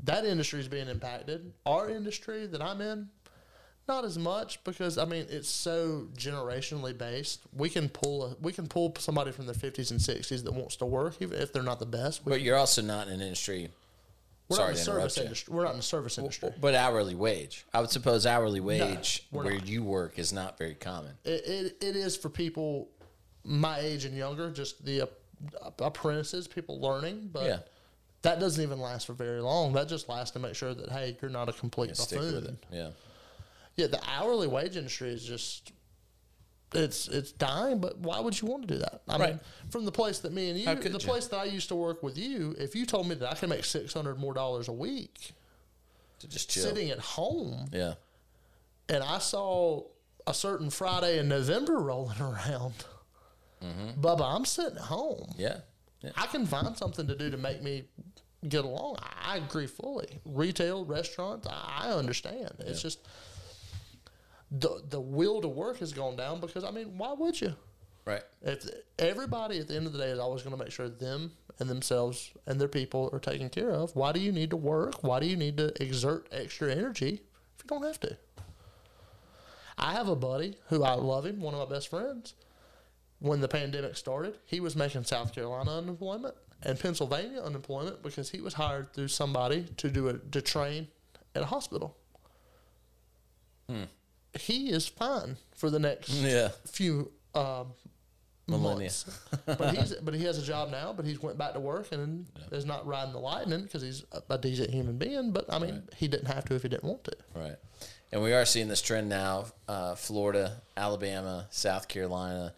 [0.05, 1.53] that industry is being impacted.
[1.67, 3.09] Our industry that I'm in,
[3.89, 7.41] not as much because I mean it's so generationally based.
[7.53, 10.77] We can pull a, we can pull somebody from their 50s and 60s that wants
[10.77, 12.25] to work, even if they're not the best.
[12.25, 13.71] We, But you're also not in an industry.
[14.49, 15.55] We're sorry not in the service industry.
[15.55, 16.51] We're not in the service industry.
[16.61, 17.65] But hourly wage.
[17.73, 19.67] I would suppose hourly wage we're where not.
[19.67, 21.13] you work is not very common.
[21.25, 22.89] It, it, it is for people
[23.45, 25.09] my age and younger, just the
[25.79, 27.31] apprentices, people learning.
[27.33, 27.59] But Yeah.
[28.23, 29.73] that doesn't even last for very long.
[29.75, 32.35] That just lasts to make sure that hey, you're not a complete Stick buffoon.
[32.35, 32.65] with it.
[32.71, 32.91] Yeah.
[33.77, 35.73] Yeah, the hourly wage industry is just
[36.77, 37.79] it's it's dying.
[37.81, 39.03] But why would you want to do that?
[39.09, 39.31] I Right.
[39.31, 39.41] mean,
[39.71, 40.99] from the place that me and you, the you?
[40.99, 43.49] place that I used to work with you, if you told me that I could
[43.49, 45.33] make six hundred more dollars a week
[46.21, 46.63] To just chill.
[46.65, 47.95] sitting at home, Yeah.
[48.89, 49.85] and I saw
[50.27, 52.75] a certain Friday in November rolling around,
[53.63, 54.01] mm-hmm.
[54.01, 55.33] Bubba, I'm sitting at home.
[55.37, 55.59] Yeah.
[56.01, 56.11] Yeah.
[56.17, 57.85] I can find something to do to make me
[58.49, 58.99] get along.
[59.01, 60.21] I agree fully.
[60.27, 62.53] Retail, restaurants, I I understand.
[62.61, 62.99] It's just
[64.51, 67.55] the the will to work has gone down because I mean, why would you?
[68.05, 68.23] Right.
[68.43, 68.67] If
[68.99, 71.71] everybody at the end of the day is always going to make sure them and
[71.71, 75.03] themselves and their people are taken care of, why do you need to work?
[75.03, 77.23] Why do you need to exert extra energy
[77.57, 78.17] if you don't have to?
[79.79, 82.35] I have a buddy who I love him, one of my best friends.
[83.21, 88.41] When the pandemic started, he was making South Carolina unemployment and Pennsylvania unemployment because he
[88.41, 90.89] was hired through somebody to do a to train
[91.35, 91.97] at a hospital.
[93.69, 93.85] Hmm.
[94.39, 96.49] He is fine for the next Yeah.
[96.67, 97.69] few um,
[98.47, 98.91] Millennia.
[98.91, 99.21] months.
[99.47, 100.93] but he's but he has a job now.
[100.93, 104.23] But he's went back to work and is not riding the lightning because he's a,
[104.31, 105.31] a decent human being.
[105.33, 107.17] But I mean, he didn't have to if he didn't want to.
[107.35, 107.57] Right.
[108.13, 109.47] And we are seeing this trend now.
[109.67, 112.55] Uh, Florida, Alabama, South Carolina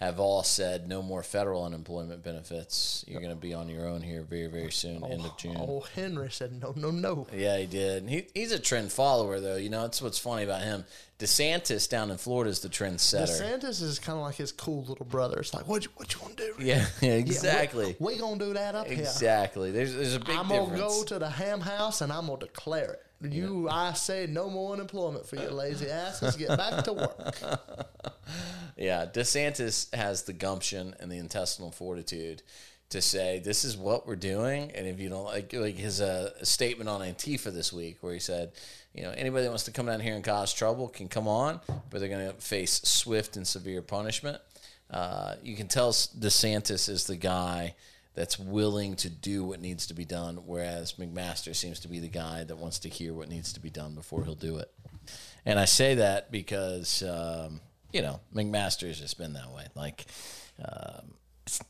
[0.00, 3.04] have all said no more federal unemployment benefits.
[3.08, 5.56] You're going to be on your own here very, very soon, end of oh, June.
[5.58, 7.26] Oh, Henry said no, no, no.
[7.34, 8.02] Yeah, he did.
[8.02, 9.56] And He, he's a trend follower, though.
[9.56, 10.84] You know, that's what's funny about him.
[11.18, 13.32] DeSantis down in Florida is the trend setter.
[13.32, 15.40] DeSantis is kind of like his cool little brother.
[15.40, 16.54] It's like, what you what you want to do?
[16.60, 17.96] Yeah, yeah, Yeah, exactly.
[17.98, 19.00] we, we gonna do that up here.
[19.00, 19.72] Exactly.
[19.72, 20.68] There's there's a big I'm difference.
[20.68, 23.02] gonna go to the ham house and I'm gonna declare it.
[23.20, 26.36] You, I say no more unemployment for you lazy asses.
[26.36, 27.36] Get back to work.
[28.78, 32.42] Yeah, DeSantis has the gumption and the intestinal fortitude
[32.90, 36.30] to say this is what we're doing, and if you don't like, like his uh,
[36.44, 38.52] statement on Antifa this week, where he said,
[38.94, 41.60] you know, anybody that wants to come down here and cause trouble can come on,
[41.90, 44.40] but they're going to face swift and severe punishment.
[44.90, 47.74] Uh, you can tell DeSantis is the guy
[48.14, 52.08] that's willing to do what needs to be done, whereas McMaster seems to be the
[52.08, 54.70] guy that wants to hear what needs to be done before he'll do it.
[55.46, 57.60] And I say that because, um,
[57.92, 59.66] you know, McMaster has just been that way.
[59.74, 60.06] Like,
[60.64, 61.14] um,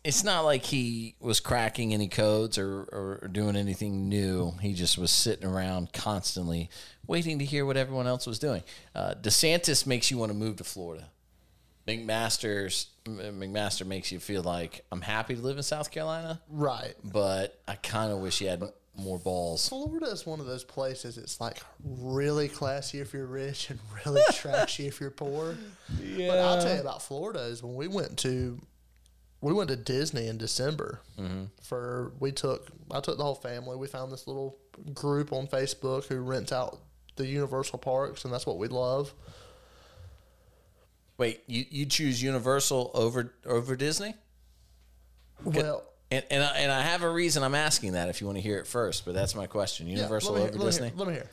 [0.05, 4.53] it's, not like he was cracking any codes or, or, or doing anything new.
[4.61, 6.71] He just was sitting around constantly
[7.07, 8.63] waiting to hear what everyone else was doing.
[8.95, 11.11] Uh, DeSantis makes you want to move to Florida.
[11.87, 16.95] McMaster's McMaster makes you feel like I'm happy to live in South Carolina, Right.
[17.05, 18.63] but I kind of wish he had
[18.97, 19.69] more balls.
[19.69, 21.19] Florida is one of those places.
[21.19, 25.57] It's like really classy if you're rich and really trashy if you're poor.
[26.03, 26.29] Yeah.
[26.29, 28.61] But I'll tell you about Florida is when we went to
[29.41, 31.01] we went to Disney in December.
[31.17, 31.45] Mm-hmm.
[31.63, 33.77] For we took I took the whole family.
[33.77, 34.59] We found this little
[34.95, 36.81] group on Facebook who rents out
[37.15, 39.15] the Universal parks, and that's what we love.
[41.19, 44.15] Wait, you, you choose Universal over over Disney?
[45.45, 48.39] Well, And and I, and I have a reason I'm asking that if you want
[48.39, 49.87] to hear it first, but that's my question.
[49.87, 50.89] yeah, Universal me, over let me Disney?
[50.89, 51.31] hear- let me hear.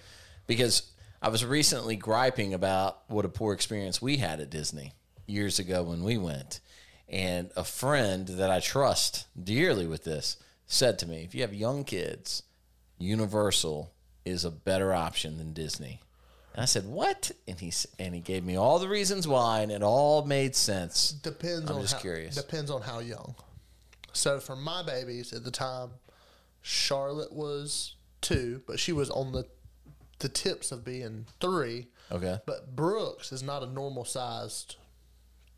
[0.48, 0.92] Because
[1.22, 4.94] I was recently griping about what a poor experience we had at Disney
[5.28, 6.60] years ago when we went.
[7.08, 10.38] And a friend that I trust dearly with this
[10.68, 12.44] said to me, if you have young kids,
[12.98, 13.92] Universal
[14.24, 16.02] is a better option than Disney.
[16.56, 19.60] And I said, "What?" And he s- and he gave me all the reasons why,
[19.60, 21.10] and it all made sense.
[21.12, 22.36] Depends I'm on just how, curious.
[22.36, 23.36] Depends on how young.
[24.14, 25.90] So for my babies at the time,
[26.62, 29.46] Charlotte was two, but she was on the
[30.20, 31.88] the tips of being three.
[32.10, 32.40] Okay.
[32.46, 34.78] But Brooks is not a normal sized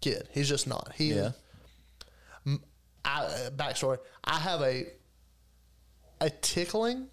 [0.01, 0.27] kid.
[0.31, 0.93] He's just not.
[0.95, 1.31] He Yeah.
[3.05, 3.99] I uh, backstory.
[4.23, 4.87] I have a
[6.19, 7.09] a tickling,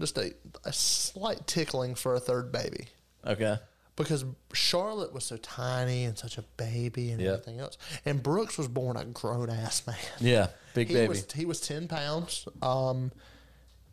[0.00, 0.32] just a,
[0.64, 2.86] a slight tickling for a third baby
[3.26, 3.56] Okay.
[3.96, 7.32] because Charlotte was so tiny and such a baby and Yeah.
[7.32, 9.96] everything else, and Brooks was born a grown ass man.
[10.20, 10.48] Yeah.
[10.74, 11.08] Big he baby.
[11.08, 12.46] was he was ten pounds.
[12.62, 13.12] Um,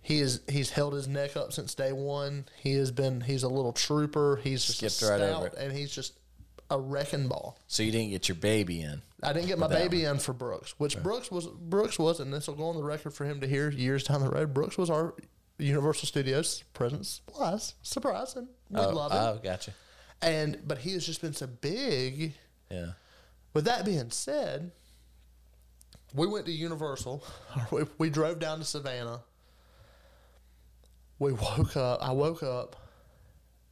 [0.02, 2.46] He is he's held his neck up since day one.
[2.62, 4.40] He has been he's a little trooper.
[4.44, 5.54] He's just Skipped right over it.
[5.58, 6.20] and he's just
[6.70, 7.58] a wrecking ball.
[7.68, 9.02] So you didn't get your baby in.
[9.22, 12.48] I didn't get my baby in for Brooks, which Brooks was Brooks was, and this
[12.48, 14.54] will go on the record for him to hear years down the road.
[14.54, 15.14] Brooks was our
[15.66, 19.18] Universal Studios present surprise, surprise, and we Oh, love him.
[19.20, 19.74] oh, gotcha.
[20.22, 22.34] and but he has just been so big.
[22.70, 22.92] Yeah.
[23.54, 24.72] With that being said,
[26.14, 27.24] we went to Universal.
[27.72, 29.22] We, we drove down to Savannah.
[31.20, 32.00] We woke up.
[32.02, 32.76] I woke up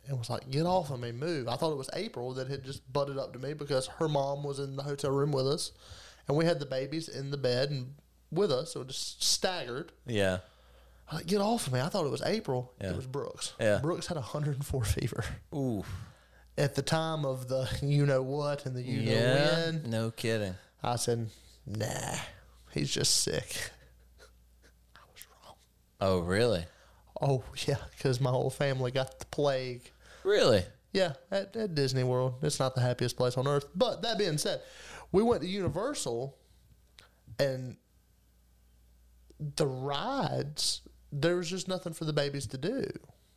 [0.07, 2.63] and was like, "Get off of me, move!" I thought it was April that had
[2.63, 5.71] just butted up to me because her mom was in the hotel room with us,
[6.27, 7.95] and we had the babies in the bed and
[8.31, 9.91] with us, so just staggered.
[10.05, 10.39] Yeah.
[11.11, 12.73] Like, "Get off of me!" I thought it was April.
[12.81, 12.91] Yeah.
[12.91, 13.53] It was Brooks.
[13.59, 13.79] Yeah.
[13.81, 15.23] Brooks had 104 fever
[15.53, 15.83] Ooh.
[16.57, 19.89] at the time of the you know what and the you know when.
[19.89, 20.55] No kidding.
[20.83, 21.29] I said,
[21.65, 22.15] nah,
[22.71, 23.71] he's just sick.
[24.95, 25.55] I was wrong.
[25.99, 26.65] Oh, really?
[27.21, 29.91] Oh, yeah, because my whole family got the plague.
[30.23, 30.63] Really?
[30.91, 32.35] Yeah, at, at Disney World.
[32.41, 33.65] It's not the happiest place on earth.
[33.75, 34.61] But that being said,
[35.11, 36.35] we went to Universal
[37.39, 37.77] and
[39.39, 40.81] the rides,
[41.11, 42.87] there was just nothing for the babies to do.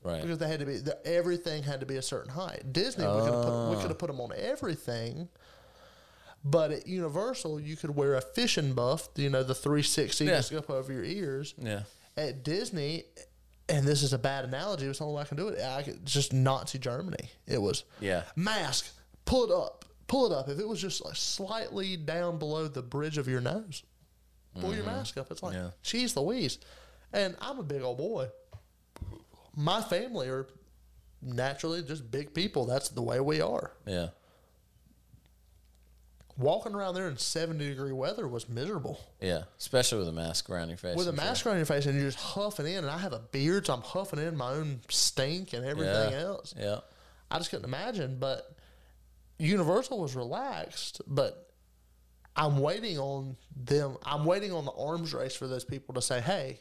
[0.03, 0.21] Right.
[0.21, 2.73] Because they had to be, the, everything had to be a certain height.
[2.73, 5.29] Disney, we could have put, we could have put them on everything.
[6.45, 10.43] But at Universal, you could wear a fishing buff, you know, the 360 Yeah.
[10.59, 11.55] up over your ears.
[11.57, 11.85] Yeah.
[12.19, 13.05] At Disney,
[13.69, 15.65] and this is a bad analogy, it's the only way I can do it.
[15.65, 17.31] I could, just Nazi Germany.
[17.47, 18.25] It was Yeah.
[18.37, 18.87] mask,
[19.25, 20.51] pull it up, pull it up.
[20.51, 23.83] If it was just like slightly down below the bridge of your nose,
[24.61, 24.97] pull your mm-hmm.
[24.97, 25.31] mask up.
[25.31, 25.71] It's like, Yeah.
[25.83, 26.59] geez Louise.
[27.15, 28.29] And I'm a big old boy.
[29.57, 30.49] My family are
[31.23, 32.67] naturally just big people.
[32.67, 33.71] That's the way we are.
[33.87, 34.09] Yeah.
[36.37, 38.99] Walking around there in 70 degree weather was miserable.
[39.21, 39.45] Yeah.
[39.57, 40.97] Especially with a mask around your face.
[40.97, 41.25] With a sure.
[41.25, 43.75] mask around your face and you're just huffing in, and I have a beard, so
[43.75, 46.19] I'm huffing in my own stink and everything Yeah.
[46.19, 46.53] else.
[46.59, 46.81] Yeah.
[47.31, 48.19] I just couldn't imagine.
[48.19, 48.51] But
[49.39, 51.53] Universal was relaxed, but
[52.35, 53.97] I'm waiting on them.
[54.03, 56.61] I'm waiting on the arms race for those people to say, "Hey,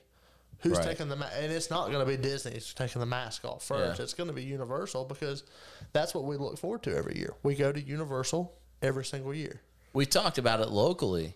[0.64, 0.88] who's Right.
[0.88, 1.30] taking the ma-?
[1.38, 2.54] and it's not going to be Disney.
[2.54, 4.00] It's taking the mask off first.
[4.00, 4.04] Yeah.
[4.04, 5.44] It's going to be Universal because
[5.92, 7.34] that's what we look forward to every year.
[7.44, 9.62] We go to Universal every single year.
[9.94, 11.36] We talked about it locally.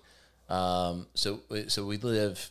[0.49, 2.49] Um, so, so we live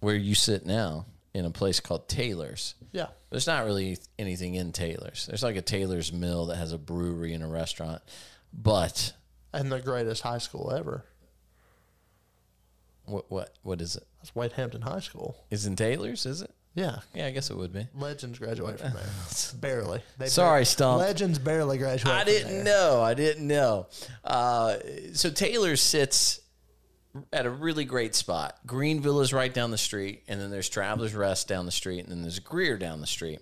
[0.00, 2.74] where you sit now in a place called Taylor's.
[2.92, 5.26] Yeah, There's not really anything in Taylor's.
[5.26, 8.02] There's like a Taylor's Mill that has a brewery and a restaurant,
[8.52, 9.12] but
[9.52, 11.04] and the greatest high school ever.
[13.06, 14.04] What what what is it?
[14.18, 15.36] That's Wade Hampton High School.
[15.50, 16.26] Is in Taylor's?
[16.26, 16.50] Is it?
[16.76, 17.86] Yeah, Yeah, I guess it would be.
[17.94, 19.04] legends graduate from there.
[19.60, 20.02] barely.
[20.18, 20.98] They Sorry, Stump.
[20.98, 22.12] Legends barely graduate.
[22.12, 23.00] I from didn't know.
[23.00, 23.86] I didn't know.
[24.24, 24.78] Uh,
[25.12, 26.40] so Taylor sits
[27.32, 28.58] at a really great spot.
[28.66, 32.08] Greenville is right down the street, and then there's Travelers Rest down the street, and
[32.08, 33.38] then there's Greer down the street.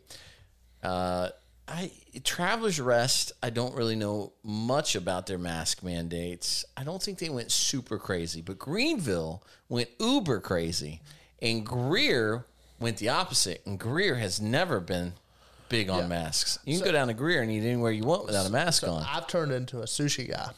[0.83, 1.31] Uh,
[1.69, 1.91] I
[2.25, 3.33] Travelers Rest.
[3.43, 6.65] I don't really know much about their mask mandates.
[6.77, 11.01] I don't think they went super crazy, but Greenville went uber crazy,
[11.41, 12.45] and Greer
[12.81, 13.63] went the opposite.
[13.65, 15.15] And Greer has never been
[15.69, 16.07] big on Yeah.
[16.09, 16.59] masks.
[16.65, 19.05] You can go down to Greer and eat anywhere you want without a mask on.
[19.05, 20.51] I've turned into a sushi guy.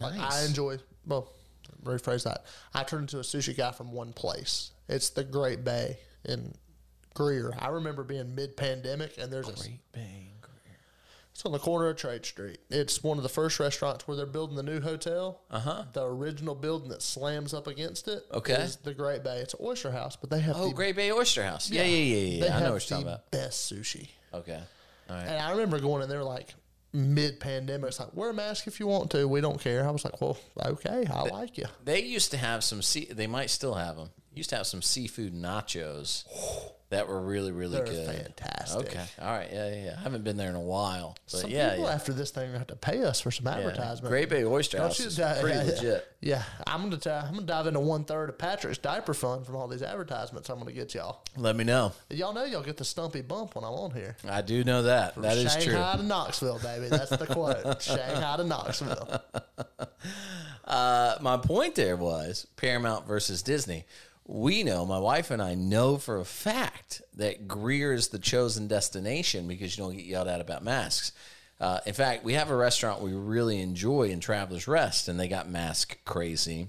[0.00, 0.32] Like, Nice.
[0.32, 0.78] I enjoy.
[1.04, 1.32] Well,
[1.82, 2.44] rephrase that.
[2.72, 4.70] I turned into a sushi guy from one place.
[4.88, 6.54] It's the Great Bay in
[7.14, 7.52] Greer.
[7.58, 10.27] I remember being mid-pandemic, and there's Great a.
[11.38, 12.58] It's on the corner of Trade Street.
[12.68, 15.40] It's one of the first restaurants where they're building the new hotel.
[15.48, 15.84] Uh huh.
[15.92, 18.24] The original building that slams up against it.
[18.34, 18.54] Okay.
[18.54, 19.38] Is the Great Bay.
[19.38, 21.70] It's an oyster house, but they have Oh, the, Great Bay Oyster House.
[21.70, 22.40] Yeah, yeah, yeah, yeah.
[22.40, 22.56] They yeah.
[22.56, 23.30] I know have what you're talking about.
[23.30, 24.08] best sushi.
[24.34, 24.60] Okay.
[25.08, 25.28] All right.
[25.28, 26.56] And I remember going in there like
[26.92, 27.86] mid pandemic.
[27.86, 29.28] It's like, wear a mask if you want to.
[29.28, 29.86] We don't care.
[29.86, 31.66] I was like, well, okay, I like you.
[31.84, 33.10] They used to have some sea.
[33.12, 34.10] They might still have them.
[34.34, 36.24] Used to have some seafood nachos
[36.90, 38.08] that were really, really They're good.
[38.08, 38.88] fantastic.
[38.88, 39.04] Okay.
[39.20, 39.48] All right.
[39.52, 39.94] Yeah, yeah, yeah.
[39.98, 41.94] I haven't been there in a while, but Some yeah, people yeah.
[41.94, 44.10] after this thing have to pay us for some advertisement.
[44.10, 46.08] Great Bay Oyster House is di- pretty yeah, legit.
[46.20, 49.56] Yeah, I'm gonna i I'm gonna dive into one third of Patrick's diaper fund from
[49.56, 50.48] all these advertisements.
[50.48, 51.22] I'm gonna get y'all.
[51.36, 51.92] Let me know.
[52.10, 54.16] Y'all know y'all get the stumpy bump when I'm on here.
[54.28, 55.14] I do know that.
[55.16, 55.74] That is true.
[55.74, 56.88] Shanghai to Knoxville, baby.
[56.88, 57.82] That's the quote.
[57.82, 59.22] Shanghai to Knoxville.
[60.64, 63.86] Uh, my point there was Paramount versus Disney.
[64.30, 68.68] We know, my wife and I know for a fact that Greer is the chosen
[68.68, 71.12] destination because you don't get yelled at about masks.
[71.58, 75.28] Uh, in fact, we have a restaurant we really enjoy in Travelers Rest, and they
[75.28, 76.68] got mask crazy.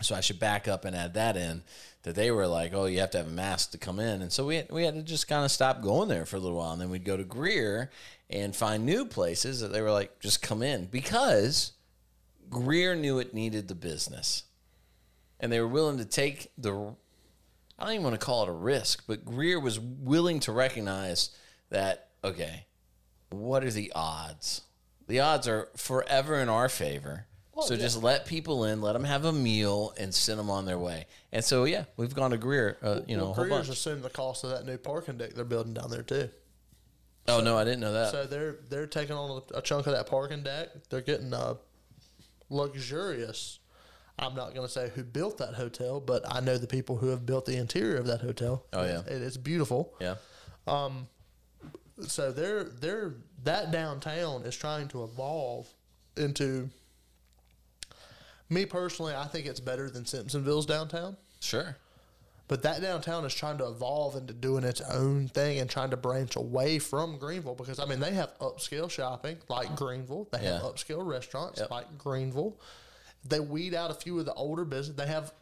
[0.00, 1.62] So I should back up and add that in
[2.02, 4.22] that they were like, oh, you have to have a mask to come in.
[4.22, 6.58] And so we we had to just kind of stop going there for a little
[6.58, 6.72] while.
[6.72, 7.90] And then we'd go to Greer
[8.28, 11.72] and find new places that they were like, just come in because
[12.50, 14.44] Greer knew it needed the business.
[15.42, 16.94] And they were willing to take the
[17.78, 21.30] I don't even want to call it a risk, but Greer was willing to recognize
[21.70, 22.66] that, okay,
[23.30, 24.62] what are the odds?
[25.08, 27.26] The odds are forever in our favor.
[27.66, 30.78] so just let people in, let them have a meal, and send them on their
[30.78, 31.06] way.
[31.32, 34.02] And so, yeah, we've gone to Greer, uh, you know, well, a whole Greer's assumed
[34.02, 36.30] the cost of that new parking deck they're building down there too.
[37.26, 38.12] Oh, no, I didn't know that.
[38.12, 40.68] So they're they're taking on a, a chunk of that parking deck.
[40.88, 41.56] They're getting a
[42.48, 43.58] luxurious.
[44.18, 47.08] I'm not going to say who built that hotel, but I know the people who
[47.08, 48.64] have built the interior of that hotel.
[48.72, 49.00] Oh, yeah.
[49.00, 49.94] it, it's beautiful.
[50.00, 50.16] yeah.
[50.66, 51.08] Um,
[52.06, 53.14] so they're they're
[53.44, 55.68] that downtown is trying to evolve
[56.16, 56.68] into.
[58.48, 61.16] Me personally, I think it's better than Simpsonville's downtown.
[61.40, 61.76] Sure.
[62.48, 65.96] But that downtown is trying to evolve into doing its own thing and trying to
[65.96, 70.28] branch away from Greenville because I mean they have upscale shopping like Greenville.
[70.32, 71.70] They have upscale restaurants Yep.
[71.70, 72.58] like Greenville.
[73.24, 74.96] They weed out a few of the older business.
[74.96, 75.32] They have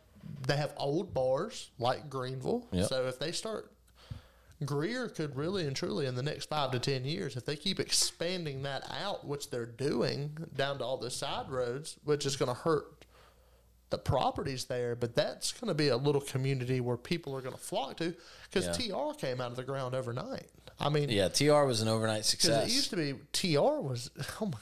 [0.47, 2.67] they have old bars like Greenville.
[2.73, 2.89] Yep.
[2.89, 3.71] So if they start
[4.65, 7.81] Greer could really and truly in the next five to ten years, if they keep
[7.81, 12.51] expanding that out, which they're doing down to all the side roads, which is going
[12.55, 13.05] to hurt
[13.89, 17.55] the properties there, but that's going to be a little community where people are going
[17.55, 18.15] to flock to
[18.51, 18.95] because Yeah.
[18.95, 20.47] TR came out of the ground overnight.
[20.79, 22.71] I mean, Yeah, TR was an overnight success.
[22.71, 24.59] it used to be TR was oh my,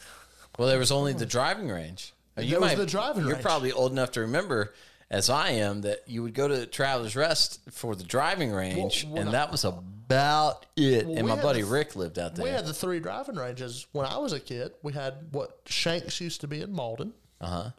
[0.58, 2.12] Well, there was only the driving range.
[2.38, 3.42] Uh, There was the driving You're range.
[3.44, 4.74] probably old enough to remember,
[5.10, 9.18] as I am, that you would go to Travelers Rest for the driving range, when
[9.22, 11.06] and I- that was about it.
[11.06, 12.44] Well, and my buddy the- Rick lived out there.
[12.44, 14.72] we had the three driving ranges when I was a kid.
[14.82, 17.12] We had what Shanks used to be in Mauldin.
[17.40, 17.70] Uh huh.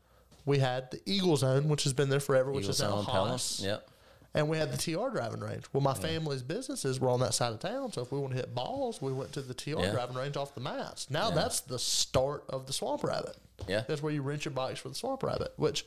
[0.45, 3.39] We had the Eagle Zone, which has been there forever, which is now on Pelham.
[3.59, 3.88] Yep.
[4.35, 5.63] And we had the TR driving range.
[5.73, 8.37] Well, my family's businesses were on that side of town, so if we want to
[8.37, 9.91] hit balls, we went to the TR Yeah.
[9.91, 11.09] driving range off the mats.
[11.09, 13.37] Now that's the start of the Swamp Rabbit.
[13.67, 13.83] Yeah.
[13.87, 15.83] That's where you rent your bikes for the Swamp Rabbit, which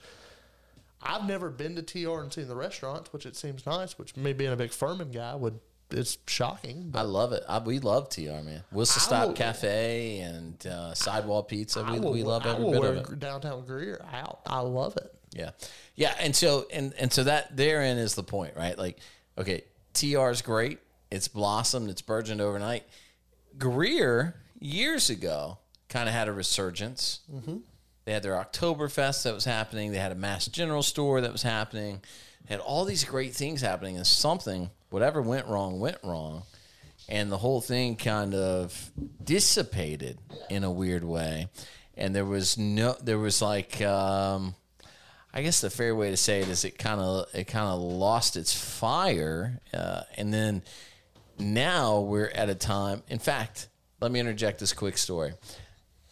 [1.02, 4.32] I've never been to TR and seen the restaurants, which it seems nice, which me
[4.32, 5.60] being a big Furman guy would
[5.90, 6.90] it's shocking.
[6.94, 7.42] I love it.
[7.46, 8.62] I, we love TR, man.
[8.74, 11.80] I Stop will- Cafe and uh, Sidewall Pizza.
[11.80, 13.18] I We, will, we love I every will bit wear of it.
[13.20, 14.40] downtown Greer out.
[14.46, 15.14] I love it.
[15.32, 15.50] Yeah.
[15.94, 16.14] Yeah.
[16.20, 18.76] And so and and so that therein is the point, right?
[18.76, 18.98] Like,
[19.38, 19.64] okay,
[19.94, 20.78] TR is great.
[21.10, 22.84] It's blossomed, it's burgeoned overnight.
[23.58, 25.58] Greer, years ago,
[25.90, 27.20] kind of had a resurgence.
[27.30, 27.58] Mm-hmm.
[28.04, 29.92] They had their Oktoberfest that was happening.
[29.92, 32.00] They had a Mast General Store that was happening.
[32.46, 36.42] They had all these great things happening, and something, whatever went wrong, went wrong.
[37.08, 38.90] And the whole thing kind of
[39.22, 40.18] dissipated
[40.48, 41.48] in a weird way.
[41.96, 44.54] And there was no, there was like, um,
[45.34, 47.80] I guess the fair way to say it is it kind of it kind of
[47.80, 50.62] lost its fire, uh, and then
[51.38, 53.02] now we're at a time.
[53.08, 53.68] In fact,
[54.00, 55.32] let me interject this quick story.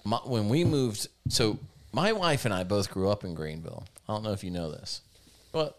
[0.05, 1.59] My, when we moved, so
[1.93, 3.85] my wife and I both grew up in Greenville.
[4.09, 5.03] I don't know if you know this,
[5.53, 5.79] but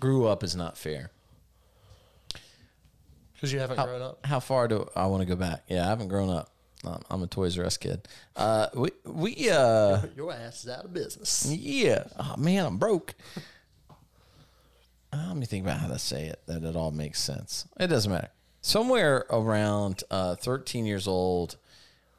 [0.00, 1.10] grew up is not fair.
[3.34, 4.26] Because you haven't How, grown up.
[4.26, 5.62] how far do I want to go back?
[5.68, 6.50] Yeah, I haven't grown up.
[6.84, 8.06] I'm a Toys R Us kid.
[8.36, 10.02] Uh, we we uh.
[10.16, 11.46] Your ass is out of business.
[11.50, 12.04] Yeah.
[12.18, 13.14] Oh man, I'm broke.
[15.12, 17.66] Uh, Let me think about how to say it that it all makes sense.
[17.80, 18.28] It doesn't matter.
[18.60, 21.56] Somewhere around uh, 13 years old,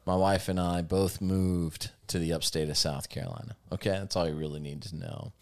[0.06, 3.56] my wife and I both moved to the upstate of South Carolina.
[3.70, 5.32] Okay, that's all you really need to know.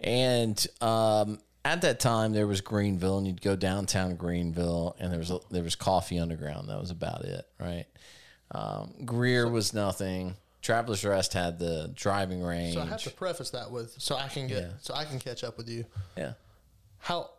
[0.00, 5.18] And um, at that time, there was Greenville, and you'd go downtown Greenville, and there
[5.18, 6.68] was a, there was Coffee Underground.
[6.68, 7.86] That was about it, right?
[8.52, 10.36] Um, Greer was nothing.
[10.62, 12.74] Travelers Rest had the driving range.
[12.74, 14.68] So I have to preface that with so I can get Yeah.
[14.80, 15.84] so I can catch up with you.
[16.16, 16.32] Yeah.
[16.98, 17.30] How?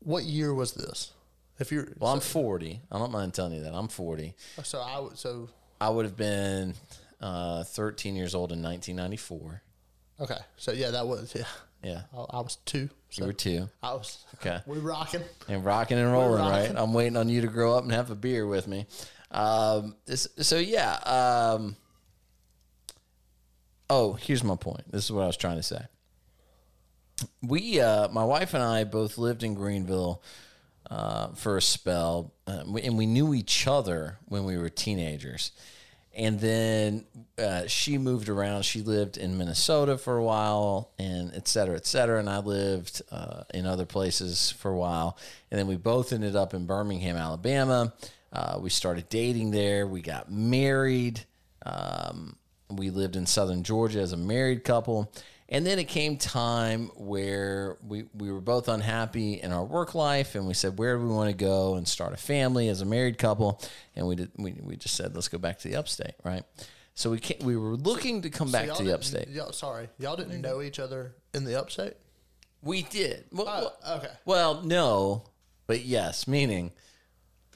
[0.00, 1.12] What year was this?
[1.58, 2.80] If you're Well, I'm 40.
[2.92, 3.74] I don't mind telling you that.
[3.74, 4.34] I'm 40.
[4.62, 5.48] so I would so
[5.80, 6.74] I would have been
[7.20, 9.62] uh, 13 years old in 1994.
[10.20, 11.44] okay so yeah that was yeah
[11.82, 12.02] Yeah.
[12.16, 13.68] I, I was two so You were two.
[13.82, 14.60] I was Okay.
[14.66, 16.74] we rocking And rocking and rolling, rocking.
[16.74, 16.82] right?
[16.82, 18.86] I'm waiting on you to grow up and have a beer with me.
[19.30, 20.94] Um, so, yeah.
[20.94, 21.76] Um,
[23.90, 24.90] oh, here's my point.
[24.90, 25.84] This is what I was trying to say.
[27.42, 30.22] We, uh, my wife and I both lived in Greenville
[30.90, 35.52] uh, for a spell, uh, and we knew each other when we were teenagers.
[36.14, 37.04] And then
[37.38, 38.64] uh, she moved around.
[38.64, 42.18] She lived in Minnesota for a while, and et cetera, et cetera.
[42.18, 45.18] And I lived uh, in other places for a while.
[45.50, 47.92] And then we both ended up in Birmingham, Alabama.
[48.36, 49.86] Uh, we started dating there.
[49.86, 51.24] We got married.
[51.64, 52.36] Um,
[52.68, 55.10] we lived in southern Georgia as a married couple.
[55.48, 60.34] And then it came time where we, we were both unhappy in our work life,
[60.34, 62.84] and we said, Where do we want to go and start a family as a
[62.84, 63.62] married couple?
[63.94, 66.42] And we did, we, we just said, Let's go back to the upstate, right?
[66.94, 69.28] So we came, we were looking to come So back to the upstate.
[69.28, 71.94] Y'all, sorry, y'all didn't know each other in the upstate.
[72.60, 73.24] We did.
[73.32, 74.12] Well, Oh, okay.
[74.26, 75.22] well, no,
[75.66, 76.72] but yes, meaning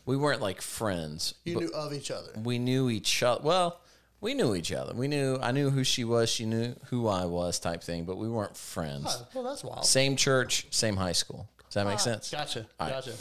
[0.06, 1.35] we weren't like friends.
[1.44, 2.31] You knew of each other.
[2.43, 3.40] we knew each other.
[3.43, 3.81] Well,
[4.20, 4.93] we knew each other.
[4.94, 6.28] We knew I knew who she was.
[6.31, 8.05] She knew who I was, type thing.
[8.05, 9.06] But we weren't friends.
[9.09, 9.86] Oh, well, that's wild.
[9.86, 11.48] Same church, same high school.
[11.66, 12.31] Does that make Ah, sense?
[12.31, 12.66] Gotcha.
[12.78, 12.94] All right.
[12.97, 13.12] Gotcha.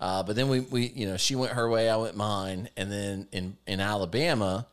[0.00, 2.90] Uh, but then we, we, you know, she went her way, I went mine, and
[2.92, 4.68] then in in Alabama,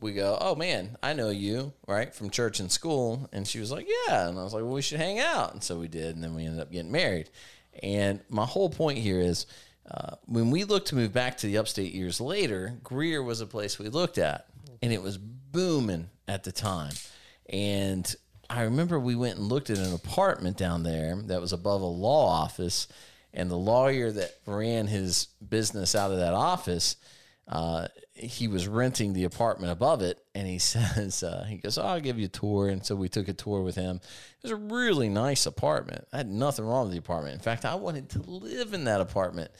[0.00, 3.70] we go, oh man, I know you, right, from church and school, and she was
[3.70, 6.14] like, yeah, and I was like, well, we should hang out, and so we did,
[6.14, 7.28] and then we ended up getting married.
[7.82, 9.44] And my whole point here is,
[9.90, 13.46] uh, when we looked to move back to the upstate years later, Greer was a
[13.46, 14.46] place we looked at,
[14.82, 16.92] and it was booming at the time,
[17.48, 18.14] and
[18.50, 21.86] I remember we went and looked at an apartment down there that was above a
[21.86, 22.88] law office,
[23.32, 26.96] and the lawyer that ran his business out of that office,
[27.46, 31.82] uh, he was renting the apartment above it, and he says, uh, he goes, oh,
[31.82, 33.96] "I'll give you a tour," and so we took a tour with him.
[33.96, 36.08] It was a really nice apartment.
[36.12, 37.34] I had nothing wrong with the apartment.
[37.34, 39.52] In fact, I wanted to live in that apartment.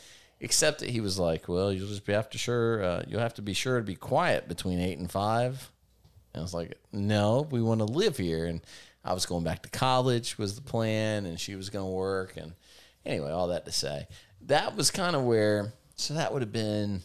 [0.43, 3.43] Except that he was like, "Well, you'll just be to sure uh, you'll have to
[3.43, 5.71] be sure to be quiet between eight and five.
[6.33, 8.47] And I was like, no, we want to live here.
[8.47, 8.61] And
[9.05, 12.37] I was going back to college was the plan, and she was going to work.
[12.37, 12.55] And
[13.05, 14.07] anyway, all that to say,
[14.43, 15.73] that was kind of where.
[15.97, 17.03] So that would have been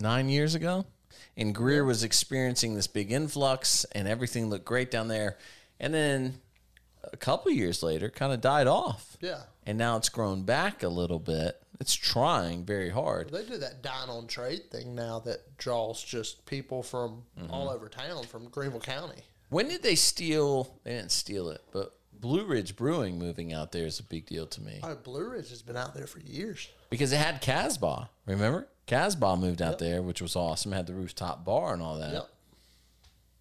[0.00, 0.86] nine years ago,
[1.36, 5.36] and Greer was experiencing this big influx, and everything looked great down there.
[5.78, 6.40] And then
[7.12, 9.18] a couple years later, kind of died off.
[9.20, 9.42] Yeah.
[9.66, 11.60] And now it's grown back a little bit.
[11.80, 13.30] It's trying very hard.
[13.30, 17.50] They do that dine on trade thing now that draws just people from Mm-hmm.
[17.50, 19.22] all over town from Greenville County.
[19.50, 20.78] When did they steal?
[20.84, 24.46] They didn't steal it, but Blue Ridge Brewing moving out there is a big deal
[24.46, 26.68] to me Oh, Blue Ridge has been out there for years.
[26.88, 28.08] because it had Casbah.
[28.24, 30.72] Remember, Casbah moved out there, which was awesome.
[30.72, 32.12] Had the rooftop bar and all that.
[32.14, 32.28] Yep.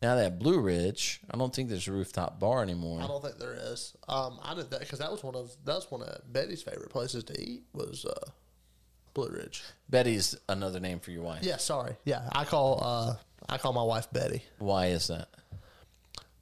[0.05, 1.19] Now that Blue Ridge.
[1.31, 3.01] I don't think there's a rooftop bar anymore.
[3.01, 3.97] I don't think there is.
[4.07, 6.91] Um, I did that because that was one of that was one of Betty's favorite
[6.91, 8.29] places to eat was uh,
[9.15, 9.63] Blue Ridge.
[9.89, 11.41] Betty's another name for your wife.
[11.41, 11.95] Yeah, sorry.
[12.05, 13.15] Yeah, I call uh,
[13.49, 14.43] I call my wife Betty.
[14.59, 15.27] Why is that?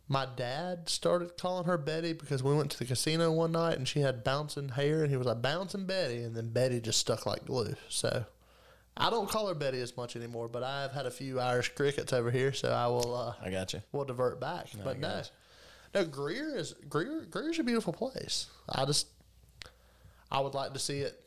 [0.09, 3.87] My dad started calling her Betty because we went to the casino one night and
[3.87, 7.25] she had bouncing hair and he was like bouncing Betty and then Betty just stuck
[7.25, 7.75] like glue.
[7.87, 8.25] So
[8.95, 12.13] I don't call her Betty as much anymore, but I've had a few Irish crickets
[12.13, 13.81] over here, so I will uh, I got you.
[13.91, 14.67] we'll divert back.
[14.83, 15.23] but no,
[15.95, 17.25] no, Greer is Greer.
[17.29, 18.47] Greer's a beautiful place.
[18.69, 19.07] I just
[20.31, 21.19] I would like to see it.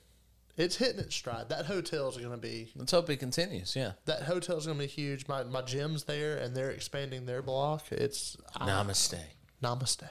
[0.57, 1.51] It's hitting its stride.
[1.51, 3.77] That hotel's going to be Let's hope it continues.
[3.77, 3.93] Yeah.
[4.07, 5.29] that hotel's going to be huge.
[5.29, 7.87] My my gym's there, and they're expanding their block.
[7.91, 9.19] It's I- Namaste.
[9.63, 10.09] Namaste.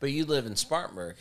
[0.00, 1.16] But you live in Spartanburg,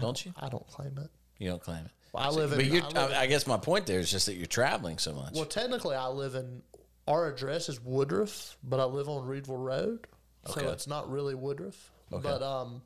[0.00, 0.32] don't you?
[0.38, 1.10] I don't claim it.
[1.38, 1.90] You don't claim it.
[2.14, 2.58] I live in.
[2.58, 4.98] But you're, I live I, I guess my point there is just that you're traveling
[4.98, 5.34] so much.
[5.34, 6.62] well, technically, I live in.
[7.08, 10.06] Our address is Woodruff, but I live on Reidville Road,
[10.46, 10.66] so Okay.
[10.70, 11.92] it's not really Woodruff.
[12.12, 12.22] Okay.
[12.22, 12.82] But um,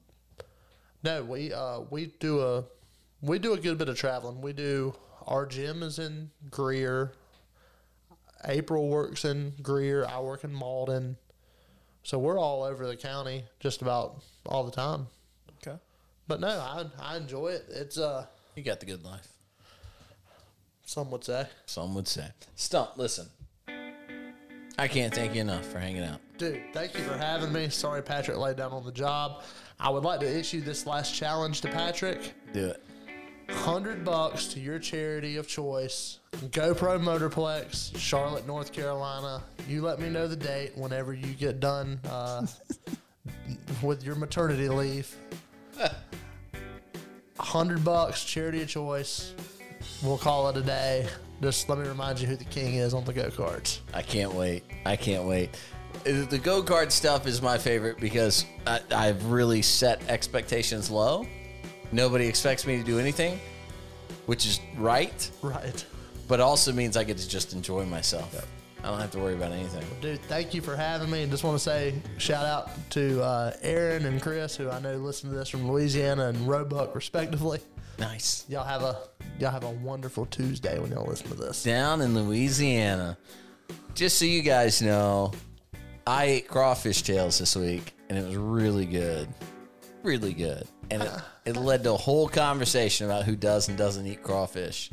[1.02, 2.64] no, we uh we do a
[3.22, 4.40] we do a good bit of traveling.
[4.42, 4.94] We do
[5.26, 7.12] our gym is in Greer.
[8.44, 10.06] April works in Greer.
[10.06, 11.16] I work in Mauldin.
[12.02, 15.06] So we're all over the county just about all the time.
[15.66, 15.78] Okay.
[16.26, 17.66] But no, I I enjoy it.
[17.68, 18.26] It's uh
[18.60, 19.26] You got the good life.
[20.84, 21.46] some would say.
[21.64, 22.26] Some would say.
[22.56, 23.26] Stump, listen.
[24.76, 26.20] I can't thank you enough for hanging out.
[26.36, 27.70] Dude, thank you for having me.
[27.70, 29.44] Sorry Patrick laid down on the job.
[29.78, 32.34] I would like to issue this last challenge to Patrick.
[32.52, 32.84] Do it.
[33.48, 36.18] Hundred bucks to your charity of choice.
[36.32, 39.42] GoPro Motorplex, Charlotte, North Carolina.
[39.66, 42.46] You let me know the date whenever you get done uh,
[43.82, 45.16] with your maternity leave.
[47.40, 49.34] Hundred bucks, charity of choice.
[50.02, 51.08] We'll call it a day.
[51.42, 53.80] Just let me remind you who the king is on the go karts.
[53.94, 54.62] I can't wait.
[54.84, 55.50] I can't wait.
[56.06, 61.26] Uh, The go kart stuff is my favorite because I, I've really set expectations low.
[61.92, 63.40] Nobody expects me to do anything,
[64.26, 65.84] which is right, Right.
[66.28, 68.46] but also means I get to just enjoy myself.
[68.82, 69.84] I don't have to worry about anything.
[70.00, 71.22] Dude, thank you for having me.
[71.22, 74.96] And just want to say shout out to uh, Aaron and Chris, who I know
[74.96, 77.60] listen to this from Louisiana and Roebuck, respectively.
[77.98, 78.46] Nice.
[78.48, 78.96] Y'all have a
[79.38, 81.62] y'all have a wonderful Tuesday when y'all listen to this.
[81.62, 83.18] Down in Louisiana.
[83.94, 85.32] Just so you guys know,
[86.06, 89.28] I ate crawfish tails this week and it was really good.
[90.02, 90.66] Really good.
[90.90, 91.10] And it,
[91.44, 94.90] it led to a whole conversation about who does and doesn't eat crawfish.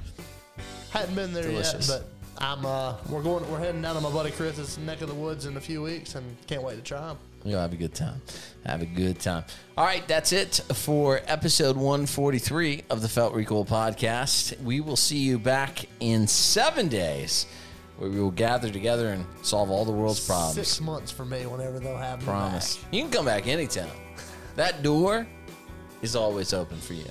[0.91, 1.89] Hadn't been there Delicious.
[1.89, 5.09] yet, but I'm uh we're going we're heading down to my buddy Chris's neck of
[5.09, 7.17] the woods in a few weeks, and can't wait to try them.
[7.43, 8.21] You'll have a good time.
[8.65, 9.45] Have a good time.
[9.77, 14.59] All right, that's it for episode 143 of the Felt Recoil podcast.
[14.61, 17.45] We will see you back in seven days
[17.97, 20.55] where we will gather together and solve all the world's problems.
[20.55, 22.77] Six months for me whenever they'll have me Promise.
[22.77, 22.93] back.
[22.93, 23.89] You can come back anytime.
[24.55, 25.25] that door
[26.01, 27.05] is always open for you.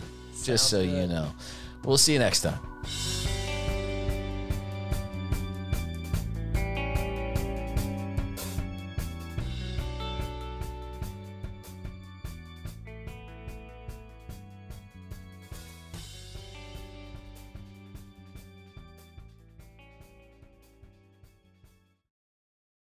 [0.45, 1.33] just so you know.
[1.83, 2.59] We'll see you next time.